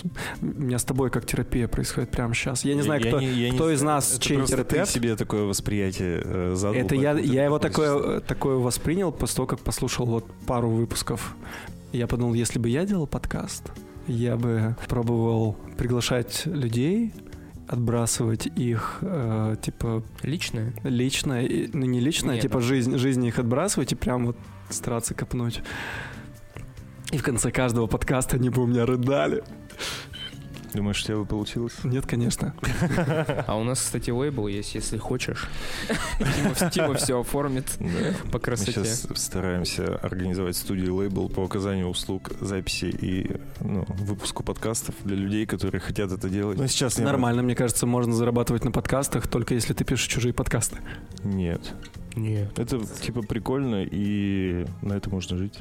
У 0.41 0.45
меня 0.45 0.79
с 0.79 0.85
тобой 0.85 1.09
как 1.09 1.25
терапия 1.25 1.67
происходит 1.67 2.11
прямо 2.11 2.33
сейчас. 2.33 2.63
Я 2.63 2.75
не 2.75 2.81
знаю, 2.81 3.01
кто, 3.01 3.19
я 3.19 3.51
кто 3.51 3.71
из 3.71 3.79
знаю. 3.79 3.97
нас 3.97 4.13
Это 4.13 4.23
чей 4.23 4.45
терапевт. 4.45 4.93
Ты 4.93 4.99
себе 4.99 5.15
такое 5.17 5.43
восприятие 5.43 6.21
э, 6.23 6.51
задал. 6.55 6.75
Это 6.75 6.95
я, 6.95 7.17
я 7.17 7.43
его 7.43 7.59
такое, 7.59 8.21
такое 8.21 8.55
воспринял 8.55 9.11
после 9.11 9.35
того, 9.35 9.47
как 9.47 9.59
послушал 9.59 10.05
вот 10.05 10.25
пару 10.45 10.69
выпусков. 10.69 11.35
Я 11.91 12.07
подумал, 12.07 12.33
если 12.33 12.59
бы 12.59 12.69
я 12.69 12.85
делал 12.85 13.07
подкаст, 13.07 13.71
я 14.09 14.35
бы 14.37 14.75
пробовал 14.87 15.53
приглашать 15.77 16.45
людей, 16.45 17.13
отбрасывать 17.67 18.47
их, 18.47 18.97
э, 19.01 19.55
типа, 19.61 20.03
Личное? 20.23 20.73
личное, 20.83 21.43
и- 21.43 21.69
ну 21.71 21.85
не 21.85 21.99
личное, 21.99 22.33
Нет, 22.35 22.41
типа 22.41 22.55
ну. 22.55 22.61
жизнь, 22.61 22.97
жизнь 22.97 23.25
их 23.25 23.37
отбрасывать 23.39 23.91
и 23.91 23.95
прям 23.95 24.25
вот 24.27 24.37
стараться 24.69 25.13
копнуть. 25.13 25.61
И 27.11 27.17
в 27.17 27.23
конце 27.23 27.51
каждого 27.51 27.87
подкаста 27.87 28.37
они 28.37 28.49
бы 28.49 28.63
у 28.63 28.67
меня 28.67 28.85
рыдали. 28.85 29.43
Думаешь, 30.79 31.01
у 31.03 31.05
тебя 31.05 31.17
бы 31.17 31.25
получилось? 31.25 31.73
Нет, 31.83 32.05
конечно. 32.05 32.53
А 33.47 33.57
у 33.57 33.65
нас, 33.65 33.81
кстати, 33.81 34.11
лейбл 34.11 34.47
есть, 34.47 34.75
если 34.75 34.97
хочешь. 34.97 35.49
Тима, 36.71 36.93
все 36.93 37.19
оформит 37.19 37.65
по 38.31 38.37
Мы 38.37 38.39
красоте. 38.39 38.71
сейчас 38.71 39.05
стараемся 39.15 39.97
организовать 39.97 40.55
студию 40.55 40.95
лейбл 40.95 41.27
по 41.27 41.43
оказанию 41.43 41.89
услуг 41.89 42.31
записи 42.39 42.85
и 42.85 43.29
ну, 43.59 43.85
выпуску 43.89 44.41
подкастов 44.41 44.95
для 45.03 45.17
людей, 45.17 45.45
которые 45.45 45.81
хотят 45.81 46.13
это 46.13 46.29
делать. 46.29 46.57
Но 46.57 46.67
сейчас 46.67 46.97
Нормально, 46.97 47.43
мне 47.43 47.55
кажется, 47.55 47.85
можно 47.85 48.13
зарабатывать 48.13 48.63
на 48.63 48.71
подкастах, 48.71 49.27
только 49.27 49.55
если 49.55 49.73
ты 49.73 49.83
пишешь 49.83 50.07
чужие 50.07 50.33
подкасты. 50.33 50.77
Нет. 51.25 51.73
Нет. 52.15 52.57
Это 52.57 52.79
типа 53.01 53.21
прикольно, 53.21 53.83
и 53.83 54.65
на 54.81 54.93
это 54.93 55.09
можно 55.09 55.35
жить. 55.35 55.59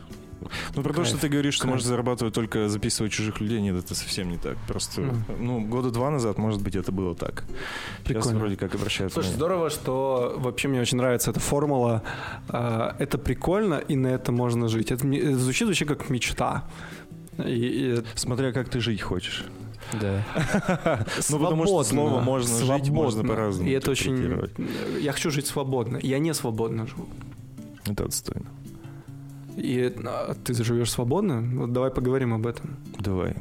Ну, 0.75 0.83
про 0.83 0.91
то, 0.91 0.97
Кайф, 1.03 1.09
что 1.09 1.19
ты 1.19 1.29
говоришь, 1.29 1.55
что 1.55 1.65
кайф. 1.65 1.75
можно 1.75 1.89
зарабатывать 1.89 2.35
только 2.35 2.69
записывая 2.69 3.11
чужих 3.11 3.41
людей, 3.41 3.61
нет, 3.61 3.77
это 3.77 3.95
совсем 3.95 4.31
не 4.31 4.37
так. 4.39 4.57
Просто, 4.67 5.01
Мгм. 5.01 5.25
ну, 5.41 5.61
года 5.61 5.91
два 5.91 6.11
назад, 6.11 6.39
может 6.39 6.63
быть, 6.63 6.77
это 6.77 6.93
было 6.93 7.15
так. 7.15 7.45
Сейчас 8.05 8.05
Прикольно. 8.25 8.39
вроде 8.39 8.57
как 8.57 8.75
обращают 8.75 9.13
Слушай, 9.13 9.27
внимание. 9.33 9.37
здорово, 9.37 9.71
что 9.71 10.35
вообще 10.39 10.69
мне 10.69 10.81
очень 10.81 10.99
нравится 10.99 11.31
эта 11.31 11.41
формула. 11.41 12.03
А, 12.49 12.95
Это 12.99 13.19
прикольно, 13.19 13.75
и 13.75 13.97
на 13.97 14.09
это 14.09 14.33
можно 14.33 14.69
жить. 14.69 14.91
Это, 14.93 15.05
звучит 15.37 15.67
вообще 15.69 15.85
как 15.85 16.11
мечта. 16.11 16.65
И- 17.39 17.97
и 17.99 18.03
Смотря 18.15 18.53
как 18.53 18.69
ты 18.69 18.81
жить 18.81 19.01
хочешь. 19.03 19.45
Да. 20.01 20.23
Ну, 21.31 21.39
потому 21.39 21.65
что 21.67 21.83
свободно, 21.83 21.85
слово 21.85 22.21
«можно 22.21 22.59
жить» 22.59 22.69
можно 22.91 23.11
свободно. 23.11 23.29
по-разному 23.29 23.69
И 23.71 23.73
это 23.73 23.91
очень... 23.91 24.49
Я 25.01 25.13
хочу 25.13 25.31
жить 25.31 25.47
свободно. 25.47 25.99
Я 26.03 26.19
не 26.19 26.35
свободно 26.35 26.87
живу. 26.87 27.07
Это 27.87 28.05
отстойно. 28.05 28.47
И 29.59 29.93
а, 30.05 30.35
ты 30.35 30.55
живешь 30.55 30.91
свободно? 30.91 31.43
Вот 31.55 31.73
давай 31.73 31.91
поговорим 31.91 32.33
об 32.35 32.47
этом. 32.47 32.77
Давай. 32.99 33.35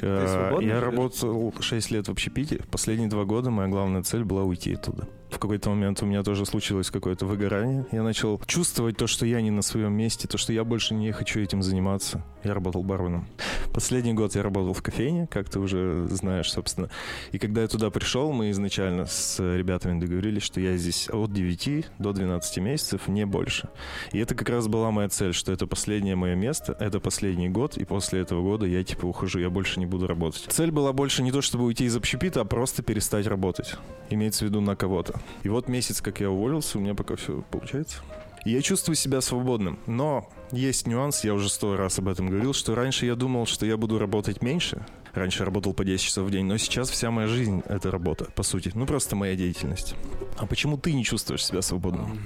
Э, 0.00 0.26
свободно 0.28 0.66
Я 0.66 0.80
живешь? 0.80 0.94
работал 0.94 1.54
6 1.58 1.90
лет 1.90 2.08
в 2.08 2.10
общепите. 2.10 2.60
Последние 2.70 3.08
два 3.08 3.24
года 3.24 3.50
моя 3.50 3.68
главная 3.68 4.02
цель 4.02 4.24
была 4.24 4.44
уйти 4.44 4.74
оттуда. 4.74 5.08
В 5.30 5.38
какой-то 5.38 5.70
момент 5.70 6.02
у 6.02 6.06
меня 6.06 6.22
тоже 6.22 6.44
случилось 6.44 6.90
какое-то 6.90 7.24
выгорание. 7.24 7.86
Я 7.92 8.02
начал 8.02 8.40
чувствовать 8.46 8.96
то, 8.96 9.06
что 9.06 9.24
я 9.24 9.40
не 9.40 9.50
на 9.50 9.62
своем 9.62 9.92
месте, 9.92 10.28
то, 10.28 10.36
что 10.38 10.52
я 10.52 10.64
больше 10.64 10.94
не 10.94 11.12
хочу 11.12 11.40
этим 11.40 11.62
заниматься. 11.62 12.24
Я 12.42 12.54
работал 12.54 12.82
барменом. 12.82 13.26
Последний 13.72 14.12
год 14.12 14.34
я 14.34 14.42
работал 14.42 14.74
в 14.74 14.82
кофейне, 14.82 15.26
как 15.28 15.48
ты 15.48 15.60
уже 15.60 16.06
знаешь, 16.08 16.50
собственно. 16.50 16.90
И 17.32 17.38
когда 17.38 17.62
я 17.62 17.68
туда 17.68 17.90
пришел, 17.90 18.32
мы 18.32 18.50
изначально 18.50 19.06
с 19.06 19.38
ребятами 19.38 20.00
договорились, 20.00 20.42
что 20.42 20.60
я 20.60 20.76
здесь 20.76 21.08
от 21.08 21.32
9 21.32 21.86
до 21.98 22.12
12 22.12 22.58
месяцев, 22.58 23.06
не 23.06 23.24
больше. 23.24 23.68
И 24.12 24.18
это 24.18 24.34
как 24.34 24.48
раз 24.48 24.66
была 24.66 24.90
моя 24.90 25.08
цель, 25.08 25.32
что 25.32 25.52
это 25.52 25.66
последнее 25.66 26.16
мое 26.16 26.34
место, 26.34 26.76
это 26.80 26.98
последний 26.98 27.48
год, 27.48 27.76
и 27.76 27.84
после 27.84 28.20
этого 28.20 28.42
года 28.42 28.66
я 28.66 28.82
типа 28.82 29.06
ухожу, 29.06 29.38
я 29.38 29.50
больше 29.50 29.78
не 29.78 29.86
буду 29.86 30.06
работать. 30.06 30.46
Цель 30.48 30.72
была 30.72 30.92
больше 30.92 31.22
не 31.22 31.30
то, 31.30 31.40
чтобы 31.40 31.64
уйти 31.64 31.84
из 31.84 31.96
общепита, 31.96 32.40
а 32.40 32.44
просто 32.44 32.82
перестать 32.82 33.26
работать. 33.26 33.76
Имеется 34.08 34.44
в 34.44 34.48
виду 34.48 34.60
на 34.60 34.74
кого-то. 34.74 35.19
И 35.42 35.48
вот 35.48 35.68
месяц, 35.68 36.00
как 36.00 36.20
я 36.20 36.30
уволился, 36.30 36.78
у 36.78 36.80
меня 36.80 36.94
пока 36.94 37.16
все 37.16 37.42
получается. 37.50 37.98
Я 38.44 38.62
чувствую 38.62 38.96
себя 38.96 39.20
свободным, 39.20 39.78
но 39.86 40.30
есть 40.50 40.86
нюанс, 40.86 41.24
я 41.24 41.34
уже 41.34 41.50
сто 41.50 41.76
раз 41.76 41.98
об 41.98 42.08
этом 42.08 42.28
говорил, 42.30 42.54
что 42.54 42.74
раньше 42.74 43.04
я 43.04 43.14
думал, 43.14 43.46
что 43.46 43.66
я 43.66 43.76
буду 43.76 43.98
работать 43.98 44.40
меньше. 44.40 44.86
Раньше 45.12 45.44
работал 45.44 45.74
по 45.74 45.84
10 45.84 46.02
часов 46.02 46.28
в 46.28 46.30
день, 46.30 46.46
но 46.46 46.56
сейчас 46.56 46.88
вся 46.88 47.10
моя 47.10 47.26
жизнь— 47.28 47.62
это 47.68 47.90
работа, 47.90 48.26
по 48.34 48.42
сути. 48.42 48.70
Ну, 48.74 48.86
просто 48.86 49.16
моя 49.16 49.34
деятельность. 49.34 49.94
А 50.38 50.46
почему 50.46 50.78
ты 50.78 50.92
не 50.92 51.04
чувствуешь 51.04 51.44
себя 51.44 51.62
свободным? 51.62 52.20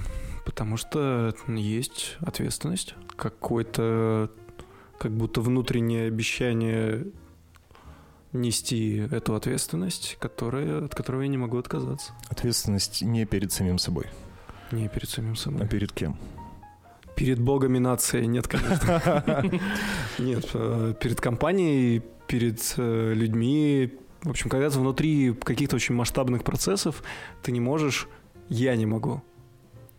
Потому 0.45 0.77
что 0.77 1.35
есть 1.47 2.17
ответственность. 2.21 2.93
Какое-то 3.15 4.31
как 4.99 5.11
будто 5.11 5.41
внутреннее 5.41 6.07
обещание 6.07 7.07
нести 8.35 8.97
эту 9.11 9.35
ответственность, 9.35 10.17
которая, 10.19 10.85
от 10.85 10.95
которой 10.95 11.23
я 11.23 11.27
не 11.27 11.37
могу 11.37 11.57
отказаться. 11.57 12.13
Ответственность 12.29 13.01
не 13.01 13.25
перед 13.25 13.51
самим 13.51 13.77
собой, 13.77 14.05
Не 14.71 14.87
перед 14.87 15.09
самим 15.09 15.33
а 15.33 15.35
собой. 15.35 15.67
перед 15.67 15.91
кем? 15.91 16.17
Перед 17.15 17.39
богом 17.39 17.75
и 17.75 17.79
нацией 17.79 18.27
нет, 18.27 18.47
конечно. 18.47 19.43
Нет, 20.19 20.49
э, 20.53 20.93
перед 20.99 21.21
компанией, 21.21 22.03
перед 22.27 22.73
э, 22.75 23.13
людьми. 23.13 23.93
В 24.21 24.31
общем, 24.31 24.49
когда 24.49 24.69
ты 24.69 24.77
внутри 24.77 25.33
каких-то 25.33 25.77
очень 25.77 25.95
масштабных 25.95 26.43
процессов, 26.43 27.03
ты 27.41 27.53
не 27.53 27.61
можешь, 27.61 28.09
я 28.49 28.75
не 28.75 28.85
могу. 28.85 29.23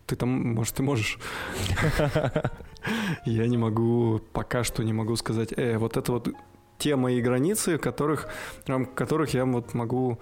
Ты 0.07 0.15
там, 0.17 0.55
может, 0.55 0.75
ты 0.75 0.83
можешь. 0.83 1.19
Я 3.25 3.49
не 3.49 3.57
могу, 3.57 4.21
пока 4.33 4.63
что 4.63 4.85
не 4.85 4.93
могу 4.93 5.17
сказать, 5.17 5.53
э, 5.57 5.79
вот 5.79 5.97
это 5.97 6.13
вот 6.13 6.29
те 6.79 6.97
мои 6.97 7.21
границы, 7.21 7.79
которых, 7.79 8.29
в 8.65 8.69
рамках 8.69 8.95
которых 8.95 9.35
я 9.35 9.45
вот 9.45 9.75
могу 9.75 10.19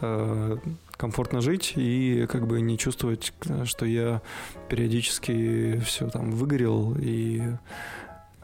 э, 0.00 0.56
комфортно 0.96 1.40
жить 1.40 1.72
и 1.76 2.26
как 2.30 2.46
бы 2.46 2.60
не 2.60 2.78
чувствовать, 2.78 3.32
э, 3.46 3.64
что 3.64 3.86
я 3.86 4.22
периодически 4.68 5.80
все 5.84 6.08
там 6.08 6.32
выгорел 6.32 6.96
и 6.98 7.42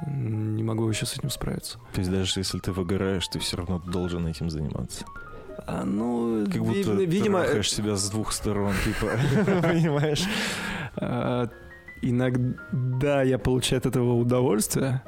не 0.07 0.63
могу 0.63 0.89
еще 0.89 1.07
с 1.07 1.17
этим 1.17 1.31
справиться. 1.31 1.79
То 1.93 2.01
есть 2.01 2.11
даже 2.11 2.39
если 2.39 2.59
ты 2.59 2.73
выгораешь, 2.73 3.27
ты 3.29 3.39
все 3.41 3.57
равно 3.57 3.79
должен 3.81 4.27
этим 4.27 4.49
заниматься. 4.49 5.05
А, 5.67 5.85
ну, 5.85 6.47
Как 6.47 6.63
будто 6.63 6.93
видимо, 6.93 7.41
ты 7.41 7.47
трахаешь 7.47 7.73
себя 7.73 7.97
с 7.97 8.09
двух 8.11 8.33
сторон, 8.33 8.73
типа, 8.85 9.11
понимаешь? 9.63 10.25
А, 10.97 11.49
Иногда 12.01 13.23
я 13.23 13.39
получаю 13.39 13.79
от 13.79 13.87
этого 13.87 14.15
удовольствие, 14.15 15.03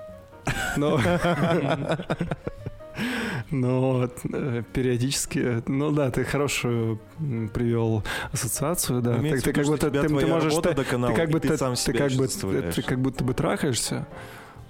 но, 0.76 1.00
но 3.50 3.92
вот, 3.92 4.18
э, 4.32 4.62
периодически, 4.72 5.62
ну 5.66 5.90
да, 5.90 6.10
ты 6.10 6.24
хорошую 6.24 7.00
привел 7.52 8.02
ассоциацию, 8.32 9.02
да. 9.02 9.16
Ты 9.16 9.22
виду, 9.22 9.52
как 9.52 9.66
будто 9.66 9.90
ты, 9.90 10.08
ты 10.08 10.26
можешь, 10.26 10.54
ты, 10.54 10.74
ты 10.74 10.84
как 10.84 11.30
бы 11.30 11.40
ты 11.40 11.56
сам 11.56 11.74
ты 11.74 11.92
как 11.92 12.12
бы 12.12 12.28
ты 12.28 12.82
как 12.82 13.00
будто 13.00 13.24
бы 13.24 13.34
трахаешься, 13.34 14.06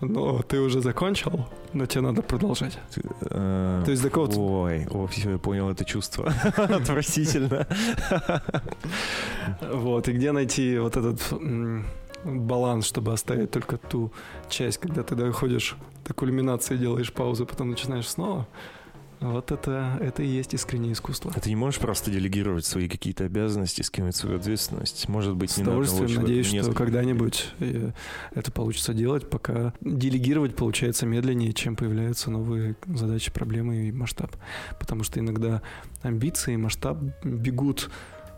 но 0.01 0.43
ты 0.43 0.61
уже 0.61 0.81
закончил, 0.81 1.49
но 1.73 1.87
тебе 1.87 2.03
надо 2.03 2.23
продолжать. 2.23 2.79
Ты, 2.95 3.03
э, 3.23 3.83
То 3.85 3.91
есть 3.91 4.03
до 4.03 4.09
какого-то 4.09 4.41
Ой, 4.41 4.87
о, 4.91 5.07
все, 5.07 5.33
я 5.33 5.39
понял 5.39 5.71
это 5.71 5.85
чувство. 5.85 6.33
Отвратительно. 6.57 7.67
Вот, 9.61 10.09
и 10.09 10.13
где 10.13 10.33
найти 10.33 10.79
вот 10.79 10.97
этот 10.97 11.21
баланс, 12.25 12.87
чтобы 12.87 13.13
оставить 13.13 13.51
только 13.51 13.77
ту 13.77 14.13
часть, 14.49 14.79
когда 14.79 15.03
ты 15.03 15.15
доходишь 15.15 15.77
до 16.07 16.15
кульминации, 16.15 16.77
делаешь 16.77 17.13
паузу, 17.13 17.47
потом 17.47 17.71
начинаешь 17.71 18.09
снова. 18.09 18.47
Вот 19.21 19.53
это, 19.53 19.99
это 20.01 20.23
и 20.23 20.27
есть 20.27 20.55
искреннее 20.55 20.95
искусство. 20.95 21.31
А 21.37 21.41
ты 21.41 21.51
не 21.51 21.57
можешь 21.57 21.79
просто 21.79 22.11
делегировать 22.11 22.65
свои 22.65 22.89
какие-то 22.89 23.25
обязанности, 23.25 23.83
скинуть 23.83 24.17
свою 24.17 24.39
ответственность? 24.39 25.09
Может 25.11 25.37
быть, 25.37 25.51
С 25.51 25.59
не 25.59 25.65
удовольствием 25.65 26.09
человека, 26.09 26.23
надеюсь, 26.23 26.47
на 26.47 26.49
что 26.49 26.57
нескольких. 26.57 26.79
когда-нибудь 26.79 27.49
э, 27.61 27.91
это 28.35 28.51
получится 28.51 28.95
делать, 28.95 29.29
пока 29.29 29.75
делегировать 29.83 30.57
получается 30.57 31.05
медленнее, 31.05 31.53
чем 31.53 31.77
появляются 31.77 32.31
новые 32.31 32.77
задачи, 32.87 33.31
проблемы 33.31 33.89
и 33.89 33.93
масштаб. 33.93 34.35
Потому 34.79 35.05
что 35.05 35.21
иногда 35.21 35.61
амбиции 36.01 36.55
и 36.55 36.57
масштаб 36.57 36.97
бегут 37.23 37.91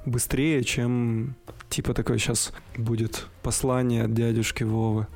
быстрее, 0.06 0.62
чем 0.64 1.34
типа 1.68 1.94
такое 1.94 2.18
сейчас 2.18 2.52
будет 2.76 3.26
послание 3.42 4.04
от 4.04 4.14
дядюшки 4.14 4.64
Вовы. 4.64 5.06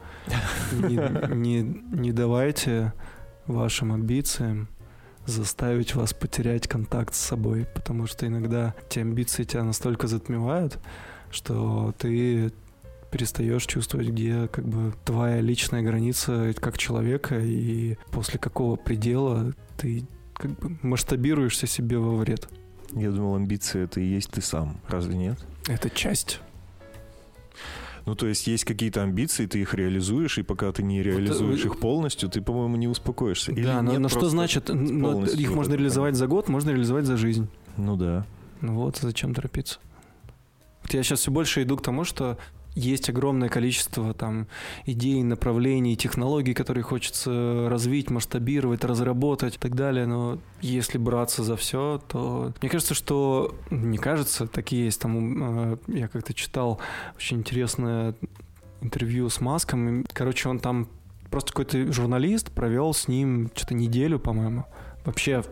Не, 0.72 1.34
не- 1.34 1.82
не 1.92 2.12
давайте 2.12 2.92
вашим 3.46 3.92
амбициям 3.92 4.68
заставить 5.26 5.94
вас 5.94 6.14
потерять 6.14 6.68
контакт 6.68 7.14
с 7.14 7.18
собой, 7.18 7.66
потому 7.74 8.06
что 8.06 8.26
иногда 8.26 8.74
те 8.88 9.00
амбиции 9.00 9.44
тебя 9.44 9.64
настолько 9.64 10.06
затмевают, 10.06 10.78
что 11.30 11.94
ты 11.98 12.52
перестаешь 13.10 13.66
чувствовать, 13.66 14.08
где 14.08 14.48
как 14.48 14.66
бы 14.66 14.92
твоя 15.04 15.40
личная 15.40 15.82
граница 15.82 16.52
как 16.60 16.78
человека 16.78 17.38
и 17.38 17.96
после 18.10 18.38
какого 18.38 18.76
предела 18.76 19.52
ты 19.76 20.06
как 20.34 20.52
бы 20.58 20.76
масштабируешься 20.82 21.66
себе 21.66 21.98
во 21.98 22.16
вред. 22.16 22.48
Я 22.92 23.10
думал, 23.10 23.36
амбиции 23.36 23.84
это 23.84 24.00
и 24.00 24.04
есть 24.04 24.30
ты 24.30 24.40
сам. 24.40 24.80
Разве 24.88 25.16
нет? 25.16 25.38
Это 25.68 25.90
часть. 25.90 26.40
Ну, 28.06 28.14
то 28.14 28.28
есть 28.28 28.46
есть 28.46 28.64
какие-то 28.64 29.02
амбиции, 29.02 29.46
ты 29.46 29.60
их 29.60 29.74
реализуешь, 29.74 30.38
и 30.38 30.42
пока 30.42 30.70
ты 30.70 30.84
не 30.84 31.02
реализуешь 31.02 31.64
э, 31.64 31.66
их 31.66 31.80
полностью, 31.80 32.28
ты, 32.28 32.40
по-моему, 32.40 32.76
не 32.76 32.86
успокоишься. 32.86 33.50
Или 33.50 33.64
да, 33.64 33.82
но, 33.82 33.98
но 33.98 34.08
что 34.08 34.28
значит? 34.28 34.68
Но 34.68 35.24
их 35.24 35.48
вот 35.48 35.56
можно 35.56 35.74
реализовать 35.74 36.14
за 36.14 36.28
год, 36.28 36.48
можно 36.48 36.70
реализовать 36.70 37.04
за 37.04 37.16
жизнь. 37.16 37.48
Ну 37.76 37.96
да. 37.96 38.24
Ну 38.60 38.74
вот, 38.74 38.98
зачем 38.98 39.34
торопиться? 39.34 39.80
Вот 40.82 40.94
я 40.94 41.02
сейчас 41.02 41.18
все 41.18 41.32
больше 41.32 41.64
иду 41.64 41.76
к 41.76 41.82
тому, 41.82 42.04
что 42.04 42.38
есть 42.76 43.08
огромное 43.08 43.48
количество 43.48 44.12
там 44.12 44.46
идей, 44.84 45.22
направлений, 45.22 45.96
технологий, 45.96 46.52
которые 46.52 46.84
хочется 46.84 47.66
развить, 47.68 48.10
масштабировать, 48.10 48.84
разработать 48.84 49.56
и 49.56 49.58
так 49.58 49.74
далее. 49.74 50.06
Но 50.06 50.38
если 50.60 50.98
браться 50.98 51.42
за 51.42 51.56
все, 51.56 52.00
то 52.06 52.52
мне 52.60 52.68
кажется, 52.70 52.94
что 52.94 53.56
не 53.70 53.96
кажется, 53.96 54.46
такие 54.46 54.84
есть. 54.84 55.00
Там 55.00 55.72
э, 55.72 55.76
я 55.88 56.08
как-то 56.08 56.34
читал 56.34 56.78
очень 57.16 57.38
интересное 57.38 58.14
интервью 58.82 59.30
с 59.30 59.40
Маском. 59.40 60.02
И, 60.02 60.04
Короче, 60.12 60.50
он 60.50 60.58
там 60.58 60.88
просто 61.30 61.52
какой-то 61.52 61.90
журналист 61.92 62.52
провел 62.52 62.92
с 62.92 63.08
ним 63.08 63.50
что-то 63.54 63.74
неделю, 63.74 64.18
по-моему. 64.18 64.66
Вообще 65.06 65.42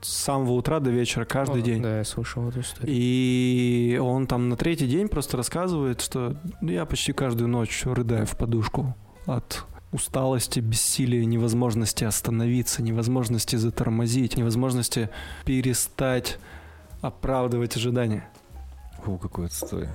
с 0.00 0.08
самого 0.08 0.52
утра 0.52 0.80
до 0.80 0.90
вечера, 0.90 1.24
каждый 1.24 1.62
О, 1.62 1.64
день. 1.64 1.82
Да, 1.82 1.98
я 1.98 2.04
слышал 2.04 2.48
эту 2.48 2.60
историю. 2.60 2.94
И 2.96 3.98
он 4.02 4.26
там 4.26 4.48
на 4.48 4.56
третий 4.56 4.86
день 4.86 5.08
просто 5.08 5.36
рассказывает, 5.36 6.00
что 6.00 6.36
я 6.60 6.84
почти 6.84 7.12
каждую 7.12 7.48
ночь 7.48 7.82
рыдаю 7.84 8.26
в 8.26 8.36
подушку 8.36 8.94
от 9.26 9.64
усталости, 9.92 10.60
бессилия, 10.60 11.24
невозможности 11.24 12.04
остановиться, 12.04 12.82
невозможности 12.82 13.56
затормозить, 13.56 14.36
невозможности 14.36 15.08
перестать 15.44 16.38
оправдывать 17.00 17.76
ожидания. 17.76 18.28
Фу, 19.04 19.16
какой 19.18 19.46
отстой. 19.46 19.88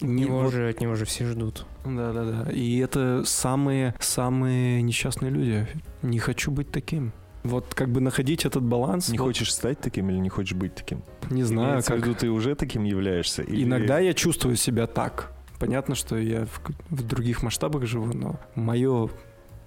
Не- 0.00 0.22
Его 0.24 0.42
вот- 0.42 0.52
же, 0.52 0.68
от 0.68 0.80
него 0.80 0.94
же 0.94 1.04
все 1.04 1.26
ждут. 1.26 1.66
Да, 1.84 2.12
да, 2.12 2.24
да. 2.24 2.52
И 2.52 2.78
это 2.78 3.22
самые, 3.26 3.94
самые 4.00 4.80
несчастные 4.82 5.30
люди. 5.30 5.66
Не 6.02 6.18
хочу 6.18 6.50
быть 6.50 6.70
таким. 6.70 7.12
Вот 7.42 7.74
как 7.74 7.88
бы 7.88 8.00
находить 8.00 8.44
этот 8.44 8.62
баланс. 8.62 9.08
Не 9.08 9.18
вот, 9.18 9.24
хочешь 9.24 9.52
стать 9.52 9.80
таким 9.80 10.10
или 10.10 10.18
не 10.18 10.28
хочешь 10.28 10.56
быть 10.56 10.74
таким? 10.74 11.02
Не 11.30 11.42
знаю, 11.44 11.70
Имеется 11.70 11.92
в 11.92 11.96
как. 11.96 12.06
виду, 12.06 12.18
ты 12.18 12.30
уже 12.30 12.54
таким 12.54 12.84
являешься? 12.84 13.42
или- 13.42 13.64
Иногда 13.64 13.98
я 13.98 14.12
чувствую 14.14 14.56
себя 14.56 14.86
так. 14.86 15.32
Понятно, 15.58 15.94
что 15.94 16.16
я 16.16 16.44
в, 16.46 16.60
в 16.90 17.02
других 17.02 17.42
масштабах 17.42 17.84
живу, 17.86 18.12
но 18.14 18.38
мое 18.54 19.08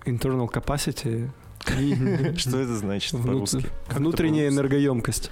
internal 0.06 0.52
capacity 0.52 1.30
Что 2.38 2.60
это 2.60 2.76
значит 2.76 3.12
по-русски? 3.22 3.66
Внутренняя 3.90 4.50
энергоемкость 4.50 5.32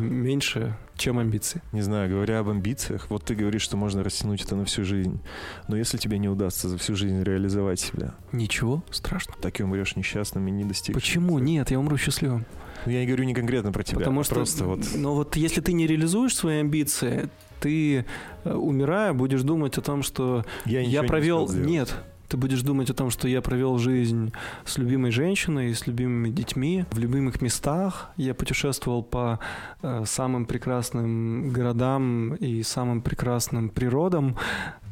меньше, 0.00 0.76
чем 0.96 1.18
амбиции. 1.18 1.62
Не 1.72 1.82
знаю, 1.82 2.10
говоря 2.10 2.40
об 2.40 2.48
амбициях, 2.48 3.08
вот 3.10 3.24
ты 3.24 3.34
говоришь, 3.34 3.62
что 3.62 3.76
можно 3.76 4.02
растянуть 4.02 4.42
это 4.42 4.56
на 4.56 4.64
всю 4.64 4.84
жизнь. 4.84 5.20
Но 5.68 5.76
если 5.76 5.96
тебе 5.96 6.18
не 6.18 6.28
удастся 6.28 6.68
за 6.68 6.78
всю 6.78 6.94
жизнь 6.94 7.22
реализовать 7.22 7.80
себя, 7.80 8.14
Ничего 8.32 8.84
страшного. 8.90 9.40
так 9.40 9.58
и 9.60 9.62
умрешь 9.62 9.96
несчастным 9.96 10.46
и 10.46 10.50
не 10.50 10.64
достигнешь. 10.64 11.02
Почему? 11.02 11.38
Нет, 11.38 11.70
я 11.70 11.78
умру 11.78 11.96
счастливым. 11.96 12.44
Ну, 12.86 12.92
я 12.92 13.00
не 13.00 13.06
говорю 13.06 13.24
не 13.24 13.34
конкретно 13.34 13.72
про 13.72 13.82
тебя, 13.82 13.98
Потому 13.98 14.20
а 14.20 14.24
что, 14.24 14.36
просто 14.36 14.64
вот... 14.64 14.80
но 14.94 15.14
вот 15.14 15.36
если 15.36 15.60
ты 15.60 15.72
не 15.72 15.86
реализуешь 15.86 16.34
свои 16.34 16.60
амбиции, 16.60 17.28
ты, 17.60 18.06
э, 18.44 18.52
умирая, 18.52 19.12
будешь 19.12 19.42
думать 19.42 19.76
о 19.76 19.82
том, 19.82 20.02
что 20.02 20.46
Я, 20.64 20.80
я 20.80 21.02
не 21.02 21.06
провел... 21.06 21.46
сделать. 21.46 21.68
Нет, 21.68 21.94
ты 22.30 22.36
будешь 22.36 22.62
думать 22.62 22.88
о 22.90 22.94
том, 22.94 23.10
что 23.10 23.26
я 23.26 23.42
провел 23.42 23.78
жизнь 23.78 24.32
с 24.64 24.78
любимой 24.78 25.10
женщиной, 25.10 25.74
с 25.74 25.88
любимыми 25.88 26.30
детьми, 26.30 26.84
в 26.92 26.98
любимых 26.98 27.42
местах. 27.42 28.10
Я 28.16 28.34
путешествовал 28.34 29.02
по 29.02 29.40
э, 29.82 30.04
самым 30.06 30.46
прекрасным 30.46 31.50
городам 31.50 32.34
и 32.36 32.62
самым 32.62 33.02
прекрасным 33.02 33.68
природам 33.68 34.36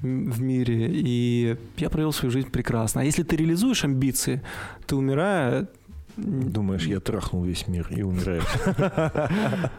в 0.03 0.41
мире, 0.41 0.91
и 0.91 1.57
я 1.76 1.91
провел 1.91 2.12
свою 2.12 2.32
жизнь 2.32 2.51
прекрасно. 2.51 3.03
А 3.03 3.05
если 3.05 3.22
ты 3.22 3.36
реализуешь 3.36 3.84
амбиции, 3.84 4.43
ты 4.86 4.97
умирая... 4.97 5.68
Думаешь, 6.16 6.86
я 6.86 6.99
трахнул 6.99 7.45
весь 7.45 7.68
мир 7.68 7.86
и 7.91 8.03
умираю. 8.03 8.43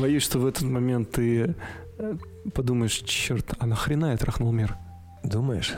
Боюсь, 0.00 0.24
что 0.24 0.40
в 0.40 0.46
этот 0.46 0.62
момент 0.62 1.12
ты 1.12 1.54
э, 1.98 2.16
подумаешь, 2.52 2.96
черт, 3.04 3.54
а 3.60 3.66
нахрена 3.66 4.06
я 4.10 4.16
трахнул 4.16 4.50
мир? 4.50 4.76
Думаешь? 5.22 5.74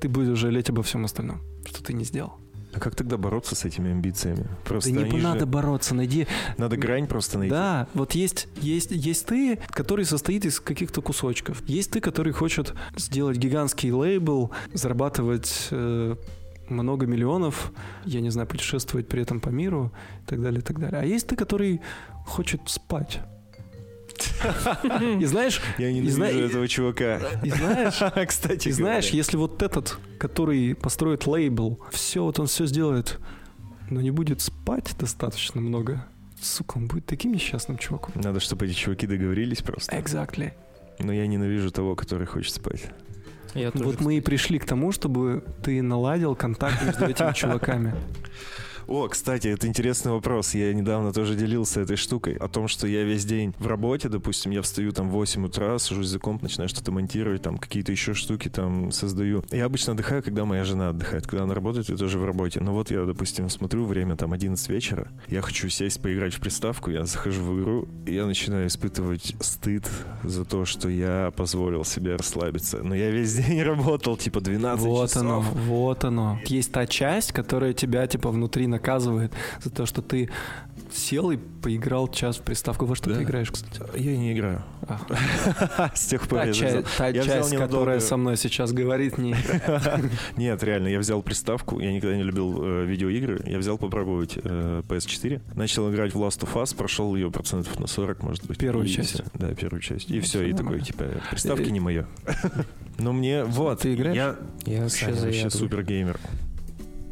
Ты 0.00 0.08
будешь 0.08 0.38
жалеть 0.38 0.70
обо 0.70 0.82
всем 0.82 1.04
остальном, 1.04 1.40
что 1.64 1.82
ты 1.82 1.92
не 1.92 2.04
сделал. 2.04 2.34
А 2.72 2.78
как 2.78 2.94
тогда 2.94 3.16
бороться 3.16 3.54
с 3.54 3.64
этими 3.64 3.90
амбициями? 3.90 4.48
Просто 4.66 4.90
да 4.90 4.96
не 4.96 5.04
они 5.04 5.18
же- 5.18 5.24
надо 5.24 5.46
бороться, 5.46 5.94
найди. 5.94 6.26
Надо 6.58 6.76
грань 6.76 7.06
просто 7.06 7.38
найти. 7.38 7.50
Да, 7.50 7.88
вот 7.94 8.12
есть, 8.14 8.48
есть, 8.60 8.90
есть 8.90 9.24
ты, 9.24 9.58
который 9.70 10.04
состоит 10.04 10.44
из 10.44 10.60
каких-то 10.60 11.00
кусочков. 11.00 11.62
Есть 11.66 11.92
ты, 11.92 12.00
который 12.02 12.34
хочет 12.34 12.74
сделать 12.94 13.38
гигантский 13.38 13.90
лейбл, 13.92 14.50
зарабатывать 14.74 15.68
э, 15.70 16.16
много 16.68 17.06
миллионов, 17.06 17.72
я 18.04 18.20
не 18.20 18.28
знаю, 18.28 18.46
путешествовать 18.46 19.08
при 19.08 19.22
этом 19.22 19.40
по 19.40 19.48
миру 19.48 19.90
и 20.24 20.26
так 20.26 20.42
далее, 20.42 20.60
и 20.60 20.62
так 20.62 20.78
далее. 20.78 21.00
А 21.00 21.04
есть 21.04 21.28
ты, 21.28 21.34
который 21.34 21.80
хочет 22.26 22.60
спать. 22.66 23.20
И 25.20 25.24
знаешь, 25.24 25.60
Я 25.78 25.92
ненавижу 25.92 26.46
этого 26.46 26.68
чувака. 26.68 27.20
и 27.42 27.50
знаешь, 27.50 27.94
Кстати 28.28 28.68
И 28.68 28.72
знаешь, 28.72 29.10
если 29.10 29.36
вот 29.36 29.62
этот, 29.62 29.98
который 30.18 30.74
построит 30.74 31.26
лейбл, 31.26 31.80
все, 31.92 32.22
вот 32.22 32.38
он 32.38 32.46
все 32.46 32.66
сделает, 32.66 33.18
но 33.90 34.00
не 34.00 34.10
будет 34.10 34.40
спать 34.40 34.94
достаточно 34.98 35.60
много, 35.60 36.06
сука, 36.40 36.78
он 36.78 36.86
будет 36.86 37.06
таким 37.06 37.32
несчастным 37.32 37.78
чуваком. 37.78 38.12
Надо, 38.22 38.40
чтобы 38.40 38.66
эти 38.66 38.74
чуваки 38.74 39.06
договорились 39.06 39.62
просто. 39.62 39.96
Exactly. 39.96 40.52
Но 40.98 41.12
я 41.12 41.26
ненавижу 41.26 41.70
того, 41.70 41.94
который 41.94 42.26
хочет 42.26 42.54
спать. 42.54 42.86
Я 43.54 43.70
тоже, 43.70 43.84
Вот 43.84 44.00
мы 44.00 44.18
и 44.18 44.20
пришли 44.20 44.58
к 44.58 44.66
тому, 44.66 44.92
чтобы 44.92 45.42
ты 45.62 45.80
наладил 45.82 46.34
контакт 46.34 46.84
между 46.84 47.06
этими 47.06 47.32
чуваками. 47.34 47.94
О, 48.88 49.08
кстати, 49.08 49.48
это 49.48 49.66
интересный 49.66 50.12
вопрос. 50.12 50.54
Я 50.54 50.72
недавно 50.72 51.12
тоже 51.12 51.34
делился 51.34 51.80
этой 51.80 51.96
штукой. 51.96 52.34
О 52.34 52.46
том, 52.48 52.68
что 52.68 52.86
я 52.86 53.02
весь 53.02 53.24
день 53.24 53.52
в 53.58 53.66
работе, 53.66 54.08
допустим, 54.08 54.52
я 54.52 54.62
встаю 54.62 54.92
там 54.92 55.08
в 55.08 55.12
8 55.12 55.44
утра, 55.46 55.78
сажусь 55.78 56.06
за 56.06 56.20
комп, 56.20 56.42
начинаю 56.42 56.68
что-то 56.68 56.92
монтировать, 56.92 57.42
там 57.42 57.58
какие-то 57.58 57.90
еще 57.90 58.14
штуки 58.14 58.48
там 58.48 58.92
создаю. 58.92 59.44
Я 59.50 59.64
обычно 59.64 59.94
отдыхаю, 59.94 60.22
когда 60.22 60.44
моя 60.44 60.62
жена 60.64 60.90
отдыхает. 60.90 61.26
Когда 61.26 61.44
она 61.44 61.54
работает, 61.54 61.88
я 61.88 61.96
тоже 61.96 62.18
в 62.18 62.24
работе. 62.24 62.60
Но 62.60 62.72
вот 62.72 62.90
я, 62.92 63.04
допустим, 63.04 63.48
смотрю, 63.50 63.84
время 63.86 64.14
там 64.16 64.32
11 64.32 64.68
вечера, 64.68 65.08
я 65.28 65.40
хочу 65.42 65.68
сесть 65.68 66.00
поиграть 66.00 66.34
в 66.34 66.40
приставку, 66.40 66.90
я 66.90 67.04
захожу 67.06 67.42
в 67.42 67.60
игру, 67.60 67.88
и 68.06 68.14
я 68.14 68.26
начинаю 68.26 68.68
испытывать 68.68 69.34
стыд 69.40 69.88
за 70.22 70.44
то, 70.44 70.64
что 70.64 70.88
я 70.88 71.32
позволил 71.36 71.84
себе 71.84 72.14
расслабиться. 72.14 72.82
Но 72.84 72.94
я 72.94 73.10
весь 73.10 73.34
день 73.46 73.62
работал, 73.62 74.16
типа 74.16 74.40
12 74.40 74.86
Вот 74.86 75.08
часов. 75.08 75.22
оно, 75.22 75.40
вот 75.40 76.04
оно. 76.04 76.38
Есть 76.46 76.70
та 76.70 76.86
часть, 76.86 77.32
которая 77.32 77.72
тебя 77.72 78.06
типа 78.06 78.30
внутри 78.30 78.68
наказывает 78.76 79.32
за 79.62 79.70
то, 79.70 79.86
что 79.86 80.02
ты 80.02 80.28
сел 80.92 81.30
и 81.30 81.36
поиграл 81.62 82.08
час 82.08 82.36
в 82.38 82.42
приставку. 82.42 82.86
Во 82.86 82.94
что 82.94 83.10
Да. 83.10 83.16
ты 83.16 83.22
играешь, 83.24 83.50
кстати? 83.50 83.80
Я 83.98 84.16
не 84.16 84.32
играю. 84.32 84.62
А. 84.88 85.90
С 85.94 86.06
тех 86.06 86.26
пор 86.28 86.38
Та, 86.40 86.44
я 86.46 86.52
ча- 86.52 86.66
взял- 86.68 86.84
та 86.96 87.08
я 87.08 87.22
часть, 87.24 87.56
которая 87.56 88.00
со 88.00 88.16
мной 88.16 88.36
сейчас 88.36 88.72
говорит, 88.72 89.18
не 89.18 89.34
Нет, 90.36 90.62
реально, 90.62 90.88
я 90.88 90.98
взял 90.98 91.22
приставку, 91.22 91.80
я 91.80 91.92
никогда 91.92 92.16
не 92.16 92.22
любил 92.22 92.62
э, 92.62 92.84
видеоигры, 92.86 93.42
я 93.46 93.58
взял 93.58 93.78
попробовать 93.78 94.38
э, 94.42 94.82
PS4, 94.88 95.40
начал 95.54 95.90
играть 95.92 96.14
в 96.14 96.18
Last 96.22 96.40
of 96.46 96.54
Us, 96.54 96.74
прошел 96.76 97.14
ее 97.16 97.30
процентов 97.30 97.78
на 97.80 97.86
40, 97.88 98.22
может 98.22 98.46
быть. 98.46 98.58
Первую 98.58 98.86
И 98.86 98.88
часть. 98.88 99.20
Да, 99.34 99.52
первую 99.54 99.80
часть. 99.80 100.10
И 100.10 100.20
все, 100.20 100.44
и 100.48 100.52
такой, 100.52 100.80
типа, 100.80 101.04
приставки 101.30 101.68
Э, 101.68 101.70
не 101.70 101.80
мое. 101.80 102.06
Но 102.98 103.12
мне, 103.12 103.44
вот, 103.44 103.80
Ты 103.80 103.94
играешь? 103.94 104.16
я 104.16 104.36
я 104.64 104.82
вообще 104.82 105.50
супер 105.50 105.82
геймер. 105.82 106.18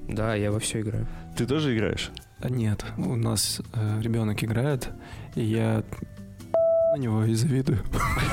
Да, 0.09 0.35
я 0.37 0.53
во 0.53 0.59
все 0.61 0.81
играю. 0.81 1.07
Ты 1.37 1.47
тоже 1.47 1.77
играешь? 1.77 2.11
А 2.41 2.49
Нет, 2.49 2.85
у 2.97 3.17
нас 3.17 3.61
э, 3.73 4.01
ребенок 4.01 4.45
играет, 4.45 4.91
и 5.35 5.43
я 5.43 5.83
на 6.95 6.99
него 6.99 7.25
и 7.25 7.35
завидую. 7.35 7.81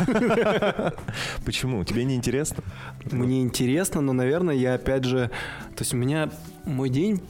Почему? 1.45 1.83
Тебе 1.83 2.03
не 2.03 2.15
интересно? 2.15 2.63
Мне 3.11 3.41
интересно, 3.41 4.01
но, 4.01 4.13
наверное, 4.13 4.53
я 4.53 4.75
опять 4.75 5.03
же... 5.03 5.31
То 5.75 5.81
есть 5.81 5.95
у 5.95 5.97
меня 5.97 6.29
мой 6.65 6.89
день 6.89 7.21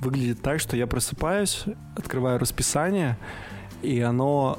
выглядит 0.00 0.42
так, 0.42 0.60
что 0.60 0.76
я 0.76 0.86
просыпаюсь, 0.86 1.64
открываю 1.96 2.38
расписание, 2.38 3.16
и 3.80 4.00
оно 4.00 4.58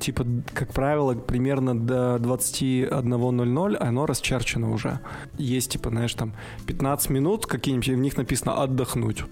типа, 0.00 0.26
как 0.52 0.74
правило, 0.74 1.14
примерно 1.14 1.78
до 1.78 2.16
21.00 2.16 3.76
оно 3.76 4.06
расчерчено 4.06 4.70
уже. 4.70 4.98
Есть, 5.38 5.72
типа, 5.72 5.88
знаешь, 5.88 6.12
там 6.12 6.34
15 6.66 7.08
минут 7.08 7.46
какие-нибудь, 7.46 7.88
и 7.88 7.94
в 7.94 7.98
них 7.98 8.16
написано 8.18 8.62
«отдохнуть». 8.62 9.24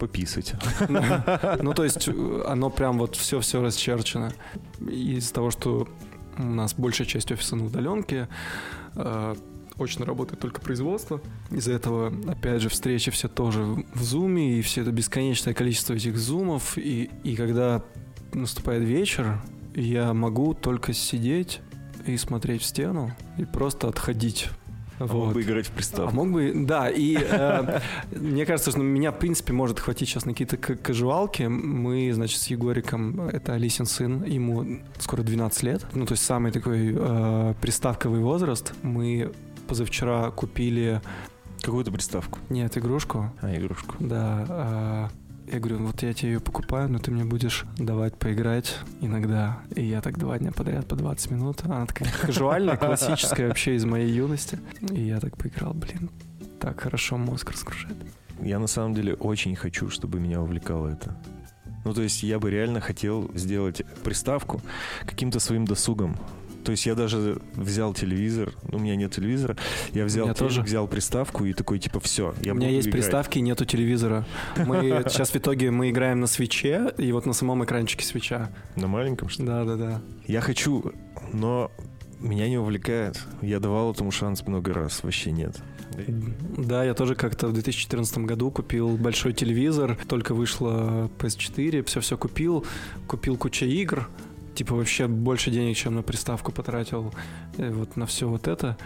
Пописать. 0.00 0.54
Ну, 1.62 1.74
то 1.74 1.84
есть 1.84 2.08
э, 2.08 2.42
оно 2.48 2.70
прям 2.70 2.98
вот 2.98 3.16
все-все 3.16 3.62
расчерчено. 3.62 4.32
Из-за 4.80 5.32
того, 5.32 5.50
что 5.50 5.86
у 6.38 6.42
нас 6.42 6.74
большая 6.74 7.06
часть 7.06 7.30
офиса 7.30 7.56
на 7.56 7.66
удаленке, 7.66 8.28
э, 8.96 9.34
очно 9.78 10.06
работает 10.06 10.40
только 10.40 10.60
производство. 10.60 11.20
Из-за 11.50 11.72
этого, 11.72 12.12
опять 12.28 12.62
же, 12.62 12.70
встречи 12.70 13.10
все 13.10 13.28
тоже 13.28 13.84
в 13.94 14.02
зуме, 14.02 14.58
и 14.58 14.62
все 14.62 14.82
это 14.82 14.90
бесконечное 14.90 15.54
количество 15.54 15.92
этих 15.92 16.16
зумов. 16.16 16.78
И, 16.78 17.10
и 17.22 17.36
когда 17.36 17.82
наступает 18.32 18.82
вечер, 18.82 19.40
я 19.74 20.14
могу 20.14 20.54
только 20.54 20.92
сидеть 20.92 21.60
и 22.06 22.16
смотреть 22.16 22.62
в 22.62 22.64
стену, 22.64 23.14
и 23.36 23.44
просто 23.44 23.88
отходить. 23.88 24.48
А 25.00 25.04
Мог 25.06 25.12
Вот. 25.12 25.34
бы 25.34 25.40
играть 25.42 25.66
в 25.66 25.70
А 25.72 25.76
приставку. 25.76 26.14
мог 26.14 26.30
бы, 26.30 26.52
да, 26.54 26.90
и 26.90 27.16
э, 27.18 27.80
мне 28.12 28.44
кажется, 28.44 28.70
что 28.70 28.80
меня, 28.80 29.12
в 29.12 29.18
принципе, 29.18 29.52
может 29.54 29.80
хватить 29.80 30.08
сейчас 30.10 30.26
на 30.26 30.32
какие-то 30.32 30.58
кажуалки. 30.58 31.44
Мы, 31.44 32.12
значит, 32.12 32.38
с 32.38 32.46
Егориком, 32.48 33.18
это 33.22 33.54
Алисин 33.54 33.86
сын, 33.86 34.22
ему 34.24 34.80
скоро 34.98 35.22
12 35.22 35.62
лет, 35.62 35.86
ну, 35.94 36.04
то 36.04 36.12
есть 36.12 36.22
самый 36.24 36.52
такой 36.52 36.94
э, 36.94 37.54
приставковый 37.62 38.20
возраст. 38.20 38.74
Мы 38.82 39.32
позавчера 39.66 40.30
купили, 40.30 41.00
Какую-то 41.62 41.90
приставку. 41.92 42.38
нет, 42.50 42.76
игрушку, 42.76 43.32
А, 43.40 43.54
игрушку. 43.56 43.94
да, 44.00 45.08
э, 45.08 45.29
я 45.52 45.58
говорю, 45.58 45.78
вот 45.78 46.02
я 46.02 46.12
тебе 46.12 46.32
ее 46.32 46.40
покупаю, 46.40 46.88
но 46.88 46.98
ты 46.98 47.10
мне 47.10 47.24
будешь 47.24 47.64
давать 47.76 48.16
поиграть 48.16 48.78
иногда. 49.00 49.60
И 49.74 49.84
я 49.84 50.00
так 50.00 50.18
два 50.18 50.38
дня 50.38 50.52
подряд 50.52 50.86
по 50.86 50.94
20 50.94 51.30
минут. 51.32 51.64
Она 51.64 51.86
такая 51.86 52.08
кажуальная, 52.20 52.76
классическая 52.78 53.48
вообще 53.48 53.74
из 53.74 53.84
моей 53.84 54.10
юности. 54.10 54.60
И 54.90 55.00
я 55.00 55.18
так 55.18 55.36
поиграл, 55.36 55.74
блин, 55.74 56.10
так 56.60 56.80
хорошо 56.80 57.16
мозг 57.16 57.50
разгружает. 57.50 57.96
Я 58.40 58.58
на 58.58 58.68
самом 58.68 58.94
деле 58.94 59.14
очень 59.14 59.56
хочу, 59.56 59.90
чтобы 59.90 60.20
меня 60.20 60.40
увлекало 60.40 60.88
это. 60.88 61.16
Ну, 61.84 61.94
то 61.94 62.02
есть 62.02 62.22
я 62.22 62.38
бы 62.38 62.50
реально 62.50 62.80
хотел 62.80 63.30
сделать 63.34 63.82
приставку 64.04 64.60
каким-то 65.04 65.40
своим 65.40 65.64
досугом. 65.64 66.16
То 66.64 66.72
есть 66.72 66.86
я 66.86 66.94
даже 66.94 67.40
взял 67.54 67.94
телевизор, 67.94 68.52
ну, 68.70 68.78
у 68.78 68.80
меня 68.80 68.96
нет 68.96 69.12
телевизора, 69.12 69.56
я 69.92 70.04
взял, 70.04 70.26
телек, 70.26 70.38
тоже. 70.38 70.62
взял 70.62 70.86
приставку 70.86 71.44
и 71.44 71.52
такой, 71.52 71.78
типа, 71.78 72.00
все, 72.00 72.34
я 72.42 72.52
У 72.52 72.56
меня 72.56 72.68
есть 72.68 72.88
играть. 72.88 73.02
приставки, 73.02 73.38
нету 73.38 73.64
телевизора. 73.64 74.26
Мы 74.56 75.04
сейчас 75.08 75.30
в 75.30 75.36
итоге 75.36 75.70
мы 75.70 75.90
играем 75.90 76.20
на 76.20 76.26
свече, 76.26 76.92
и 76.98 77.12
вот 77.12 77.26
на 77.26 77.32
самом 77.32 77.64
экранчике 77.64 78.04
свеча. 78.04 78.50
На 78.76 78.86
маленьком, 78.86 79.28
что 79.28 79.42
ли? 79.42 79.48
Да, 79.48 79.64
да, 79.64 79.76
да. 79.76 80.02
Я 80.26 80.40
хочу, 80.40 80.92
но 81.32 81.70
меня 82.20 82.48
не 82.48 82.58
увлекает. 82.58 83.18
Я 83.40 83.60
давал 83.60 83.92
этому 83.92 84.10
шанс 84.10 84.46
много 84.46 84.74
раз, 84.74 85.02
вообще 85.02 85.32
нет. 85.32 85.56
Да, 86.56 86.84
я 86.84 86.94
тоже 86.94 87.14
как-то 87.14 87.48
в 87.48 87.52
2014 87.52 88.18
году 88.18 88.50
купил 88.50 88.96
большой 88.96 89.32
телевизор, 89.32 89.98
только 90.08 90.34
вышла 90.34 91.10
PS4, 91.18 91.82
все-все 91.84 92.16
купил, 92.16 92.64
купил 93.08 93.36
кучу 93.36 93.64
игр, 93.64 94.08
типа 94.54 94.74
вообще 94.74 95.06
больше 95.08 95.50
денег, 95.50 95.76
чем 95.76 95.94
на 95.94 96.02
приставку 96.02 96.52
потратил, 96.52 97.12
э, 97.56 97.70
вот 97.70 97.96
на 97.96 98.06
все 98.06 98.28
вот 98.28 98.48
это. 98.48 98.76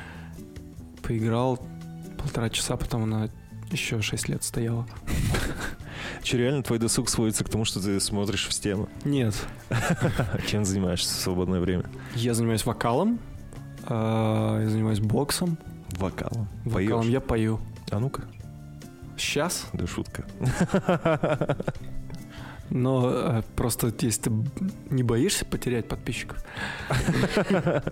Поиграл 1.03 1.59
полтора 2.19 2.49
часа, 2.51 2.77
потом 2.77 3.05
она 3.05 3.29
еще 3.71 4.01
6 4.01 4.29
лет 4.29 4.43
стояла. 4.45 4.87
Че, 6.23 6.39
реально 6.39 6.62
твой 6.62 6.79
досуг 6.79 7.09
сводится 7.09 7.45
к 7.45 7.49
тому, 7.49 7.65
что 7.65 7.81
ты 7.81 8.01
смотришь 8.01 8.47
в 8.47 8.53
стену? 8.53 8.89
Нет, 9.05 9.35
Чем 10.47 10.65
занимаешься 10.65 11.12
в 11.15 11.19
свободное 11.21 11.61
время? 11.61 11.85
я 12.15 12.35
занимаюсь 12.35 12.65
вокалом, 12.65 13.19
а, 13.87 14.61
я 14.61 14.69
занимаюсь 14.69 15.01
боксом, 15.01 15.59
Вокалом. 15.99 16.49
вокалом 16.65 17.09
я 17.09 17.21
пою. 17.21 17.61
А 17.91 17.99
ну-ка. 18.01 18.25
Сейчас 19.17 19.67
Да 19.73 19.87
шутка. 19.87 20.25
Но 22.71 23.11
э, 23.11 23.43
просто 23.57 23.93
если 24.01 24.23
ты 24.23 24.33
не 24.91 25.03
боишься 25.03 25.45
потерять 25.45 25.89
подписчиков. 25.89 26.45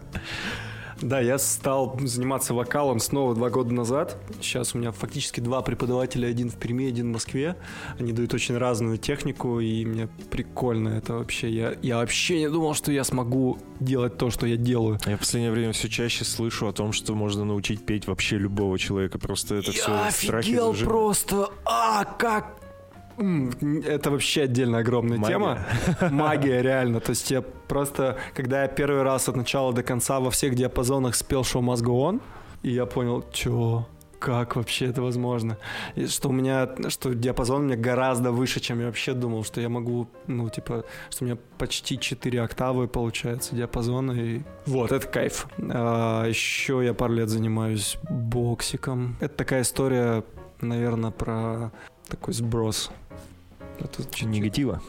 Да, 1.02 1.18
я 1.20 1.36
стал 1.38 1.98
заниматься 2.00 2.54
вокалом 2.54 3.00
снова 3.00 3.34
два 3.34 3.50
года 3.50 3.74
назад. 3.74 4.16
Сейчас 4.40 4.74
у 4.74 4.78
меня 4.78 4.92
фактически 4.92 5.40
два 5.40 5.60
преподавателя, 5.62 6.28
один 6.28 6.48
в 6.48 6.54
Перми, 6.56 6.88
один 6.88 7.08
в 7.08 7.14
Москве. 7.14 7.56
Они 7.98 8.12
дают 8.12 8.32
очень 8.34 8.56
разную 8.56 8.98
технику, 8.98 9.58
и 9.58 9.84
мне 9.84 10.08
прикольно 10.30 10.90
это 10.90 11.14
вообще. 11.14 11.50
Я, 11.50 11.74
я 11.82 11.96
вообще 11.96 12.38
не 12.38 12.48
думал, 12.48 12.74
что 12.74 12.92
я 12.92 13.02
смогу 13.02 13.58
делать 13.80 14.16
то, 14.16 14.30
что 14.30 14.46
я 14.46 14.56
делаю. 14.56 14.98
Я 15.04 15.16
в 15.16 15.20
последнее 15.20 15.50
время 15.50 15.72
все 15.72 15.88
чаще 15.88 16.24
слышу 16.24 16.68
о 16.68 16.72
том, 16.72 16.92
что 16.92 17.14
можно 17.16 17.44
научить 17.44 17.84
петь 17.84 18.06
вообще 18.06 18.38
любого 18.38 18.78
человека. 18.78 19.18
Просто 19.18 19.56
это 19.56 19.72
все 19.72 19.90
я 19.92 20.10
страхи. 20.12 20.50
офигел 20.50 20.72
зажим- 20.72 20.84
просто! 20.86 21.50
А, 21.64 22.04
как 22.04 22.61
Это 23.18 24.10
вообще 24.10 24.42
отдельно 24.42 24.78
огромная 24.78 25.18
Магия. 25.18 25.32
тема. 25.32 25.58
Магия, 26.10 26.62
реально. 26.62 27.00
То 27.00 27.10
есть 27.10 27.30
я 27.30 27.42
просто, 27.42 28.16
когда 28.34 28.62
я 28.62 28.68
первый 28.68 29.02
раз 29.02 29.28
от 29.28 29.36
начала 29.36 29.72
до 29.72 29.82
конца 29.82 30.20
во 30.20 30.30
всех 30.30 30.54
диапазонах 30.54 31.14
спел 31.14 31.44
шоу 31.44 31.62
Must 31.62 31.82
Go 31.82 32.10
On, 32.10 32.20
и 32.62 32.70
я 32.70 32.86
понял, 32.86 33.24
чё, 33.32 33.86
как 34.22 34.54
вообще 34.54 34.86
это 34.86 35.02
возможно? 35.02 35.58
И 35.96 36.06
что 36.06 36.28
у 36.28 36.32
меня, 36.32 36.68
что 36.88 37.12
диапазон 37.12 37.62
у 37.62 37.64
меня 37.64 37.76
гораздо 37.76 38.30
выше, 38.30 38.60
чем 38.60 38.78
я 38.78 38.86
вообще 38.86 39.14
думал, 39.14 39.42
что 39.42 39.60
я 39.60 39.68
могу, 39.68 40.06
ну, 40.28 40.48
типа, 40.48 40.84
что 41.10 41.24
у 41.24 41.26
меня 41.26 41.36
почти 41.58 41.98
4 41.98 42.40
октавы 42.40 42.86
получается 42.86 43.56
диапазона, 43.56 44.12
и 44.12 44.42
вот, 44.66 44.92
это 44.92 45.06
кайф. 45.08 45.48
А, 45.58 46.24
еще 46.26 46.82
я 46.84 46.94
пару 46.94 47.14
лет 47.14 47.28
занимаюсь 47.28 47.98
боксиком. 48.08 49.16
Это 49.20 49.34
такая 49.34 49.62
история, 49.62 50.22
наверное, 50.60 51.10
про 51.10 51.72
такой 52.12 52.34
сброс. 52.34 52.90
Это 53.78 54.02
чуть-чуть- 54.04 54.28
Негатива. 54.28 54.82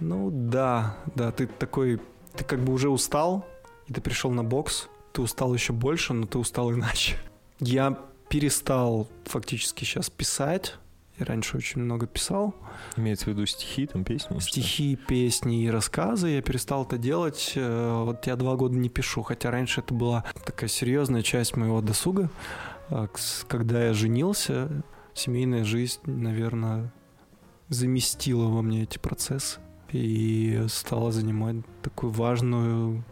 ну 0.00 0.30
да, 0.32 0.96
да, 1.14 1.30
ты 1.32 1.46
такой, 1.46 2.00
ты 2.36 2.44
как 2.44 2.60
бы 2.60 2.72
уже 2.72 2.90
устал, 2.90 3.46
и 3.86 3.92
ты 3.92 4.00
пришел 4.00 4.30
на 4.32 4.42
бокс, 4.44 4.88
ты 5.12 5.22
устал 5.22 5.54
еще 5.54 5.72
больше, 5.72 6.12
но 6.12 6.26
ты 6.26 6.38
устал 6.38 6.72
иначе. 6.72 7.16
Я 7.60 7.96
перестал 8.28 9.08
фактически 9.24 9.84
сейчас 9.84 10.10
писать, 10.10 10.74
я 11.18 11.24
раньше 11.24 11.56
очень 11.56 11.80
много 11.80 12.06
писал, 12.06 12.54
Имеется 12.96 13.24
в 13.26 13.28
виду 13.28 13.46
стихи, 13.46 13.86
там 13.86 14.04
песни? 14.04 14.38
что? 14.38 14.50
стихи, 14.50 14.96
песни 14.96 15.62
и 15.64 15.70
рассказы, 15.70 16.28
я 16.28 16.42
перестал 16.42 16.84
это 16.84 16.98
делать, 16.98 17.52
Э, 17.54 18.02
вот 18.04 18.26
я 18.26 18.36
два 18.36 18.56
года 18.56 18.74
не 18.76 18.88
пишу, 18.90 19.22
хотя 19.22 19.50
раньше 19.50 19.80
это 19.80 19.94
была 19.94 20.24
такая 20.44 20.68
серьезная 20.68 21.22
часть 21.22 21.56
моего 21.56 21.80
досуга, 21.80 22.28
к- 22.90 23.08
когда 23.48 23.86
я 23.86 23.94
женился, 23.94 24.68
семейная 25.16 25.64
жизнь, 25.64 26.00
наверное, 26.04 26.92
заместила 27.68 28.48
во 28.48 28.62
мне 28.62 28.82
эти 28.82 28.98
процессы 28.98 29.58
и 29.90 30.64
стала 30.68 31.10
занимать 31.10 31.56
такую 31.82 32.12
важную 32.12 33.04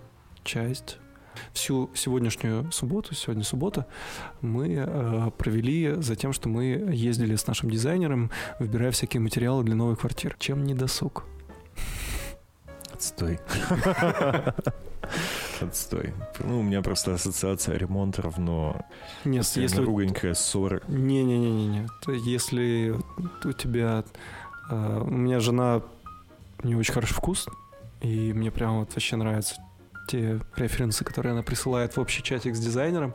часть. 0.44 0.98
Всю 1.52 1.90
сегодняшнюю 1.94 2.70
субботу, 2.70 3.12
сегодня 3.14 3.42
суббота, 3.42 3.86
мы 4.40 4.74
э, 4.76 5.30
провели 5.36 5.94
за 5.96 6.14
тем, 6.14 6.32
что 6.32 6.48
мы 6.48 6.64
ездили 6.92 7.34
с 7.34 7.48
нашим 7.48 7.70
дизайнером, 7.70 8.30
выбирая 8.60 8.92
всякие 8.92 9.20
материалы 9.20 9.64
для 9.64 9.74
новой 9.74 9.96
квартиры. 9.96 10.36
Чем 10.38 10.62
не 10.64 10.74
досуг? 10.74 11.24
Отстой. 12.92 13.40
Отстой. 15.60 16.14
Ну, 16.40 16.60
у 16.60 16.62
меня 16.62 16.82
просто 16.82 17.14
ассоциация 17.14 17.76
ремонт 17.76 18.18
равно 18.18 18.84
Нет, 19.24 19.46
если 19.54 19.82
руганькая 19.82 20.34
ссора. 20.34 20.82
Не-не-не-не. 20.88 21.88
Если 22.24 22.94
у 23.44 23.52
тебя... 23.52 24.04
э, 24.70 25.00
у 25.02 25.10
меня 25.10 25.40
жена 25.40 25.82
не 26.62 26.74
очень 26.76 26.94
хороший 26.94 27.14
вкус, 27.14 27.46
и 28.00 28.32
мне 28.32 28.50
прям 28.50 28.80
вот 28.80 28.90
вообще 28.94 29.16
нравятся 29.16 29.56
те 30.08 30.40
референсы, 30.56 31.04
которые 31.04 31.32
она 31.32 31.42
присылает 31.42 31.96
в 31.96 32.00
общий 32.00 32.22
чатик 32.22 32.54
с 32.54 32.60
дизайнером. 32.60 33.14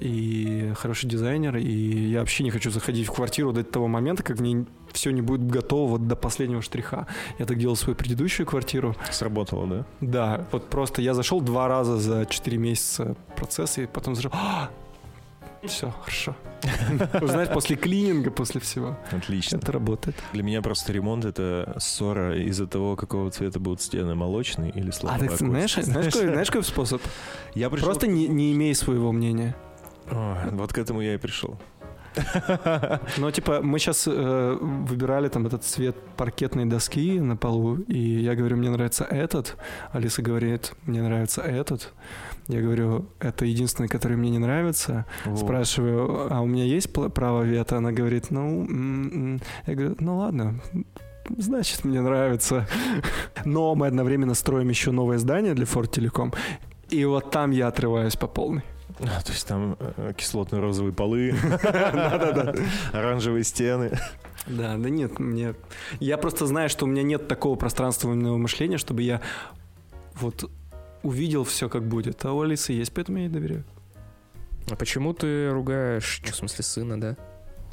И 0.00 0.72
хороший 0.76 1.08
дизайнер, 1.08 1.56
и 1.56 2.10
я 2.10 2.20
вообще 2.20 2.42
не 2.42 2.50
хочу 2.50 2.70
заходить 2.70 3.06
в 3.06 3.12
квартиру 3.12 3.52
до 3.52 3.62
того 3.62 3.86
момента, 3.86 4.22
как 4.22 4.40
мне 4.40 4.66
все 4.96 5.10
не 5.12 5.22
будет 5.22 5.46
готово 5.46 5.90
вот 5.92 6.08
до 6.08 6.16
последнего 6.16 6.62
штриха. 6.62 7.06
Я 7.38 7.46
так 7.46 7.58
делал 7.58 7.76
свою 7.76 7.94
предыдущую 7.96 8.46
квартиру, 8.46 8.96
Сработало, 9.10 9.66
да? 9.66 9.86
Да, 10.00 10.46
вот 10.52 10.68
просто 10.68 11.02
я 11.02 11.14
зашел 11.14 11.40
два 11.40 11.68
раза 11.68 11.98
за 11.98 12.26
4 12.26 12.56
месяца 12.58 13.14
процесс, 13.36 13.78
и 13.78 13.86
потом 13.86 14.14
зашел. 14.14 14.32
Все, 15.64 15.90
хорошо. 16.02 16.36
Вы 17.20 17.26
знаете, 17.26 17.52
после 17.52 17.76
клининга, 17.76 18.30
после 18.30 18.60
всего. 18.60 18.96
Отлично. 19.10 19.56
Это 19.56 19.72
работает. 19.72 20.16
Для 20.32 20.42
меня 20.42 20.62
просто 20.62 20.92
ремонт— 20.92 21.24
это 21.26 21.76
ссора 21.78 22.38
из-за 22.38 22.66
того, 22.66 22.94
какого 22.94 23.30
цвета 23.30 23.58
будут 23.58 23.80
стены, 23.80 24.14
молочные 24.14 24.70
или 24.70 24.90
А 24.90 24.92
слабые. 24.92 25.30
ты 25.30 25.36
знаешь, 25.36 25.74
знаешь, 25.74 26.12
какой, 26.12 26.28
знаешь, 26.28 26.46
какой 26.48 26.64
способ? 26.64 27.02
Я 27.54 27.68
пришел... 27.68 27.86
Просто 27.86 28.06
не, 28.06 28.28
не 28.28 28.52
имей 28.52 28.74
своего 28.74 29.12
мнения. 29.12 29.56
Ой, 30.10 30.50
вот 30.52 30.72
к 30.72 30.78
этому 30.78 31.00
я 31.00 31.14
и 31.14 31.18
пришел. 31.18 31.58
Ну, 33.18 33.30
типа, 33.30 33.60
мы 33.62 33.78
сейчас 33.78 34.06
выбирали 34.06 35.28
там 35.28 35.46
этот 35.46 35.64
цвет 35.64 35.96
паркетной 36.16 36.64
доски 36.66 37.20
на 37.20 37.36
полу, 37.36 37.76
и 37.88 37.98
я 37.98 38.34
говорю, 38.34 38.56
мне 38.56 38.70
нравится 38.70 39.04
этот. 39.04 39.56
Алиса 39.92 40.22
говорит, 40.22 40.72
мне 40.86 41.02
нравится 41.02 41.42
этот. 41.42 41.92
Я 42.48 42.60
говорю, 42.62 43.06
это 43.20 43.44
единственный, 43.44 43.88
который 43.88 44.16
мне 44.16 44.30
не 44.30 44.38
нравится. 44.38 45.04
Вот. 45.24 45.38
Спрашиваю, 45.38 46.32
а 46.32 46.40
у 46.40 46.46
меня 46.46 46.64
есть 46.64 46.92
право 46.92 47.42
вето? 47.42 47.76
Она 47.78 47.92
говорит, 47.92 48.30
ну, 48.30 48.64
м, 48.64 49.34
м». 49.34 49.40
я 49.66 49.74
говорю, 49.74 49.96
ну 49.98 50.18
ладно, 50.18 50.60
значит, 51.36 51.84
мне 51.84 52.00
нравится. 52.00 52.66
Но 53.44 53.74
мы 53.74 53.88
одновременно 53.88 54.34
строим 54.34 54.68
еще 54.68 54.92
новое 54.92 55.18
здание 55.18 55.54
для 55.54 55.64
Ford 55.64 55.90
Telecom, 55.90 56.34
и 56.90 57.04
вот 57.04 57.30
там 57.30 57.50
я 57.50 57.66
отрываюсь 57.68 58.16
по 58.16 58.26
полной. 58.28 58.62
А, 59.00 59.20
то 59.20 59.32
есть 59.32 59.46
там 59.46 59.76
э, 59.78 60.12
кислотно-розовые 60.16 60.92
полы, 60.92 61.34
оранжевые 62.92 63.44
стены. 63.44 63.98
Да, 64.46 64.76
да 64.76 64.88
нет, 64.88 65.18
мне... 65.18 65.54
Я 66.00 66.16
просто 66.18 66.46
знаю, 66.46 66.68
что 66.68 66.86
у 66.86 66.88
меня 66.88 67.02
нет 67.02 67.28
такого 67.28 67.56
пространственного 67.56 68.36
мышления, 68.36 68.78
чтобы 68.78 69.02
я 69.02 69.20
вот 70.14 70.50
увидел 71.02 71.44
все, 71.44 71.68
как 71.68 71.86
будет. 71.86 72.24
А 72.24 72.32
у 72.32 72.40
Алисы 72.40 72.72
есть, 72.72 72.92
поэтому 72.94 73.18
я 73.18 73.24
ей 73.24 73.30
доверяю. 73.30 73.64
А 74.70 74.76
почему 74.76 75.12
ты 75.12 75.50
ругаешь, 75.50 76.22
в 76.24 76.34
смысле, 76.34 76.64
сына, 76.64 77.00
да? 77.00 77.16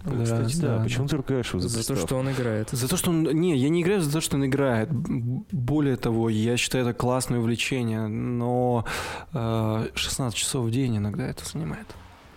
Да, 0.06 0.24
Кстати, 0.24 0.56
да, 0.58 0.78
да. 0.78 0.84
почему 0.84 1.08
ты 1.08 1.16
ругаешь 1.18 1.50
его 1.50 1.60
за 1.60 1.70
За 1.70 1.88
то, 1.88 1.96
что 1.96 2.18
он 2.18 2.30
играет. 2.30 2.70
За 2.72 2.88
то, 2.88 2.98
что 2.98 3.10
он... 3.12 3.24
Не, 3.24 3.56
я 3.56 3.70
не 3.70 3.82
играю 3.82 4.02
за 4.02 4.12
то, 4.12 4.22
что 4.22 4.36
он 4.36 4.46
играет. 4.46 4.90
Более 4.92 5.96
того, 5.96 6.30
я 6.30 6.58
считаю 6.58 6.86
это 6.86 6.94
классное 6.94 7.40
увлечение, 7.40 8.08
но 8.08 8.86
э, 9.34 9.88
16 9.96 10.38
часов 10.38 10.66
в 10.66 10.72
день 10.72 10.98
иногда 10.98 11.26
это 11.28 11.46
занимает. 11.46 11.88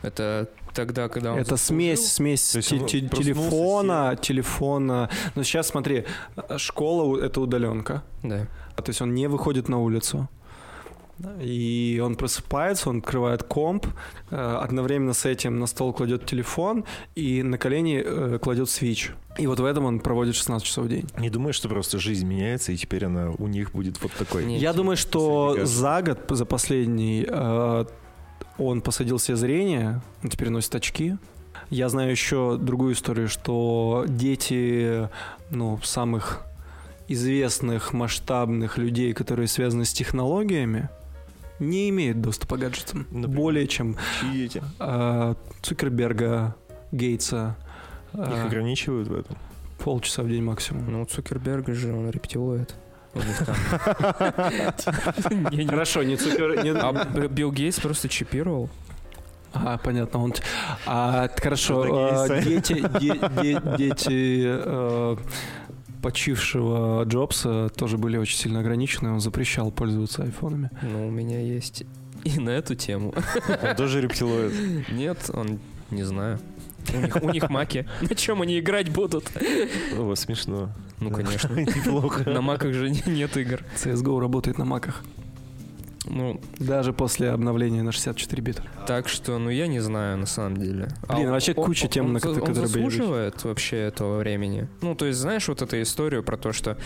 Это 0.02 0.48
тогда, 0.74 1.08
когда 1.08 1.32
он 1.32 1.38
это 1.38 1.56
заслужил? 1.56 1.96
смесь, 1.96 2.12
смесь 2.12 2.50
те- 2.68 2.78
те- 2.78 3.00
телефона, 3.08 4.16
телефона. 4.20 5.10
Но 5.34 5.42
сейчас 5.42 5.68
смотри, 5.68 6.04
э, 6.36 6.58
школа— 6.58 7.18
это 7.20 7.40
удаленка. 7.40 8.04
Да. 8.22 8.46
А 8.76 8.82
То 8.82 8.90
есть 8.90 9.00
он 9.02 9.14
не 9.14 9.26
выходит 9.28 9.68
на 9.68 9.78
улицу. 9.80 10.28
И 11.40 12.00
он 12.04 12.16
просыпается, 12.16 12.90
он 12.90 12.98
открывает 12.98 13.42
комп, 13.42 13.86
э, 14.30 14.36
одновременно 14.36 15.14
с 15.14 15.24
этим 15.24 15.58
на 15.58 15.66
стол 15.66 15.92
кладет 15.92 16.26
телефон 16.26 16.84
и 17.14 17.42
на 17.42 17.56
колени 17.56 18.02
э, 18.04 18.38
кладет 18.40 18.68
свич. 18.68 19.12
И 19.38 19.46
вот 19.46 19.60
в 19.60 19.64
этом 19.64 19.84
он 19.86 20.00
проводит 20.00 20.34
16 20.34 20.66
часов 20.66 20.86
в 20.86 20.88
день. 20.88 21.06
Не 21.18 21.30
думаешь, 21.30 21.54
что 21.54 21.68
просто 21.68 21.98
жизнь 21.98 22.26
меняется, 22.26 22.72
и 22.72 22.76
теперь 22.76 23.06
она 23.06 23.30
у 23.30 23.46
них 23.46 23.72
будет 23.72 24.02
вот 24.02 24.12
такой? 24.12 24.44
Нет. 24.44 24.60
Я 24.60 24.72
думаю, 24.72 24.96
что 24.96 25.64
за 25.64 26.02
год, 26.02 26.18
за 26.28 26.44
последний, 26.44 27.26
э, 27.26 27.84
он 28.58 28.80
посадил 28.82 29.18
себе 29.18 29.36
зрение, 29.36 30.02
он 30.22 30.30
теперь 30.30 30.50
носит 30.50 30.74
очки. 30.74 31.16
Я 31.70 31.88
знаю 31.88 32.10
еще 32.10 32.58
другую 32.60 32.94
историю, 32.94 33.28
что 33.28 34.04
дети 34.06 35.08
ну, 35.50 35.80
самых 35.82 36.42
известных, 37.08 37.92
масштабных 37.92 38.78
людей, 38.78 39.12
которые 39.12 39.48
связаны 39.48 39.84
с 39.84 39.92
технологиями, 39.92 40.88
не 41.58 41.88
имеют 41.90 42.20
доступа 42.20 42.56
к 42.56 42.60
гаджетам. 42.60 43.06
Например? 43.10 43.28
Более 43.36 43.66
чем 43.66 43.96
Чьи 44.20 44.44
эти? 44.46 44.62
э, 44.80 45.34
Цукерберга, 45.62 46.54
Гейтса. 46.92 47.56
Их 48.14 48.20
э, 48.20 48.46
ограничивают 48.46 49.08
в 49.08 49.14
этом? 49.18 49.36
полчаса 49.78 50.22
в 50.22 50.28
день 50.28 50.42
максимум. 50.42 50.90
Ну, 50.90 51.04
Цукерберг 51.04 51.68
же, 51.74 51.92
он 51.92 52.08
рептилоид. 52.10 52.74
Хорошо, 55.68 56.02
не 56.02 56.16
Цукер... 56.16 56.64
не- 56.64 56.70
А 56.72 56.92
Билл 57.28 57.52
Гейтс 57.52 57.78
просто 57.80 58.08
чипировал. 58.08 58.68
А, 59.52 59.78
понятно. 59.78 60.22
Он... 60.22 60.34
А, 60.86 61.28
хорошо. 61.42 62.24
А, 62.24 62.40
дети, 62.40 62.84
де- 63.00 63.30
де- 63.42 63.76
дети 63.78 64.58
почившего 66.06 67.02
Джобса 67.02 67.68
тоже 67.70 67.98
были 67.98 68.16
очень 68.16 68.38
сильно 68.38 68.60
ограничены. 68.60 69.10
Он 69.10 69.18
запрещал 69.18 69.72
пользоваться 69.72 70.22
айфонами. 70.22 70.70
Ну, 70.80 71.08
у 71.08 71.10
меня 71.10 71.40
есть 71.40 71.82
и 72.22 72.38
на 72.38 72.50
эту 72.50 72.76
тему. 72.76 73.12
Он 73.60 73.74
тоже 73.74 74.00
рептилоид. 74.00 74.88
Нет, 74.92 75.18
он 75.34 75.58
не 75.90 76.04
знаю. 76.04 76.38
У 76.94 77.00
них, 77.00 77.16
у 77.22 77.30
них 77.30 77.50
маки. 77.50 77.88
На 78.02 78.14
чем 78.14 78.40
они 78.40 78.60
играть 78.60 78.88
будут? 78.88 79.32
О, 79.98 80.14
смешно. 80.14 80.70
Ну, 81.00 81.10
конечно. 81.10 81.52
Неплохо. 81.56 82.30
На 82.30 82.40
маках 82.40 82.72
же 82.72 82.88
не- 82.88 83.02
нет 83.06 83.36
игр. 83.36 83.64
CSGO 83.74 84.20
работает 84.20 84.58
на 84.58 84.64
маках. 84.64 85.02
Ну, 86.08 86.40
Даже 86.58 86.92
после 86.92 87.30
обновления 87.30 87.82
на 87.82 87.92
64 87.92 88.42
бита. 88.42 88.62
так 88.86 89.08
что, 89.08 89.38
ну, 89.38 89.50
я 89.50 89.66
не 89.66 89.80
знаю, 89.80 90.16
на 90.18 90.26
самом 90.26 90.56
деле. 90.56 90.88
Блин, 91.08 91.26
он- 91.26 91.32
вообще 91.32 91.52
он- 91.56 91.64
куча 91.64 91.84
он- 91.86 91.90
тем, 91.90 92.06
он 92.06 92.12
на 92.12 92.20
которые- 92.20 92.44
он 92.44 92.54
заслуживает 92.54 93.44
вообще 93.44 93.76
этого 93.78 94.18
времени. 94.18 94.68
Ну, 94.82 94.94
то 94.94 95.06
есть, 95.06 95.18
знаешь, 95.18 95.48
вот 95.48 95.62
эту 95.62 95.80
историю 95.82 96.22
про 96.22 96.36
то, 96.36 96.52
что... 96.52 96.76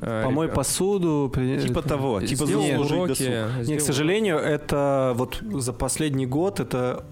э, 0.00 0.22
Помой 0.24 0.46
ребят- 0.46 0.56
посуду. 0.56 1.30
при- 1.32 1.60
Типа 1.60 1.82
того, 1.82 2.20
типа 2.22 2.46
сделал 2.46 2.66
заслужить 2.66 2.92
уроки, 2.92 3.08
досуг. 3.08 3.56
Не, 3.58 3.64
сделал 3.64 3.78
к 3.80 3.82
сожалению, 3.82 4.36
это 4.38 5.12
вот 5.16 5.42
за 5.52 5.72
последний 5.72 6.26
год 6.26 6.60
это 6.60 7.04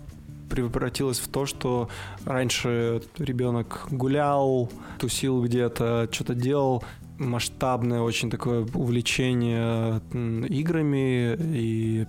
превратилось 0.48 1.18
в 1.18 1.28
то, 1.28 1.44
что 1.44 1.90
раньше 2.24 3.02
ребенок 3.18 3.86
гулял, 3.90 4.70
тусил 4.98 5.42
где-то, 5.44 6.08
что-то 6.10 6.34
делал, 6.34 6.82
масштабное 7.18 8.00
очень 8.00 8.30
такое 8.30 8.66
увлечение 8.74 10.00
играми 10.48 11.36
и 11.40 12.06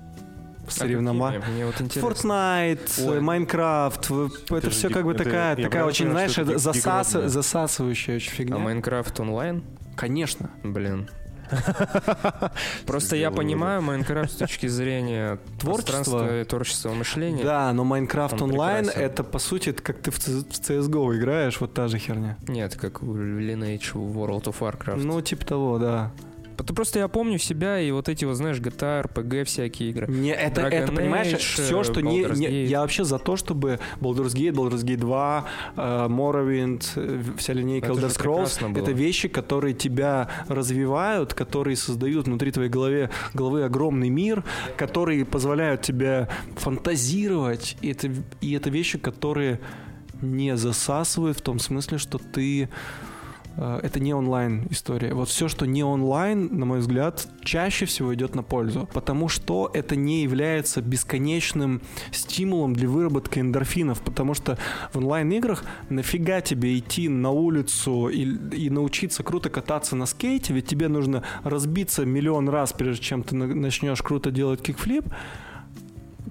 А? 0.67 1.41
Мне 1.51 1.65
вот 1.65 1.81
интересно. 1.81 2.09
Fortnite. 2.09 3.19
Майнкрафт, 3.21 4.09
в- 4.09 4.27
это 4.45 4.55
Это 4.57 4.69
все 4.69 4.89
как 4.89 5.03
бы 5.05 5.11
это- 5.13 5.23
такая, 5.23 5.55
такая 5.55 5.69
правильно 5.69 5.87
очень, 5.89 6.05
понимаю, 6.05 6.29
знаешь, 6.29 6.61
засас- 6.61 7.27
засасывающая 7.27 8.15
очень 8.17 8.31
фигня. 8.31 8.55
А 8.55 8.59
Майнкрафт 8.59 9.19
онлайн? 9.19 9.63
Конечно. 9.95 10.51
Блин. 10.63 11.09
Просто 12.85 13.15
я 13.15 13.31
понимаю 13.31 13.81
Майнкрафт 13.81 14.33
с 14.33 14.35
точки 14.35 14.67
зрения 14.67 15.39
Творчества. 15.59 16.41
и 16.41 16.43
творческого 16.43 16.93
мышления. 16.93 17.43
Да, 17.43 17.71
но 17.73 17.83
Майнкрафт 17.83 18.41
Он 18.41 18.51
онлайн 18.51 18.89
это 18.89 19.23
по 19.23 19.39
сути 19.39 19.69
это 19.69 19.81
как 19.81 19.99
ты 19.99 20.11
в 20.11 20.17
CSGO 20.17 21.17
играешь, 21.17 21.59
вот 21.59 21.73
та 21.73 21.87
же 21.87 21.97
херня. 21.97 22.37
Нет, 22.47 22.75
как 22.75 23.01
в 23.01 23.15
Lineage 23.15 23.93
World 23.93 24.43
of 24.45 24.55
Warcraft. 24.59 25.03
Ну, 25.03 25.21
типа 25.21 25.45
того, 25.45 25.77
да. 25.79 26.11
Просто 26.63 26.99
я 26.99 27.07
помню 27.07 27.37
себя 27.37 27.79
и 27.79 27.91
вот 27.91 28.09
эти 28.09 28.25
вот, 28.25 28.35
знаешь, 28.35 28.57
GTA, 28.57 29.03
RPG, 29.05 29.43
всякие 29.45 29.89
игры. 29.89 30.07
Не, 30.07 30.31
это, 30.31 30.61
Dragon 30.61 30.69
это 30.69 30.91
понимаешь, 30.91 31.33
Age, 31.33 31.63
все, 31.63 31.83
что 31.83 32.01
не, 32.01 32.23
Baldur's 32.23 32.37
не- 32.37 32.47
Gate. 32.47 32.65
Я 32.67 32.81
вообще 32.81 33.03
за 33.03 33.19
то, 33.19 33.35
чтобы 33.35 33.79
Baldur's 33.99 34.33
Gate, 34.35 34.53
Baldur's 34.53 34.83
Gate 34.83 34.97
2, 34.97 35.45
э, 35.75 35.81
Morrowind, 36.09 36.83
э, 36.95 37.21
вся 37.37 37.53
линейка 37.53 37.87
Это 37.91 38.01
Elder 38.01 38.09
Scrolls, 38.09 38.79
это 38.79 38.91
вещи, 38.91 39.27
которые 39.27 39.73
тебя 39.73 40.29
развивают, 40.47 41.33
которые 41.33 41.75
создают 41.75 42.27
внутри 42.27 42.51
твоей 42.51 42.69
голове, 42.69 43.09
головы 43.33 43.63
огромный 43.63 44.09
мир, 44.09 44.43
которые 44.77 45.25
позволяют 45.25 45.81
тебе 45.81 46.27
фантазировать. 46.55 47.77
И 47.81 47.91
это, 47.91 48.09
и 48.41 48.53
это 48.53 48.69
вещи, 48.69 48.97
которые 48.97 49.59
не 50.21 50.57
засасывают 50.57 51.37
в 51.37 51.41
том 51.41 51.59
смысле, 51.59 51.97
что 51.97 52.17
ты 52.17 52.69
это 53.59 53.99
не 53.99 54.13
онлайн 54.13 54.67
история. 54.69 55.13
Вот 55.13 55.29
все, 55.29 55.47
что 55.47 55.65
не 55.65 55.83
онлайн, 55.83 56.49
на 56.51 56.65
мой 56.65 56.79
взгляд, 56.79 57.27
чаще 57.43 57.85
всего 57.85 58.13
идет 58.15 58.35
на 58.35 58.43
пользу, 58.43 58.87
потому 58.93 59.27
что 59.27 59.69
это 59.73 59.95
не 59.95 60.23
является 60.23 60.81
бесконечным 60.81 61.81
стимулом 62.11 62.73
для 62.73 62.87
выработки 62.87 63.39
эндорфинов, 63.39 64.01
потому 64.01 64.33
что 64.33 64.57
в 64.93 64.97
онлайн-играх 64.97 65.63
нафига 65.89 66.41
тебе 66.41 66.77
идти 66.77 67.09
на 67.09 67.31
улицу 67.31 68.07
и, 68.07 68.23
и 68.55 68.69
научиться 68.69 69.23
круто 69.23 69.49
кататься 69.49 69.95
на 69.95 70.05
скейте, 70.05 70.53
ведь 70.53 70.67
тебе 70.67 70.87
нужно 70.87 71.23
разбиться 71.43 72.05
миллион 72.05 72.49
раз, 72.49 72.73
прежде 72.73 73.03
чем 73.03 73.23
ты 73.23 73.35
на- 73.35 73.47
начнешь 73.47 74.01
круто 74.01 74.31
делать 74.31 74.61
кикфлип, 74.61 75.05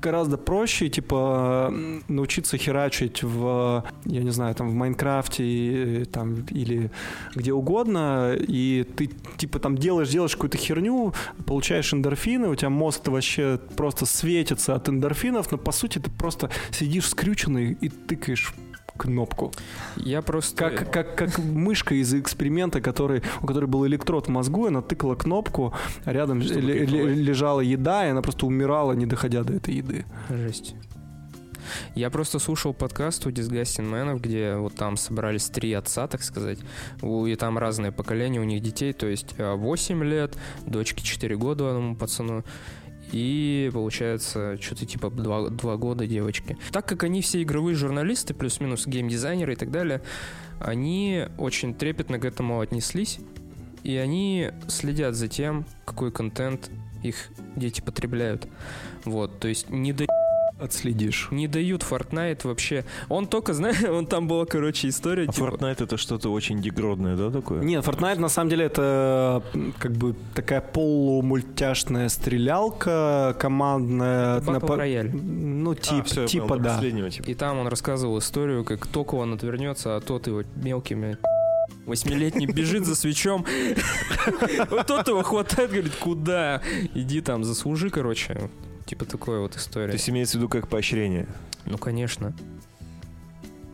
гораздо 0.01 0.36
проще, 0.38 0.88
типа, 0.88 1.72
научиться 2.09 2.57
херачить 2.57 3.22
в, 3.22 3.84
я 4.05 4.22
не 4.22 4.30
знаю, 4.30 4.55
там, 4.55 4.70
в 4.70 4.74
Майнкрафте 4.74 5.44
и, 5.44 6.05
там, 6.05 6.44
или 6.51 6.90
где 7.34 7.53
угодно, 7.53 8.34
и 8.36 8.84
ты, 8.96 9.11
типа, 9.36 9.59
там 9.59 9.76
делаешь, 9.76 10.09
делаешь 10.09 10.34
какую-то 10.34 10.59
херню, 10.59 11.12
получаешь 11.46 11.92
эндорфины, 11.92 12.49
у 12.49 12.55
тебя 12.55 12.70
мозг 12.70 13.07
вообще 13.09 13.61
просто 13.76 14.07
светится 14.07 14.74
от 14.74 14.88
эндорфинов, 14.88 15.51
но, 15.51 15.59
по 15.59 15.72
сути, 15.72 15.99
ты 15.99 16.11
просто 16.11 16.51
сидишь 16.70 17.09
скрюченный 17.09 17.76
и 17.80 17.88
тыкаешь 17.88 18.55
кнопку. 18.99 19.53
Я 19.96 20.20
просто... 20.20 20.70
Как, 20.70 20.92
как, 20.92 21.14
как 21.14 21.38
мышка 21.38 21.94
из 21.94 22.12
эксперимента, 22.12 22.80
который, 22.80 23.22
у 23.40 23.46
которой 23.46 23.66
был 23.66 23.86
электрод 23.86 24.26
в 24.26 24.30
мозгу, 24.30 24.66
она 24.66 24.82
тыкала 24.82 25.14
кнопку, 25.14 25.72
а 26.05 26.12
рядом 26.12 26.40
ле- 26.40 26.86
кайфовать. 26.86 27.16
лежала 27.16 27.61
еда, 27.61 28.07
и 28.07 28.11
она 28.11 28.20
просто 28.20 28.46
умирала, 28.46 28.92
не 28.92 29.07
доходя 29.07 29.42
до 29.44 29.55
этой 29.55 29.74
еды. 29.74 30.05
Жесть. 30.28 30.74
Я 31.94 32.11
просто 32.11 32.38
слушал 32.38 32.72
подкаст 32.72 33.26
у 33.26 33.30
Disgusting 33.30 33.90
Man, 33.90 34.18
где 34.18 34.57
вот 34.57 34.74
там 34.74 34.96
собрались 34.96 35.46
три 35.46 35.72
отца, 35.72 36.07
так 36.07 36.22
сказать, 36.22 36.59
и 37.03 37.36
там 37.36 37.59
разные 37.59 37.92
поколения 37.92 38.40
у 38.40 38.44
них 38.44 38.62
детей, 38.62 38.92
то 38.92 39.07
есть 39.07 39.34
э, 39.38 39.55
8 39.55 40.05
лет, 40.05 40.36
дочке 40.66 41.03
4 41.03 41.36
года 41.36 41.70
одному 41.70 41.96
пацану, 41.96 42.44
и 43.12 43.70
получается 43.72 44.59
что-то 44.61 44.86
типа 44.86 45.11
2, 45.11 45.76
года 45.76 46.06
девочки. 46.06 46.56
Так 46.72 46.86
как 46.86 47.04
они 47.04 47.22
все 47.22 47.42
игровые 47.42 47.74
журналисты, 47.74 48.34
плюс-минус 48.34 48.86
геймдизайнеры 48.86 49.54
и 49.54 49.56
так 49.56 49.70
далее, 49.70 50.02
они 50.61 51.26
очень 51.38 51.74
трепетно 51.74 52.18
к 52.18 52.24
этому 52.24 52.61
отнеслись, 52.61 53.18
и 53.84 53.96
они 53.96 54.50
следят 54.66 55.14
за 55.14 55.28
тем, 55.28 55.64
какой 55.84 56.12
контент 56.12 56.70
их 57.02 57.28
дети 57.56 57.80
потребляют. 57.80 58.48
Вот, 59.04 59.38
то 59.38 59.48
есть 59.48 59.70
не 59.70 59.92
дают 59.92 60.11
Отследишь. 60.61 61.28
не 61.30 61.46
дают 61.48 61.82
Fortnite 61.88 62.40
вообще. 62.44 62.84
Он 63.09 63.26
только, 63.26 63.54
знаешь, 63.54 63.82
он 63.88 64.06
там 64.06 64.26
была, 64.28 64.44
короче, 64.44 64.88
история, 64.88 65.24
А 65.28 65.32
типа... 65.32 65.46
Fortnite 65.46 65.84
это 65.84 65.96
что-то 65.96 66.30
очень 66.32 66.61
дегродное, 66.61 67.16
да, 67.16 67.30
такое? 67.30 67.62
Нет, 67.62 67.84
Fortnite 67.84 68.18
на 68.18 68.28
самом 68.28 68.50
деле 68.50 68.64
это 68.66 69.42
как 69.78 69.92
бы 69.92 70.14
такая 70.34 70.61
полумультяшная 70.61 72.09
стрелялка 72.09 73.36
командная. 73.38 74.40
Battle 74.40 74.52
на 74.52 74.61
по- 74.61 74.72
Royale. 74.74 75.11
Ну, 75.12 75.72
А, 75.72 75.74
тип, 75.74 76.04
всё, 76.06 76.22
я 76.22 76.26
типа 76.26 76.48
понял, 76.48 76.62
да. 76.64 76.74
последнего, 76.74 77.11
типа. 77.11 77.26
И 77.28 77.34
там 77.34 77.59
он 77.59 77.68
рассказывал 77.68 78.18
историю, 78.18 78.64
как 78.64 78.86
только 78.86 79.14
он 79.16 79.34
отвернется, 79.34 79.96
а 79.96 80.00
тот 80.00 80.26
его 80.26 80.42
мелкими 80.56 81.18
восьмилетний 81.86 82.46
бежит 82.52 82.84
за 82.84 82.94
свечом. 82.96 83.44
Вот 84.70 84.86
тот 84.86 85.09
его 85.09 85.22
хватает, 85.22 85.70
говорит, 85.70 85.94
куда? 85.96 86.61
Иди 86.94 87.20
там, 87.20 87.44
заслужи, 87.44 87.90
короче. 87.90 88.50
Типа 88.89 89.05
такой 89.05 89.39
вот 89.41 89.53
То 89.53 89.59
история. 89.59 89.93
есть 89.93 90.09
имеется 90.09 90.39
в 90.39 90.41
виду 90.41 90.49
как 90.49 90.68
поощрение. 90.68 91.26
Ну, 91.66 91.76
конечно. 91.76 92.32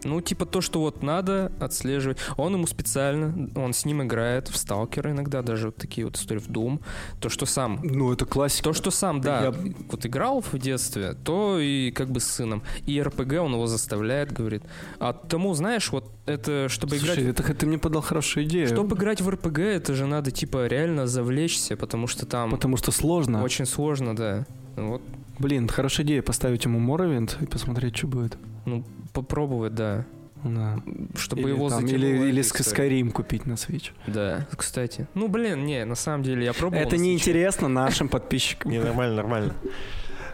Ну, 0.07 0.21
типа 0.21 0.45
то, 0.45 0.61
что 0.61 0.81
вот 0.81 1.03
надо 1.03 1.51
отслеживать. 1.61 2.19
Он 2.37 2.53
ему 2.53 2.67
специально, 2.67 3.49
он 3.59 3.73
с 3.73 3.87
ним 3.87 4.03
играет 4.03 4.49
в 4.49 4.57
Сталкера 4.59 5.12
иногда, 5.12 5.41
даже 5.41 5.67
вот 5.69 5.77
такие 5.77 6.05
вот 6.05 6.17
истории 6.17 6.41
в 6.41 6.51
Doom. 6.51 6.81
То, 7.21 7.31
что 7.31 7.47
сам 7.47 7.81
Ну, 7.83 8.12
это 8.12 8.27
классика. 8.27 8.65
то, 8.65 8.73
что 8.75 8.91
сам, 8.91 9.23
да, 9.23 9.45
Я- 9.45 9.55
вот 9.91 10.05
играл 10.05 10.43
в 10.43 10.59
детстве, 10.59 11.15
то 11.25 11.59
и 11.59 11.91
как 11.91 12.11
бы 12.11 12.21
с 12.21 12.25
сыном. 12.25 12.62
И 12.85 13.01
РПГ 13.01 13.33
он 13.41 13.55
его 13.55 13.67
заставляет, 13.67 14.31
говорит. 14.31 14.62
А 14.99 15.15
тому, 15.15 15.55
знаешь, 15.55 15.91
вот 15.91 16.11
это, 16.27 16.69
чтобы 16.69 16.99
Слушай, 16.99 17.23
играть... 17.23 17.41
это 17.41 17.55
ты 17.55 17.65
мне 17.67 17.79
подал 17.79 18.03
хорошую 18.03 18.45
идею. 18.45 18.67
Чтобы 18.69 18.97
играть 18.97 19.23
в 19.23 19.29
РПГ, 19.31 19.59
это 19.61 19.95
же 19.95 20.05
надо, 20.07 20.31
типа, 20.33 20.67
реально 20.67 21.07
завлечься, 21.07 21.79
потому 21.79 22.09
что 22.09 22.27
там 22.27 22.51
Потому 22.51 22.77
что 22.77 22.91
сложно. 22.93 23.43
очень 23.43 23.65
сложно, 23.65 24.15
да. 24.15 24.45
Вот, 24.77 25.03
Блин, 25.39 25.68
хорошая 25.68 26.07
идея 26.07 26.22
поставить 26.22 26.64
ему 26.64 26.79
Моровинд 26.79 27.39
и 27.41 27.47
посмотреть, 27.47 27.97
что 27.97 28.07
будет. 28.07 28.39
ну, 28.66 28.85
попробовать, 29.12 29.75
да. 29.75 30.05
Да. 30.45 30.79
Чтобы 31.16 31.43
или, 31.43 31.49
его 31.51 31.70
там, 31.70 31.87
или, 31.87 32.29
или. 32.29 32.43
Skyrim 32.43 33.11
купить 33.11 33.47
на 33.47 33.55
Switch. 33.55 33.93
Да, 34.07 34.47
кстати. 34.57 35.07
Ну, 35.14 35.29
блин, 35.29 35.64
не, 35.64 35.85
на 35.87 35.95
самом 35.95 36.22
деле, 36.22 36.45
я 36.45 36.53
пробовал. 36.53 36.83
это 36.83 36.97
на 36.97 37.01
не 37.01 37.11
Switch. 37.11 37.14
интересно 37.20 37.68
нашим 37.68 38.09
подписчикам. 38.09 38.70
Не, 38.70 38.79
нормально, 38.81 39.16
нормально. 39.16 39.55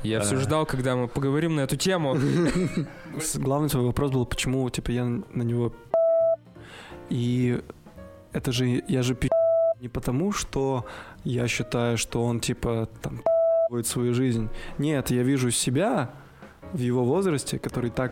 Я 0.03 0.21
все 0.21 0.37
А. 0.37 0.41
ждал, 0.41 0.67
когда 0.67 0.97
мы 0.97 1.07
поговорим 1.09 1.55
на 1.55 1.61
эту 1.61 1.77
тему. 1.77 2.17
Главный 3.37 3.69
твой 3.69 3.85
вопрос 3.85 4.11
был, 4.11 4.27
почему 4.27 4.69
типа 4.71 4.91
я 4.91 5.05
на 5.05 5.43
него 5.43 5.73
и 7.11 7.61
это 8.33 8.53
же 8.53 8.83
я 8.89 9.03
же 9.03 9.15
пи*** 9.15 9.29
не 9.81 9.89
потому, 9.89 10.33
что 10.33 10.87
я 11.25 11.49
считаю, 11.49 11.99
что 11.99 12.25
он 12.25 12.41
типа 12.41 12.89
там 13.03 13.21
будет 13.71 13.87
свою 13.87 14.15
жизнь. 14.15 14.49
Нет, 14.79 15.13
я 15.13 15.23
вижу 15.23 15.53
себя 15.53 16.11
в 16.73 16.81
его 16.81 17.05
возрасте, 17.05 17.57
который 17.61 17.91
так 17.91 18.11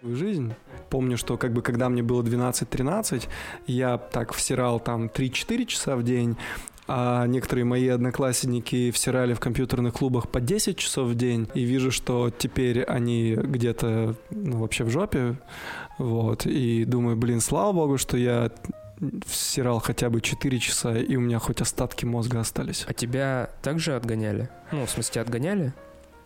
свою 0.00 0.16
жизнь. 0.16 0.52
Помню, 0.90 1.16
что 1.16 1.38
как 1.38 1.54
бы 1.54 1.62
когда 1.62 1.88
мне 1.88 2.02
было 2.02 2.22
12-13, 2.22 3.26
я 3.66 3.96
так 3.96 4.34
всирал 4.34 4.80
там 4.80 5.06
3-4 5.06 5.64
часа 5.64 5.96
в 5.96 6.02
день, 6.02 6.36
а 6.86 7.26
некоторые 7.26 7.64
мои 7.64 7.88
одноклассники 7.88 8.90
всирали 8.90 9.32
в 9.32 9.40
компьютерных 9.40 9.94
клубах 9.94 10.28
по 10.28 10.42
10 10.42 10.76
часов 10.76 11.08
в 11.08 11.14
день, 11.14 11.48
и 11.54 11.62
вижу, 11.62 11.90
что 11.90 12.28
теперь 12.28 12.82
они 12.82 13.34
где-то 13.34 14.14
ну, 14.30 14.58
вообще 14.58 14.84
в 14.84 14.90
жопе, 14.90 15.38
вот, 15.96 16.44
и 16.44 16.84
думаю, 16.84 17.16
блин, 17.16 17.40
слава 17.40 17.72
богу, 17.72 17.96
что 17.96 18.18
я 18.18 18.50
всирал 19.26 19.80
хотя 19.80 20.10
бы 20.10 20.20
4 20.20 20.58
часа, 20.58 20.96
и 20.96 21.16
у 21.16 21.20
меня 21.20 21.38
хоть 21.38 21.60
остатки 21.60 22.04
мозга 22.04 22.40
остались. 22.40 22.84
А 22.88 22.92
тебя 22.94 23.50
также 23.62 23.94
отгоняли? 23.96 24.48
Ну, 24.70 24.86
в 24.86 24.90
смысле, 24.90 25.22
отгоняли? 25.22 25.72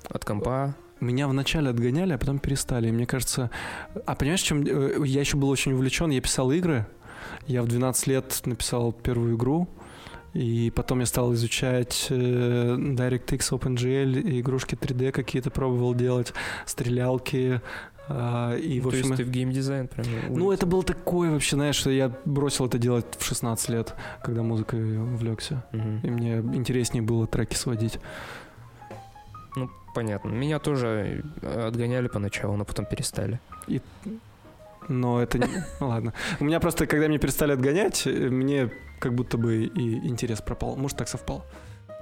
От 0.09 0.25
компа? 0.25 0.75
Меня 1.01 1.29
вначале 1.29 1.71
отгоняли, 1.71 2.13
а 2.13 2.19
потом 2.19 2.39
перестали. 2.39 2.89
И 2.89 2.93
мне 2.93 3.07
кажется... 3.07 3.51
А 4.07 4.15
понимаешь, 4.15 4.41
чем... 4.41 4.63
э, 4.65 5.07
Я 5.07 5.21
еще 5.21 5.37
был 5.37 5.49
очень 5.51 5.73
увлечен, 5.73 6.11
я 6.11 6.21
писал 6.21 6.51
игры. 6.53 6.87
Я 7.47 7.63
в 7.63 7.69
12 7.69 8.07
лет 8.07 8.41
написал 8.45 8.93
первую 8.93 9.37
игру. 9.37 9.69
И 10.33 10.71
потом 10.75 11.01
я 11.01 11.07
стал 11.07 11.33
изучать 11.35 12.07
э, 12.11 12.77
DirectX, 12.79 13.39
OpenGL, 13.59 14.41
игрушки 14.41 14.75
3D 14.75 15.11
какие-то 15.13 15.51
пробовал 15.51 15.95
делать, 15.95 16.35
стрелялки. 16.67 17.61
А, 18.09 18.55
и, 18.57 18.81
в 18.81 18.85
Ну, 18.85 18.91
То 18.91 18.97
общем, 18.97 19.11
есть 19.11 19.17
ты 19.17 19.25
в 19.25 19.31
геймдизайн 19.31 19.89
прям 19.89 20.07
ну, 20.31 20.53
это 20.53 20.67
был 20.67 20.83
такой 20.83 21.31
вообще, 21.31 21.57
знаешь, 21.57 21.77
что 21.77 21.91
я 21.91 22.13
бросил 22.25 22.67
это 22.67 22.79
делать 22.79 23.07
в 23.19 23.25
16 23.25 23.69
лет, 23.71 23.95
когда 24.23 24.43
музыкой 24.43 24.99
увлекся. 24.99 25.65
Мгм. 25.73 26.01
И 26.03 26.11
мне 26.11 26.37
интереснее 26.57 27.03
было 27.03 27.27
треки 27.27 27.55
сводить. 27.55 27.99
Ну, 29.57 29.71
понятно. 29.95 30.29
Меня 30.29 30.59
тоже 30.59 31.25
э, 31.43 31.67
отгоняли 31.67 32.09
поначалу, 32.09 32.57
но 32.57 32.65
потом 32.65 32.85
перестали. 32.87 33.41
Но 34.89 35.21
это 35.21 35.39
не... 35.39 35.49
Ну 35.81 35.89
ладно. 35.89 36.13
У 36.39 36.45
меня 36.45 36.61
просто, 36.61 36.87
когда 36.87 37.09
меня 37.09 37.19
перестали 37.19 37.53
отгонять, 37.53 38.07
э, 38.07 38.11
мне 38.11 38.71
как 39.01 39.15
будто 39.15 39.37
бы 39.37 39.65
и 39.65 40.09
интерес 40.09 40.41
пропал. 40.41 40.77
Может, 40.77 40.99
так 40.99 41.09
совпало. 41.09 41.45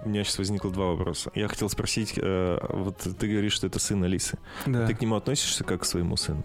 У 0.05 0.09
меня 0.09 0.24
сейчас 0.24 0.38
возникло 0.38 0.70
два 0.70 0.86
вопроса. 0.86 1.30
Я 1.34 1.49
хотел 1.49 1.68
спросить, 1.70 2.14
э, 2.16 2.59
вот 2.70 2.99
ты 3.18 3.26
говоришь, 3.28 3.53
что 3.55 3.66
это 3.66 3.78
сын 3.78 4.03
Алисы. 4.05 4.38
Да. 4.66 4.86
Ты 4.86 4.95
к 4.95 5.01
нему 5.01 5.16
относишься 5.16 5.64
как 5.64 5.82
к 5.82 5.84
своему 5.84 6.16
сыну? 6.16 6.42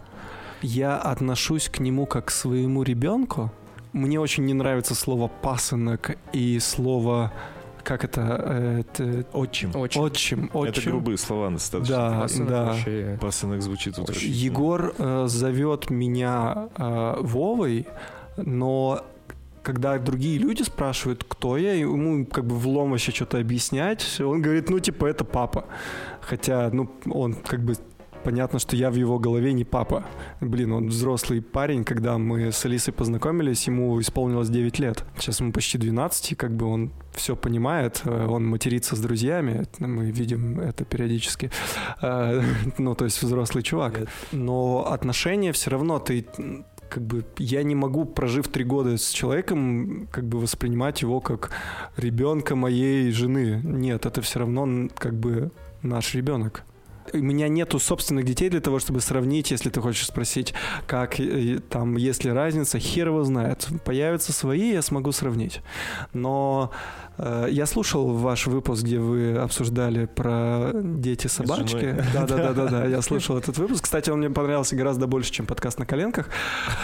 Я 0.62 0.98
отношусь 0.98 1.70
к 1.70 1.80
нему 1.80 2.06
как 2.06 2.26
к 2.26 2.32
своему 2.32 2.84
ребенку. 2.84 3.52
Мне 3.92 4.20
очень 4.20 4.46
не 4.46 4.54
нравится 4.54 4.96
слово 4.96 5.28
пасынок 5.28 6.18
и 6.32 6.60
слово 6.60 7.34
как 7.84 8.04
это, 8.04 8.22
э, 8.46 8.80
это 8.82 9.26
Отчим. 9.34 9.76
Очень. 9.76 10.02
отчим, 10.02 10.50
отчим. 10.54 10.72
Это 10.72 10.82
грубые 10.90 11.18
слова 11.18 11.50
достаточно. 11.50 11.96
Да, 11.96 12.20
Пасынок 12.22 12.50
да. 12.50 12.66
вообще- 12.66 13.18
Пасынок 13.20 13.62
звучит 13.62 13.98
утрошительно. 13.98 14.36
Егор 14.36 14.94
э, 14.98 15.26
зовет 15.28 15.90
меня 15.90 16.68
э, 16.78 17.16
Вовой, 17.22 17.88
но 18.38 19.04
когда 19.70 20.00
другие 20.00 20.40
люди 20.40 20.64
спрашивают, 20.64 21.24
кто 21.28 21.56
я, 21.56 21.74
ему 21.74 22.26
как 22.26 22.44
бы 22.44 22.56
влом 22.56 22.90
вообще 22.90 23.12
что-то 23.12 23.38
объяснять, 23.38 24.20
он 24.20 24.42
говорит, 24.42 24.68
ну, 24.68 24.80
типа, 24.80 25.06
это 25.06 25.24
папа. 25.24 25.66
Хотя, 26.22 26.72
ну, 26.74 26.90
он 27.06 27.36
как 27.36 27.64
бы 27.64 27.76
понятно, 28.24 28.58
что 28.58 28.76
я 28.76 28.90
в 28.90 28.96
его 28.96 29.20
голове 29.20 29.54
не 29.54 29.66
папа. 29.66 30.06
Блин, 30.42 30.72
он 30.72 30.88
взрослый 30.88 31.44
парень, 31.44 31.84
когда 31.84 32.18
мы 32.18 32.52
с 32.52 32.66
Алисой 32.66 32.96
познакомились, 32.96 33.68
ему 33.68 34.02
исполнилось 34.02 34.50
9 34.50 34.80
лет. 34.80 35.04
Сейчас 35.20 35.40
ему 35.40 35.52
почти 35.52 35.78
12, 35.78 36.32
и 36.32 36.36
как 36.36 36.52
бы 36.56 36.66
он 36.66 36.92
все 37.14 37.36
понимает, 37.36 38.02
э, 38.06 38.26
он 38.28 38.48
матерится 38.48 38.96
с 38.96 39.00
друзьями, 39.00 39.68
мы 39.78 40.10
видим 40.10 40.60
это 40.60 40.84
периодически. 40.84 41.52
Э, 42.02 42.42
Ну, 42.80 42.96
то 42.96 43.06
есть 43.06 43.22
взрослый 43.22 43.64
чувак. 43.64 44.08
Но 44.32 44.92
отношения 44.92 45.52
все 45.52 45.70
равно 45.70 46.00
ты 46.00 46.26
как 46.90 47.04
бы 47.04 47.26
я 47.38 47.64
не 47.64 47.76
могу, 47.76 48.06
прожив 48.06 48.48
три 48.48 48.64
года 48.64 48.98
с 48.98 49.10
человеком, 49.10 50.08
как 50.12 50.26
бы 50.26 50.40
воспринимать 50.40 51.02
его 51.02 51.22
как 51.22 51.52
ребенка 51.98 52.56
моей 52.56 53.12
жены. 53.12 53.62
Нет, 53.64 54.06
это 54.06 54.22
все 54.22 54.40
равно 54.40 54.90
как 54.98 55.14
бы 55.14 55.52
наш 55.82 56.16
ребенок. 56.16 56.64
У 57.14 57.18
меня 57.18 57.48
нету 57.48 57.80
собственных 57.80 58.26
детей 58.26 58.50
для 58.50 58.62
того, 58.62 58.80
чтобы 58.80 59.02
сравнить, 59.02 59.52
если 59.52 59.70
ты 59.70 59.82
хочешь 59.82 60.06
спросить, 60.06 60.54
как 60.86 61.20
э, 61.20 61.60
там, 61.70 61.98
есть 61.98 62.24
ли 62.24 62.32
разница, 62.32 62.78
хер 62.78 63.08
его 63.08 63.24
знает. 63.24 63.68
Появятся 63.84 64.32
свои, 64.32 64.74
я 64.74 64.82
смогу 64.82 65.12
сравнить. 65.12 65.62
Но 66.14 66.72
я 67.20 67.66
слушал 67.66 68.14
ваш 68.14 68.48
выпуск, 68.48 68.84
где 68.84 69.00
вы 69.00 69.36
обсуждали 69.38 70.06
про 70.06 70.72
дети 70.74 71.28
собачки. 71.28 71.78
женой. 71.78 72.04
Да, 72.14 72.26
да, 72.26 72.38
да, 72.38 72.54
да, 72.54 72.66
да. 72.68 72.86
Я 72.86 73.02
слушал 73.04 73.38
этот 73.38 73.58
выпуск. 73.58 73.84
Кстати, 73.84 74.10
он 74.10 74.20
мне 74.20 74.30
понравился 74.30 74.76
гораздо 74.76 75.08
больше, 75.08 75.32
чем 75.32 75.46
подкаст 75.46 75.80
на 75.80 75.86
коленках. 75.86 76.30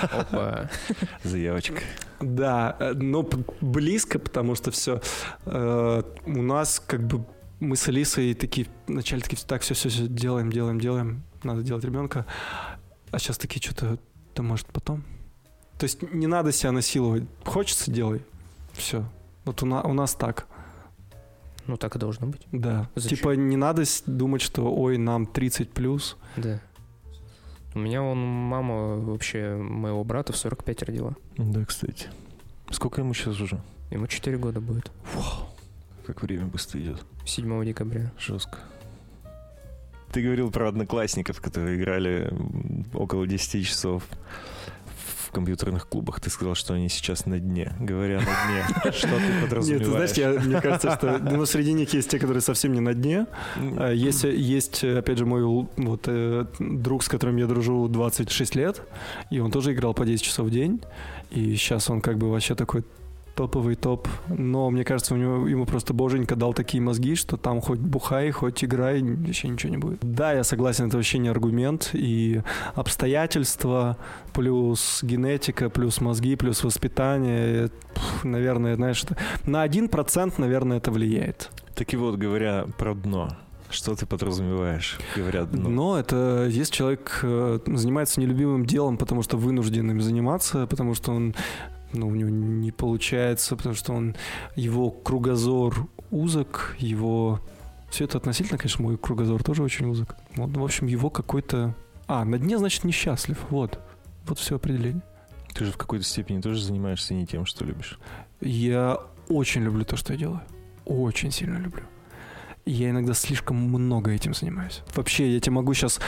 Опа. 0.02 0.70
Заявочка. 1.24 1.82
Да, 2.20 2.76
э, 2.80 2.94
но 2.94 3.28
близко, 3.62 4.20
потому 4.20 4.56
что 4.56 4.72
все 4.72 5.02
у 5.46 6.42
нас 6.42 6.82
как 6.86 7.06
бы 7.06 7.26
мы 7.60 7.76
с 7.76 7.88
Алисой 7.88 8.34
такие 8.34 8.68
вначале 8.88 9.22
такие 9.22 9.40
так 9.46 9.62
все 9.62 9.74
все 9.74 9.90
все 9.90 10.08
делаем 10.08 10.52
делаем 10.52 10.80
делаем 10.80 11.24
надо 11.46 11.62
делать 11.62 11.84
ребенка, 11.84 12.26
а 13.12 13.20
сейчас 13.20 13.38
такие 13.38 13.62
что-то 13.62 13.98
да 14.36 14.44
может 14.44 14.68
потом. 14.68 15.04
То 15.78 15.86
есть 15.86 16.02
не 16.14 16.28
надо 16.28 16.52
себя 16.52 16.72
насиловать, 16.72 17.24
хочется 17.44 17.92
делай, 17.92 18.22
все. 18.74 19.06
Вот 19.46 19.64
у, 19.64 19.66
на- 19.66 19.84
у 19.84 19.94
нас 19.94 20.16
так, 20.16 20.48
Ну, 21.68 21.78
так 21.78 21.96
и 21.96 22.00
должно 22.00 22.28
быть. 22.28 22.42
да. 22.52 22.90
Зачем? 22.96 23.18
Типа 23.18 23.30
не 23.36 23.56
надо 23.58 23.84
думать, 24.06 24.42
что 24.42 24.74
ой 24.74 24.98
нам 24.98 25.26
30 25.26 25.70
плюс. 25.72 26.18
Да. 26.38 26.60
У 27.74 27.80
меня 27.80 28.02
он 28.02 28.18
мама 28.18 28.96
вообще 28.98 29.56
моего 29.56 30.04
брата 30.04 30.32
в 30.34 30.38
45 30.38 30.84
родила. 30.84 31.16
Да, 31.38 31.66
кстати. 31.66 32.08
Сколько 32.72 33.02
ему 33.02 33.14
сейчас 33.14 33.40
уже? 33.40 33.62
Ему 33.92 34.08
4 34.08 34.38
года 34.38 34.62
будет. 34.62 34.92
Как 36.08 36.22
время 36.22 36.46
быстро 36.46 36.80
идет. 36.80 37.04
7 37.26 37.66
декабря. 37.66 38.12
Жестко. 38.18 38.60
Ты 40.14 40.24
говорил 40.24 40.50
про 40.52 40.70
одноклассников, 40.70 41.42
которые 41.42 41.78
играли 41.78 42.32
около 42.94 43.28
10 43.28 43.66
часов 43.68 44.04
компьютерных 45.36 45.88
клубах. 45.88 46.20
Ты 46.20 46.30
сказал, 46.30 46.56
что 46.56 46.74
они 46.74 46.90
сейчас 46.90 47.26
на 47.26 47.40
дне. 47.40 47.74
Говоря 47.80 48.20
на 48.20 48.26
дне, 48.26 48.92
что 48.92 49.08
ты 49.08 49.28
Нет, 49.28 49.42
подразумеваешь? 49.44 49.86
ты 50.12 50.14
знаешь, 50.14 50.36
я, 50.36 50.42
мне 50.42 50.62
кажется, 50.62 50.96
что 50.96 51.20
ну, 51.20 51.46
среди 51.46 51.74
них 51.74 51.94
есть 51.94 52.10
те, 52.10 52.18
которые 52.20 52.42
совсем 52.42 52.74
не 52.74 52.80
на 52.80 52.94
дне, 52.94 53.28
А, 53.78 53.92
Есть, 53.92 54.24
есть, 54.24 54.84
опять 54.84 55.18
же, 55.18 55.26
мой 55.26 55.44
вот, 55.44 56.04
э, 56.08 56.46
друг, 56.60 57.04
с 57.04 57.08
которым 57.10 57.38
я 57.38 57.48
дружу 57.48 57.88
26 57.88 58.56
лет, 58.56 58.82
и 59.30 59.40
он 59.40 59.52
тоже 59.52 59.74
играл 59.74 59.94
по 59.94 60.06
10 60.06 60.24
часов 60.24 60.48
в 60.48 60.50
день, 60.52 60.82
и 61.32 61.56
сейчас 61.56 61.90
он 61.90 62.02
как 62.02 62.18
бы 62.18 62.32
вообще 62.32 62.56
такой 62.56 62.84
топовый 63.36 63.76
топ, 63.76 64.08
но 64.30 64.70
мне 64.70 64.84
кажется, 64.84 65.14
у 65.14 65.18
него 65.18 65.48
ему 65.48 65.66
просто 65.66 65.94
боженька 65.94 66.36
дал 66.36 66.54
такие 66.54 66.82
мозги, 66.82 67.16
что 67.16 67.38
там 67.38 67.62
хоть 67.62 67.80
бухай, 67.80 68.32
хоть 68.32 68.64
играй, 68.64 69.02
вообще 69.02 69.50
ничего 69.50 69.72
не 69.72 69.78
будет. 69.78 70.00
Да, 70.02 70.34
я 70.34 70.44
согласен, 70.44 70.88
это 70.88 70.98
вообще 70.98 71.18
не 71.18 71.28
аргумент, 71.28 71.90
и 71.94 72.42
обстоятельства, 72.74 73.98
плюс 74.34 75.00
генетика, 75.04 75.70
плюс 75.70 76.02
мозги, 76.02 76.36
плюс 76.36 76.64
воспитание, 76.64 77.70
пф, 77.94 78.24
наверное, 78.24 78.76
знаешь, 78.76 79.04
на 79.46 79.66
1%, 79.66 80.34
наверное, 80.38 80.78
это 80.78 80.92
влияет. 80.92 81.52
Так 81.76 81.94
и 81.94 81.98
вот, 81.98 82.16
говоря 82.16 82.66
про 82.78 82.96
дно, 82.96 83.30
Что 83.70 83.96
ты 83.96 84.06
подразумеваешь? 84.06 84.98
Говорят, 85.16 85.50
ну, 85.52 85.70
Но 85.70 86.00
это 86.00 86.48
если 86.50 86.72
человек 86.72 87.20
э, 87.24 87.60
занимается 87.66 88.22
нелюбимым 88.22 88.66
делом, 88.66 88.98
потому 88.98 89.24
что 89.24 89.38
вынужден 89.38 89.92
им 89.92 90.02
заниматься, 90.02 90.68
потому 90.68 90.94
что 90.94 91.12
он 91.12 91.36
ну, 91.98 92.08
у 92.08 92.16
него 92.16 92.30
не 92.30 92.72
получается, 92.72 93.56
потому 93.56 93.76
что 93.76 93.94
он 93.94 94.16
его 94.56 94.92
кругозор 94.92 95.88
узок, 96.12 96.76
его 96.80 97.42
все 97.90 98.06
это 98.06 98.18
относительно, 98.18 98.58
конечно, 98.58 98.84
мой 98.84 98.98
кругозор 98.98 99.44
тоже 99.44 99.64
очень 99.64 99.88
узок. 99.88 100.16
Вот, 100.36 100.56
в 100.56 100.64
общем, 100.64 100.88
его 100.88 101.10
какой-то... 101.10 101.74
А, 102.08 102.26
на 102.26 102.38
дне, 102.38 102.58
значит, 102.58 102.84
несчастлив. 102.84 103.38
Вот. 103.50 103.80
Вот 104.28 104.40
все 104.40 104.56
определение. 104.56 105.02
ты 105.54 105.66
же 105.66 105.72
в 105.72 105.78
какой-то 105.78 106.04
степени 106.04 106.42
тоже 106.42 106.62
занимаешься 106.62 107.14
не 107.14 107.26
тем, 107.26 107.46
что 107.46 107.64
любишь. 107.64 108.00
Я 108.42 109.00
очень 109.30 109.64
люблю 109.64 109.86
то, 109.86 109.96
что 109.96 110.14
я 110.14 110.20
делаю. 110.20 110.42
Очень 110.86 111.32
сильно 111.32 111.58
люблю. 111.58 111.84
И 112.66 112.72
я 112.72 112.90
иногда 112.90 113.14
слишком 113.14 113.58
много 113.58 114.12
этим 114.12 114.34
занимаюсь. 114.34 114.82
Вообще, 114.96 115.32
я 115.32 115.40
тебе 115.40 115.54
могу 115.54 115.74
сейчас 115.76 116.00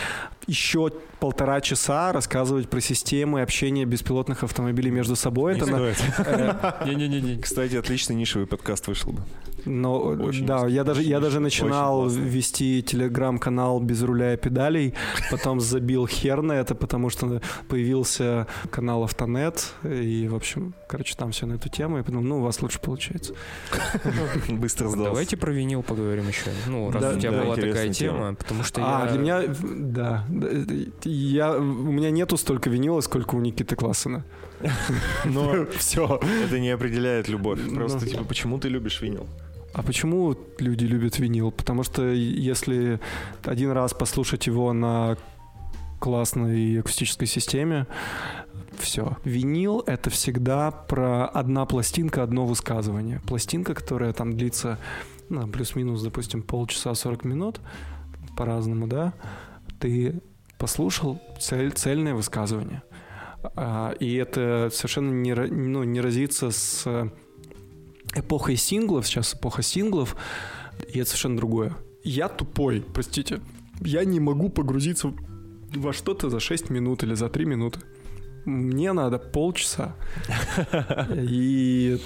еще 0.47 0.91
полтора 1.19 1.61
часа 1.61 2.11
рассказывать 2.11 2.69
про 2.69 2.81
системы 2.81 3.41
общения 3.41 3.85
беспилотных 3.85 4.43
автомобилей 4.43 4.89
между 4.89 5.15
собой. 5.15 5.53
Не 5.53 5.61
Это 5.61 5.67
стоит. 5.67 5.97
э, 6.19 6.85
Не-не-не. 6.85 7.41
Кстати, 7.41 7.75
отличный 7.75 8.15
нишевый 8.15 8.47
подкаст 8.47 8.87
вышел 8.87 9.11
бы. 9.11 9.21
Но 9.65 9.99
Очень 9.99 10.45
да, 10.45 10.65
я 10.67 10.83
даже 10.83 11.03
я 11.03 11.19
даже 11.19 11.39
начинал 11.39 12.07
вести 12.07 12.81
телеграм-канал 12.81 13.81
без 13.81 14.01
руля 14.01 14.33
и 14.33 14.37
педалей, 14.37 14.93
потом 15.29 15.59
забил 15.59 16.07
хер 16.07 16.41
на 16.41 16.53
это, 16.53 16.73
потому 16.73 17.09
что 17.09 17.41
появился 17.67 18.47
канал 18.69 19.03
Автонет, 19.03 19.73
и, 19.83 20.27
в 20.29 20.35
общем, 20.35 20.73
короче, 20.87 21.15
там 21.15 21.31
все 21.31 21.45
на 21.45 21.53
эту 21.53 21.69
тему, 21.69 21.97
я 21.97 22.03
подумал, 22.03 22.23
ну, 22.23 22.37
у 22.39 22.41
вас 22.43 22.61
лучше 22.61 22.79
получается. 22.79 23.33
Быстро 24.47 24.87
сдался. 24.87 25.09
Давайте 25.09 25.37
про 25.37 25.51
винил 25.51 25.83
поговорим 25.83 26.27
еще. 26.29 26.46
Ну, 26.67 26.91
раз 26.91 27.01
Да, 27.01 27.11
у 27.11 27.19
тебя 27.19 27.31
да, 27.31 27.43
была 27.43 27.55
такая 27.55 27.93
тема, 27.93 28.17
тема. 28.17 28.35
потому 28.35 28.63
что 28.63 28.81
а, 28.83 29.05
я... 29.05 29.11
для 29.11 29.19
меня, 29.19 29.55
да, 29.63 30.25
я, 31.03 31.57
у 31.57 31.61
меня 31.91 32.11
нету 32.11 32.37
столько 32.37 32.69
винила, 32.69 33.01
сколько 33.01 33.35
у 33.35 33.39
Никиты 33.39 33.75
Классена. 33.75 34.23
Но 35.25 35.65
Все. 35.77 36.19
это 36.45 36.59
не 36.59 36.69
определяет 36.69 37.29
любовь. 37.29 37.59
Просто, 37.73 37.99
Ну. 37.99 38.05
типа, 38.11 38.23
почему 38.23 38.57
ты 38.59 38.69
любишь 38.69 39.01
винил? 39.01 39.27
А 39.73 39.83
почему 39.83 40.35
люди 40.59 40.85
любят 40.85 41.19
винил? 41.19 41.51
Потому 41.51 41.83
что 41.83 42.03
если 42.09 42.99
один 43.43 43.71
раз 43.71 43.93
послушать 43.93 44.47
его 44.47 44.73
на 44.73 45.17
классной 45.99 46.79
акустической 46.79 47.27
системе, 47.27 47.85
все. 48.79 49.17
Винил— 49.23 49.83
это 49.87 50.09
всегда 50.09 50.71
про 50.71 51.25
одна 51.27 51.65
пластинка, 51.65 52.23
одно 52.23 52.45
высказывание. 52.45 53.21
Пластинка, 53.27 53.73
которая 53.73 54.13
там 54.13 54.37
длится 54.37 54.77
ну, 55.29 55.47
плюс-минус, 55.47 56.01
допустим, 56.01 56.41
полчаса 56.41 56.93
40 56.93 57.25
минут, 57.25 57.59
по-разному, 58.35 58.87
да, 58.87 59.13
ты 59.79 60.21
послушал 60.57 61.21
цель, 61.39 61.71
цельное 61.71 62.13
высказывание. 62.13 62.83
А, 63.55 63.91
и 63.99 64.15
это 64.15 64.69
совершенно 64.71 65.11
не, 65.11 65.33
ну, 65.33 65.83
не 65.83 66.01
разится 66.01 66.51
с 66.51 67.11
эпохой 68.15 68.55
синглов, 68.55 69.07
сейчас 69.07 69.33
эпоха 69.33 69.61
синглов, 69.61 70.15
и 70.87 70.99
это 70.99 71.09
совершенно 71.09 71.37
другое. 71.37 71.75
Я 72.03 72.29
тупой, 72.29 72.83
простите. 72.93 73.41
Я 73.81 74.05
не 74.05 74.19
могу 74.19 74.49
погрузиться 74.49 75.13
во 75.75 75.93
что-то 75.93 76.29
за 76.29 76.39
6 76.39 76.69
минут 76.69 77.03
или 77.03 77.13
за 77.13 77.29
3 77.29 77.45
минуты. 77.45 77.79
Мне 78.45 78.93
надо 78.93 79.19
полчаса. 79.19 79.95
И 81.13 81.99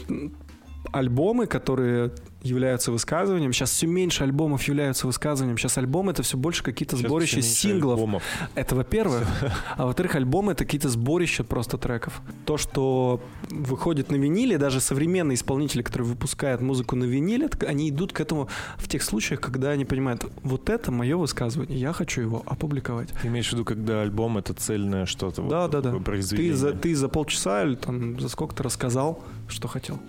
альбомы, 0.92 1.46
которые 1.46 2.12
являются 2.42 2.92
высказыванием. 2.92 3.54
Сейчас 3.54 3.72
все 3.72 3.88
меньше 3.88 4.24
альбомов 4.24 4.64
являются 4.64 5.08
высказыванием. 5.08 5.58
Сейчас 5.58 5.78
альбомы 5.78 6.12
это 6.12 6.24
все 6.24 6.38
больше 6.38 6.64
какие-то 6.64 6.96
сборища 6.98 7.42
синглов. 7.42 7.96
альбомов. 7.96 8.24
Это 8.56 8.76
во-первых. 8.76 9.28
А 9.78 9.86
во-вторых, 9.86 10.16
альбомы 10.16 10.52
это 10.52 10.66
какие-то 10.66 10.90
сборища 10.90 11.44
просто 11.44 11.78
треков. 11.78 12.22
То, 12.46 12.58
что 12.58 13.22
выходит 13.50 14.12
на 14.12 14.16
виниле, 14.16 14.58
даже 14.58 14.80
современные 14.80 15.36
исполнители, 15.36 15.82
которые 15.82 16.08
выпускают 16.08 16.62
музыку 16.62 16.96
на 16.96 17.06
виниле, 17.06 17.50
они 17.68 17.90
идут 17.90 18.14
к 18.14 18.20
этому 18.20 18.50
в 18.78 18.88
тех 18.88 19.04
случаях, 19.04 19.40
когда 19.40 19.70
они 19.72 19.86
понимают, 19.86 20.26
вот 20.44 20.70
это 20.70 20.92
мое 20.92 21.18
высказывание, 21.18 21.80
я 21.80 21.94
хочу 21.94 22.22
его 22.22 22.44
опубликовать. 22.46 23.10
Ты 23.22 23.28
имеешь 23.28 23.50
в 23.50 23.54
виду, 23.54 23.66
когда 23.66 24.02
альбом 24.02 24.38
это 24.38 24.54
цельное 24.54 25.06
что-то? 25.06 25.42
Да, 25.44 25.64
вот, 25.64 25.72
да, 25.72 25.82
да. 25.82 25.98
Ты 26.22 26.54
за, 26.54 26.74
ты 26.74 26.96
за 26.96 27.08
полчаса 27.10 27.64
или 27.64 27.76
там 27.76 28.20
за 28.20 28.30
сколько-то 28.30 28.64
рассказал, 28.64 29.24
что 29.52 29.68
хотел. 29.68 30.00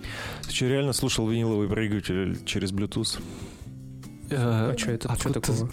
Ты 0.43 0.53
что, 0.53 0.67
реально 0.67 0.93
слушал 0.93 1.27
виниловый 1.27 1.67
проигрыватель 1.67 2.43
через 2.45 2.71
Bluetooth? 2.71 3.21
А 4.31 4.73
что 4.77 4.91
это? 4.91 5.07
Что 5.07 5.13
Откуда 5.13 5.33
ты 5.41 5.51
такого? 5.51 5.69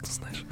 Ты 0.00 0.12
знаешь? 0.12 0.44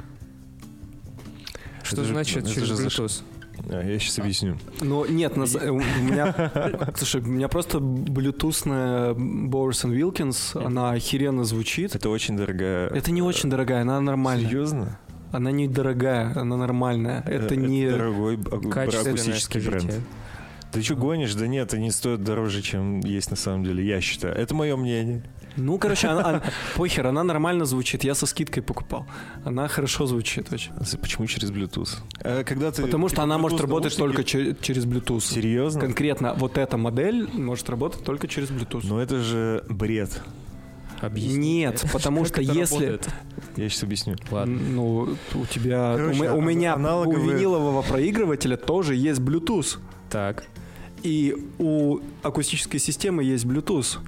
Что 1.83 2.01
Это 2.01 2.05
значит 2.05 2.37
это 2.37 2.53
через 2.53 2.79
Bluetooth? 2.79 3.23
А, 3.69 3.83
я 3.83 3.99
сейчас 3.99 4.19
объясню. 4.19 4.57
Ну, 4.81 5.05
нет, 5.05 5.37
у 5.37 5.41
меня... 5.41 6.91
Слушай, 6.95 7.21
у 7.21 7.25
меня 7.25 7.47
просто 7.47 7.79
блютусная 7.79 9.13
Bowers 9.13 9.83
Wilkins, 9.85 10.63
она 10.63 10.91
охеренно 10.91 11.43
звучит. 11.43 11.95
Это 11.95 12.09
очень 12.09 12.37
дорогая... 12.37 12.89
Это 12.89 13.11
не 13.11 13.21
очень 13.21 13.49
дорогая, 13.49 13.81
она 13.81 13.99
нормальная. 13.99 14.47
Серьезно? 14.47 14.99
Она 15.31 15.51
не 15.51 15.67
дорогая, 15.67 16.31
она 16.35 16.55
нормальная. 16.55 17.21
Это 17.25 17.55
не... 17.55 17.89
дорогой 17.89 18.35
а- 18.35 18.69
Качественная, 18.69 19.13
акустический 19.13 19.61
бренд. 19.61 19.93
Ты 20.77 20.83
что 20.83 20.95
гонишь? 20.95 21.33
Да 21.33 21.47
нет, 21.47 21.73
они 21.73 21.91
стоят 21.91 22.23
дороже, 22.23 22.61
чем 22.61 22.99
есть 22.99 23.29
на 23.31 23.35
самом 23.35 23.63
деле, 23.63 23.85
я 23.85 23.99
считаю. 24.01 24.35
Это 24.35 24.53
мое 24.53 24.75
мнение. 24.75 25.23
Ну, 25.55 25.79
короче, 25.79 26.07
она, 26.07 26.23
она- 26.23 26.43
похер, 26.75 27.07
она 27.07 27.23
нормально 27.23 27.65
звучит. 27.65 28.03
Я 28.03 28.13
со 28.13 28.27
скидкой 28.27 28.61
покупал. 28.61 29.07
Она 29.43 29.67
хорошо 29.67 30.05
звучит 30.05 30.53
очень. 30.53 30.71
Почему 31.01 31.25
через 31.25 31.49
Bluetooth? 31.51 31.89
А 32.23 32.43
когда 32.43 32.71
ты, 32.71 32.83
Потому 32.83 33.07
что 33.07 33.15
типа, 33.15 33.23
она 33.23 33.37
может 33.39 33.57
Bluetooth 33.57 33.61
работать 33.63 33.97
наушники- 33.97 33.97
только 33.97 34.23
че- 34.23 34.55
через 34.61 34.85
Bluetooth. 34.85 35.21
Серьезно? 35.21 35.81
Конкретно 35.81 36.35
вот 36.35 36.59
эта 36.59 36.77
модель 36.77 37.27
может 37.33 37.69
работать 37.71 38.03
только 38.03 38.27
через 38.27 38.49
Bluetooth. 38.51 38.85
Но 38.87 39.01
это 39.01 39.19
же 39.19 39.63
бред. 39.67 40.21
Объясни. 41.01 41.37
Нет, 41.59 41.85
потому 41.93 42.19
Как 42.21 42.27
что 42.27 42.41
это 42.41 42.51
если... 42.53 42.85
работает? 42.85 43.09
Я 43.55 43.69
сейчас 43.69 43.83
объясню. 43.83 44.15
Ладно. 44.31 44.59
Ну, 44.59 45.15
у 45.35 45.45
тебя... 45.45 45.93
Короче, 45.95 46.29
у, 46.31 46.35
у 46.37 46.39
а- 46.39 46.43
меня, 46.43 46.73
аналоговые- 46.75 47.19
у 47.19 47.31
винилового 47.31 47.81
проигрывателя 47.83 48.57
тоже 48.57 48.95
есть 48.95 49.19
Bluetooth. 49.19 49.77
Так. 50.09 50.45
И 51.07 51.33
у 51.57 51.99
акустической 52.21 52.81
системы 52.81 53.23
есть 53.23 53.45
Bluetooth. 53.45 53.99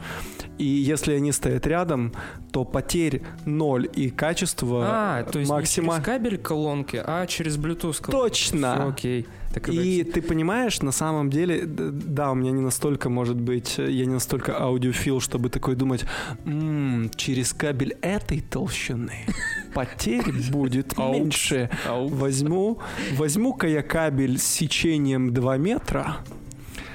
И 0.57 0.65
если 0.65 1.13
они 1.13 1.31
стоят 1.31 1.65
рядом, 1.65 2.11
то 2.51 2.65
потерь 2.65 3.21
ноль 3.45 3.87
и 3.95 4.09
качество 4.09 4.83
А, 4.85 5.23
то 5.23 5.39
есть 5.39 5.49
максима... 5.49 5.85
не 5.85 5.91
через 5.93 6.05
кабель 6.05 6.37
колонки, 6.37 7.01
а 7.01 7.25
через 7.25 7.57
Bluetooth 7.57 8.01
колонки. 8.01 8.11
Точно. 8.11 8.75
Всё, 8.75 8.89
окей. 8.89 9.27
Так 9.53 9.69
И 9.69 10.03
ты 10.03 10.21
понимаешь, 10.21 10.81
на 10.81 10.91
самом 10.91 11.29
деле, 11.29 11.63
да, 11.65 12.31
у 12.31 12.35
меня 12.35 12.51
не 12.51 12.61
настолько, 12.61 13.09
может 13.09 13.37
быть, 13.37 13.77
я 13.77 14.05
не 14.05 14.13
настолько 14.13 14.59
аудиофил, 14.61 15.21
чтобы 15.21 15.49
такой 15.49 15.75
думать, 15.75 16.05
«М, 16.45 17.09
через 17.15 17.53
кабель 17.53 17.95
этой 18.01 18.41
толщины 18.41 19.25
потерь 19.73 20.31
будет 20.51 20.97
меньше. 20.97 21.69
Возьму, 21.87 22.79
возьму-ка 23.13 23.67
я 23.67 23.83
кабель 23.83 24.37
с 24.37 24.43
сечением 24.43 25.33
2 25.33 25.57
метра. 25.57 26.17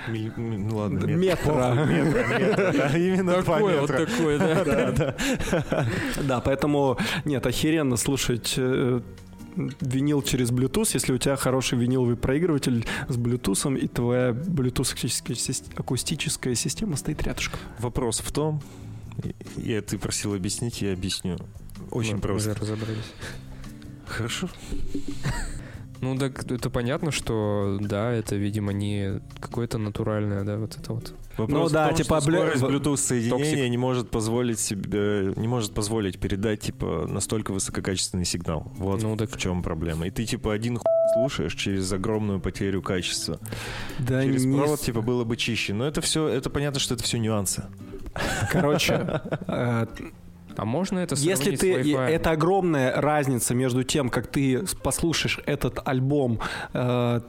Миль- 0.08 0.32
Ну 0.36 0.76
ладно, 0.76 1.06
метр. 1.06 1.16
Метра. 1.18 2.98
Именно 2.98 3.42
Такое 3.42 3.80
вот 3.80 3.90
такое, 3.90 4.38
да. 4.38 4.64
Да, 4.64 5.14
да. 5.70 5.86
Да, 6.22 6.40
поэтому, 6.40 6.98
нет, 7.24 7.46
охеренно 7.46 7.96
слушать 7.96 8.54
э, 8.56 9.00
винил 9.80 10.22
через 10.22 10.50
Bluetooth, 10.50 10.90
если 10.94 11.12
у 11.12 11.18
тебя 11.18 11.36
хороший 11.36 11.78
виниловый 11.78 12.16
проигрыватель 12.16 12.86
с 13.08 13.16
Bluetooth, 13.16 13.78
и 13.78 13.88
твоя 13.88 14.30
Bluetooth 14.30 14.92
акустическая 14.92 15.36
сис- 15.36 15.64
акустическая 15.76 16.54
система 16.54 16.96
стоит 16.96 17.22
рядышком. 17.22 17.60
Вопрос 17.78 18.20
в 18.20 18.30
том, 18.32 18.62
я 19.56 19.80
ты 19.80 19.96
просил 19.98 20.34
объяснить, 20.34 20.82
я 20.82 20.92
объясню. 20.92 21.38
Очень 21.90 22.16
Мы 22.16 22.20
просто. 22.20 22.54
разобрались. 22.54 23.12
Хорошо. 24.06 24.48
Ну, 26.04 26.18
так 26.18 26.50
это 26.50 26.68
понятно, 26.70 27.10
что 27.10 27.78
да, 27.80 28.12
это, 28.12 28.36
видимо, 28.36 28.72
не 28.72 29.20
какое-то 29.40 29.78
натуральное, 29.78 30.44
да, 30.44 30.58
вот 30.58 30.76
это 30.76 30.92
вот. 30.92 31.14
Вопрос 31.36 31.72
Ну 31.72 31.74
да, 31.74 31.88
том, 31.88 31.96
типа, 31.96 32.20
что 32.20 32.30
скорость 32.30 32.62
Bluetooth 32.62 32.96
соединения 32.96 33.50
Токсик. 33.54 33.70
не 33.70 33.76
может 33.76 34.10
позволить 34.10 34.60
себе, 34.60 35.32
не 35.34 35.48
может 35.48 35.74
позволить 35.74 36.20
передать 36.20 36.60
типа 36.60 37.06
настолько 37.08 37.52
высококачественный 37.52 38.24
сигнал. 38.24 38.70
Вот 38.76 39.02
Ну, 39.02 39.16
так- 39.16 39.30
в 39.30 39.38
чем 39.38 39.62
проблема. 39.62 40.06
И 40.06 40.10
ты 40.10 40.24
типа 40.26 40.52
один 40.52 40.76
хуй 40.76 40.84
слушаешь 41.14 41.54
через 41.54 41.92
огромную 41.92 42.38
потерю 42.38 42.82
качества. 42.82 43.40
Да 43.98 44.22
через 44.22 44.44
не 44.44 44.56
провод 44.56 44.80
типа 44.80 45.00
было 45.00 45.24
бы 45.24 45.36
чище. 45.36 45.72
Но 45.72 45.86
это 45.86 46.00
все, 46.02 46.28
это 46.28 46.50
понятно, 46.50 46.78
что 46.78 46.94
это 46.94 47.02
все 47.02 47.18
нюансы. 47.18 47.64
Короче, 48.52 49.20
э, 49.48 49.86
А 50.58 50.64
можно 50.64 50.98
это 50.98 51.14
если 51.16 51.56
ты... 51.56 51.94
Это 51.94 52.30
огромная 52.30 53.00
разница 53.00 53.54
между 53.54 53.84
тем, 53.84 54.08
как 54.08 54.26
ты 54.26 54.64
послушаешь 54.82 55.40
этот 55.46 55.86
альбом, 55.86 56.40
э, 56.72 57.20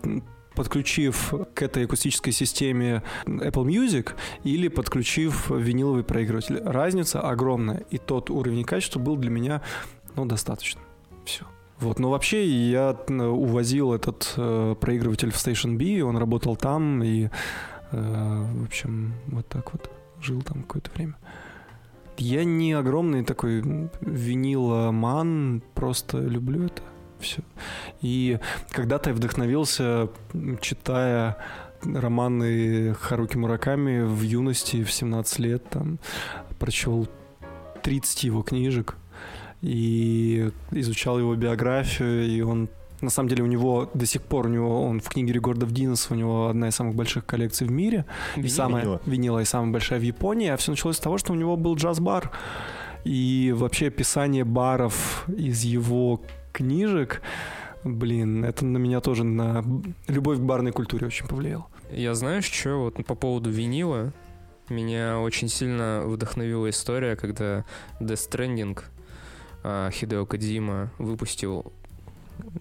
подключив 0.56 1.34
к 1.54 1.62
этой 1.62 1.86
акустической 1.86 2.34
системе 2.34 3.04
Apple 3.26 3.66
Music 3.66 4.12
или 4.44 4.68
подключив 4.68 5.50
виниловый 5.50 6.04
проигрыватель. 6.04 6.62
Разница 6.64 7.22
огромная. 7.22 7.84
И 7.92 7.98
тот 7.98 8.30
уровень 8.30 8.64
качества 8.64 9.00
был 9.00 9.18
для 9.18 9.30
меня 9.30 9.62
ну, 10.16 10.26
достаточно. 10.26 10.82
Все. 11.26 11.46
Вот, 11.80 12.00
но 12.00 12.10
вообще 12.10 12.46
я 12.46 12.98
э, 13.08 13.14
увозил 13.14 13.94
этот 13.94 14.34
э, 14.38 14.76
проигрыватель 14.80 15.32
в 15.32 15.36
Station 15.36 15.76
B, 15.76 16.04
он 16.04 16.16
работал 16.16 16.56
там, 16.56 17.04
и, 17.04 17.26
э, 17.26 17.30
в 17.92 18.64
общем, 18.64 19.14
вот 19.28 19.46
так 19.48 19.74
вот 19.74 19.92
жил 20.22 20.42
там 20.42 20.64
какое-то 20.64 20.90
время. 20.96 21.16
Я 22.18 22.44
не 22.44 22.74
огромный 22.74 23.24
такой 23.24 23.62
виниломан, 24.02 25.62
просто 25.74 26.20
люблю 26.20 26.66
это 26.66 26.82
все. 27.20 27.42
И 28.02 28.40
когда-то 28.70 29.10
я 29.10 29.16
вдохновился, 29.16 30.10
читая 30.62 31.38
романы 31.84 32.94
Харуки 32.94 33.38
Мураками 33.38 34.02
в 34.02 34.22
юности, 34.22 34.84
в 34.84 34.92
17 34.92 35.40
лет, 35.40 35.70
там, 35.70 36.00
прочел 36.60 37.08
30 37.84 38.24
его 38.24 38.42
книжек 38.42 38.96
и 39.62 40.52
изучал 40.72 41.20
его 41.20 41.36
биографию, 41.36 42.26
и 42.28 42.42
он 42.42 42.70
на 43.06 43.12
самом 43.12 43.30
деле 43.30 43.44
у 43.44 43.48
него 43.48 43.90
до 43.94 44.06
сих 44.06 44.22
пор 44.22 44.48
у 44.48 44.50
него 44.50 44.86
он 44.86 45.00
в 45.00 45.10
книге 45.10 45.34
рекордов 45.34 45.72
Диннес 45.72 46.08
у 46.12 46.16
него 46.16 46.50
одна 46.50 46.68
из 46.68 46.76
самых 46.76 46.96
больших 46.96 47.26
коллекций 47.26 47.66
в 47.68 47.72
мире 47.72 48.06
и 48.36 48.48
самая 48.48 48.84
винила. 48.84 49.02
винила 49.06 49.40
и 49.40 49.46
самая 49.46 49.72
большая 49.72 50.00
в 50.00 50.04
Японии. 50.04 50.50
А 50.50 50.58
все 50.58 50.72
началось 50.72 50.98
с 50.98 51.00
того, 51.00 51.18
что 51.18 51.34
у 51.34 51.36
него 51.36 51.56
был 51.56 51.76
джаз-бар 51.76 52.32
и 53.06 53.54
вообще 53.56 53.88
описание 53.88 54.44
баров 54.44 55.26
из 55.30 55.64
его 55.64 56.22
книжек. 56.52 57.22
Блин, 57.84 58.44
это 58.44 58.66
на 58.66 58.78
меня 58.78 59.00
тоже 59.00 59.24
на 59.24 59.64
любовь 60.08 60.40
к 60.40 60.42
барной 60.42 60.72
культуре 60.72 61.08
очень 61.08 61.28
повлияло. 61.28 61.68
Я 61.92 62.16
знаешь, 62.16 62.46
что 62.46 62.82
вот 62.82 63.06
по 63.06 63.16
поводу 63.16 63.52
винила 63.52 64.12
меня 64.70 65.20
очень 65.20 65.48
сильно 65.48 66.02
вдохновила 66.06 66.70
история, 66.70 67.16
когда 67.16 67.64
Death 68.00 68.30
Stranding 68.30 68.82
а, 69.64 69.92
Хидео 69.92 70.26
Кадзима 70.26 70.92
выпустил 70.98 71.72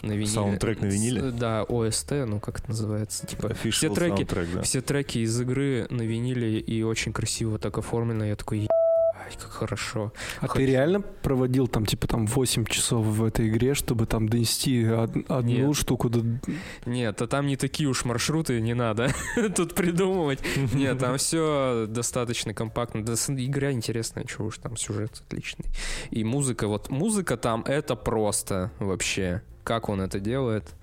на 0.02 0.12
виниле. 0.12 0.26
Саундтрек 0.26 0.80
на 0.80 0.86
виниле? 0.86 1.30
Да, 1.30 1.62
ОСТ, 1.64 2.12
ну 2.26 2.40
как 2.40 2.60
это 2.60 2.68
называется? 2.68 3.26
Типа 3.26 3.54
все 3.54 3.92
треки, 3.92 4.26
да. 4.54 4.62
все 4.62 4.80
треки 4.80 5.18
из 5.18 5.40
игры 5.40 5.86
на 5.90 6.02
виниле 6.02 6.58
и 6.58 6.82
очень 6.82 7.12
красиво 7.12 7.58
так 7.58 7.78
оформлено. 7.78 8.24
Я 8.24 8.36
такой, 8.36 8.68
Ай, 9.24 9.32
как 9.40 9.50
хорошо. 9.50 10.12
А 10.40 10.48
Хоть... 10.48 10.56
ты 10.56 10.66
реально 10.66 11.00
проводил 11.00 11.66
там, 11.66 11.86
типа, 11.86 12.06
там 12.06 12.26
8 12.26 12.66
часов 12.66 13.06
в 13.06 13.24
этой 13.24 13.48
игре, 13.48 13.74
чтобы 13.74 14.06
там 14.06 14.28
донести 14.28 14.86
од- 14.86 15.30
одну 15.30 15.68
Нет. 15.68 15.76
штуку 15.76 16.10
до... 16.10 16.22
Нет, 16.84 17.22
а 17.22 17.26
там 17.26 17.46
не 17.46 17.56
такие 17.56 17.88
уж 17.88 18.04
маршруты, 18.04 18.60
не 18.60 18.74
надо 18.74 19.08
тут 19.56 19.74
придумывать. 19.74 20.40
Нет, 20.74 20.98
там 20.98 21.16
все 21.16 21.86
достаточно 21.88 22.52
компактно. 22.52 23.04
Да, 23.04 23.14
игра 23.14 23.72
интересная, 23.72 24.24
чего 24.24 24.46
уж 24.46 24.58
там, 24.58 24.76
сюжет 24.76 25.22
отличный. 25.26 25.66
И 26.10 26.22
музыка, 26.22 26.68
вот 26.68 26.90
музыка 26.90 27.36
там, 27.36 27.62
это 27.62 27.96
просто 27.96 28.72
вообще. 28.78 29.42
Как 29.64 29.88
он 29.88 30.02
это 30.02 30.20
делает? 30.20 30.74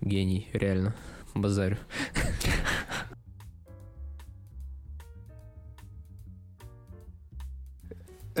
Гений, 0.00 0.48
реально. 0.52 0.94
Базарю. 1.34 1.78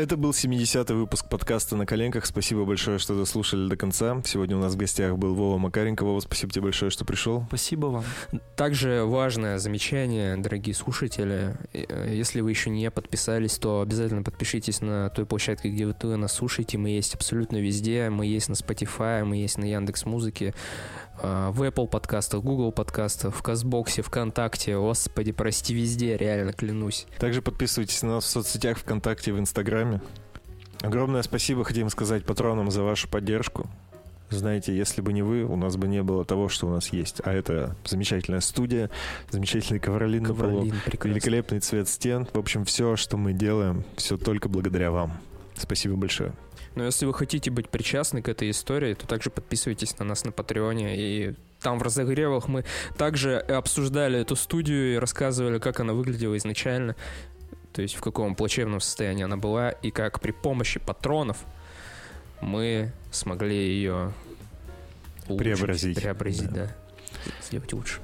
Это 0.00 0.16
был 0.16 0.30
70-й 0.30 0.94
выпуск 0.94 1.28
подкаста 1.28 1.76
«На 1.76 1.84
коленках». 1.84 2.24
Спасибо 2.24 2.64
большое, 2.64 2.98
что 2.98 3.14
дослушали 3.14 3.68
до 3.68 3.76
конца. 3.76 4.22
Сегодня 4.24 4.56
у 4.56 4.58
нас 4.60 4.72
в 4.72 4.78
гостях 4.78 5.18
был 5.18 5.34
Вова 5.34 5.58
Макаренко. 5.58 6.04
Вова, 6.04 6.20
спасибо 6.20 6.50
тебе 6.50 6.62
большое, 6.62 6.90
что 6.90 7.04
пришел. 7.04 7.44
Спасибо 7.48 7.88
вам. 7.88 8.04
Также 8.56 9.04
важное 9.04 9.58
замечание, 9.58 10.38
дорогие 10.38 10.74
слушатели. 10.74 11.54
Э, 11.74 12.14
если 12.14 12.40
вы 12.40 12.48
еще 12.48 12.70
не 12.70 12.90
подписались, 12.90 13.58
то 13.58 13.82
обязательно 13.82 14.22
подпишитесь 14.22 14.80
на 14.80 15.10
той 15.10 15.26
площадке, 15.26 15.68
где 15.68 15.86
вы 15.86 16.16
нас 16.16 16.32
слушаете. 16.32 16.78
Мы 16.78 16.88
есть 16.88 17.14
абсолютно 17.14 17.58
везде. 17.58 18.08
Мы 18.08 18.24
есть 18.24 18.48
на 18.48 18.54
Spotify, 18.54 19.22
мы 19.24 19.36
есть 19.36 19.58
на 19.58 19.64
Яндекс 19.64 20.06
Музыке. 20.06 20.54
А, 21.22 21.50
в 21.50 21.62
Apple 21.62 21.86
подкастах, 21.86 22.42
Google 22.42 22.72
подкастах, 22.72 23.34
в 23.34 23.42
Казбоксе, 23.42 24.02
ВКонтакте, 24.02 24.76
господи, 24.76 25.32
прости, 25.32 25.74
везде, 25.74 26.16
реально 26.16 26.52
клянусь. 26.52 27.06
Также 27.18 27.42
подписывайтесь 27.42 28.02
на 28.02 28.16
нас 28.16 28.24
в 28.24 28.28
соцсетях 28.28 28.78
ВКонтакте, 28.78 29.32
в 29.32 29.38
Инстаграме. 29.38 30.00
Огромное 30.80 31.22
спасибо 31.22 31.64
хотим 31.64 31.90
сказать 31.90 32.24
патронам 32.24 32.70
за 32.70 32.82
вашу 32.82 33.08
поддержку. 33.08 33.68
Знаете, 34.30 34.74
если 34.74 35.02
бы 35.02 35.12
не 35.12 35.22
вы, 35.22 35.44
у 35.44 35.56
нас 35.56 35.76
бы 35.76 35.88
не 35.88 36.02
было 36.02 36.24
того, 36.24 36.48
что 36.48 36.68
у 36.68 36.70
нас 36.70 36.92
есть. 36.92 37.20
А 37.24 37.32
это 37.32 37.76
замечательная 37.84 38.40
студия, 38.40 38.88
замечательный 39.28 39.80
ковролин, 39.80 40.24
ковролин 40.24 40.68
на 40.68 40.80
полу, 40.80 41.10
великолепный 41.10 41.58
цвет 41.58 41.88
стен. 41.88 42.26
В 42.32 42.38
общем, 42.38 42.64
все, 42.64 42.96
что 42.96 43.16
мы 43.16 43.32
делаем, 43.32 43.84
все 43.96 44.16
только 44.16 44.48
благодаря 44.48 44.92
вам. 44.92 45.18
Спасибо 45.56 45.96
большое. 45.96 46.32
Но 46.80 46.86
если 46.86 47.04
вы 47.04 47.12
хотите 47.12 47.50
быть 47.50 47.68
причастны 47.68 48.22
к 48.22 48.28
этой 48.30 48.50
истории, 48.50 48.94
то 48.94 49.06
также 49.06 49.28
подписывайтесь 49.28 49.98
на 49.98 50.06
нас 50.06 50.24
на 50.24 50.32
Патреоне. 50.32 50.96
И 50.96 51.34
там 51.60 51.78
в 51.78 51.82
разогревах 51.82 52.48
мы 52.48 52.64
также 52.96 53.36
обсуждали 53.36 54.18
эту 54.18 54.34
студию 54.34 54.94
и 54.94 54.96
рассказывали, 54.96 55.58
как 55.58 55.78
она 55.80 55.92
выглядела 55.92 56.38
изначально. 56.38 56.96
То 57.74 57.82
есть 57.82 57.96
в 57.96 58.00
каком 58.00 58.34
плачевном 58.34 58.80
состоянии 58.80 59.24
она 59.24 59.36
была. 59.36 59.72
И 59.72 59.90
как 59.90 60.22
при 60.22 60.30
помощи 60.30 60.80
патронов 60.80 61.44
мы 62.40 62.92
смогли 63.12 63.54
ее 63.54 64.14
улучшить, 65.28 65.58
преобразить. 65.58 66.00
Преобразить, 66.00 66.50
да. 66.50 66.64
да. 66.64 67.32
Сделать 67.42 67.70
лучше. 67.74 68.00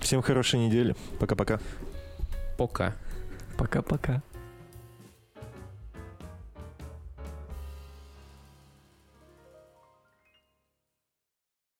Всем 0.00 0.20
хорошей 0.20 0.58
недели. 0.58 0.96
Пока-пока. 1.20 1.60
Пока. 2.58 2.92
Пока-пока. 3.56 4.20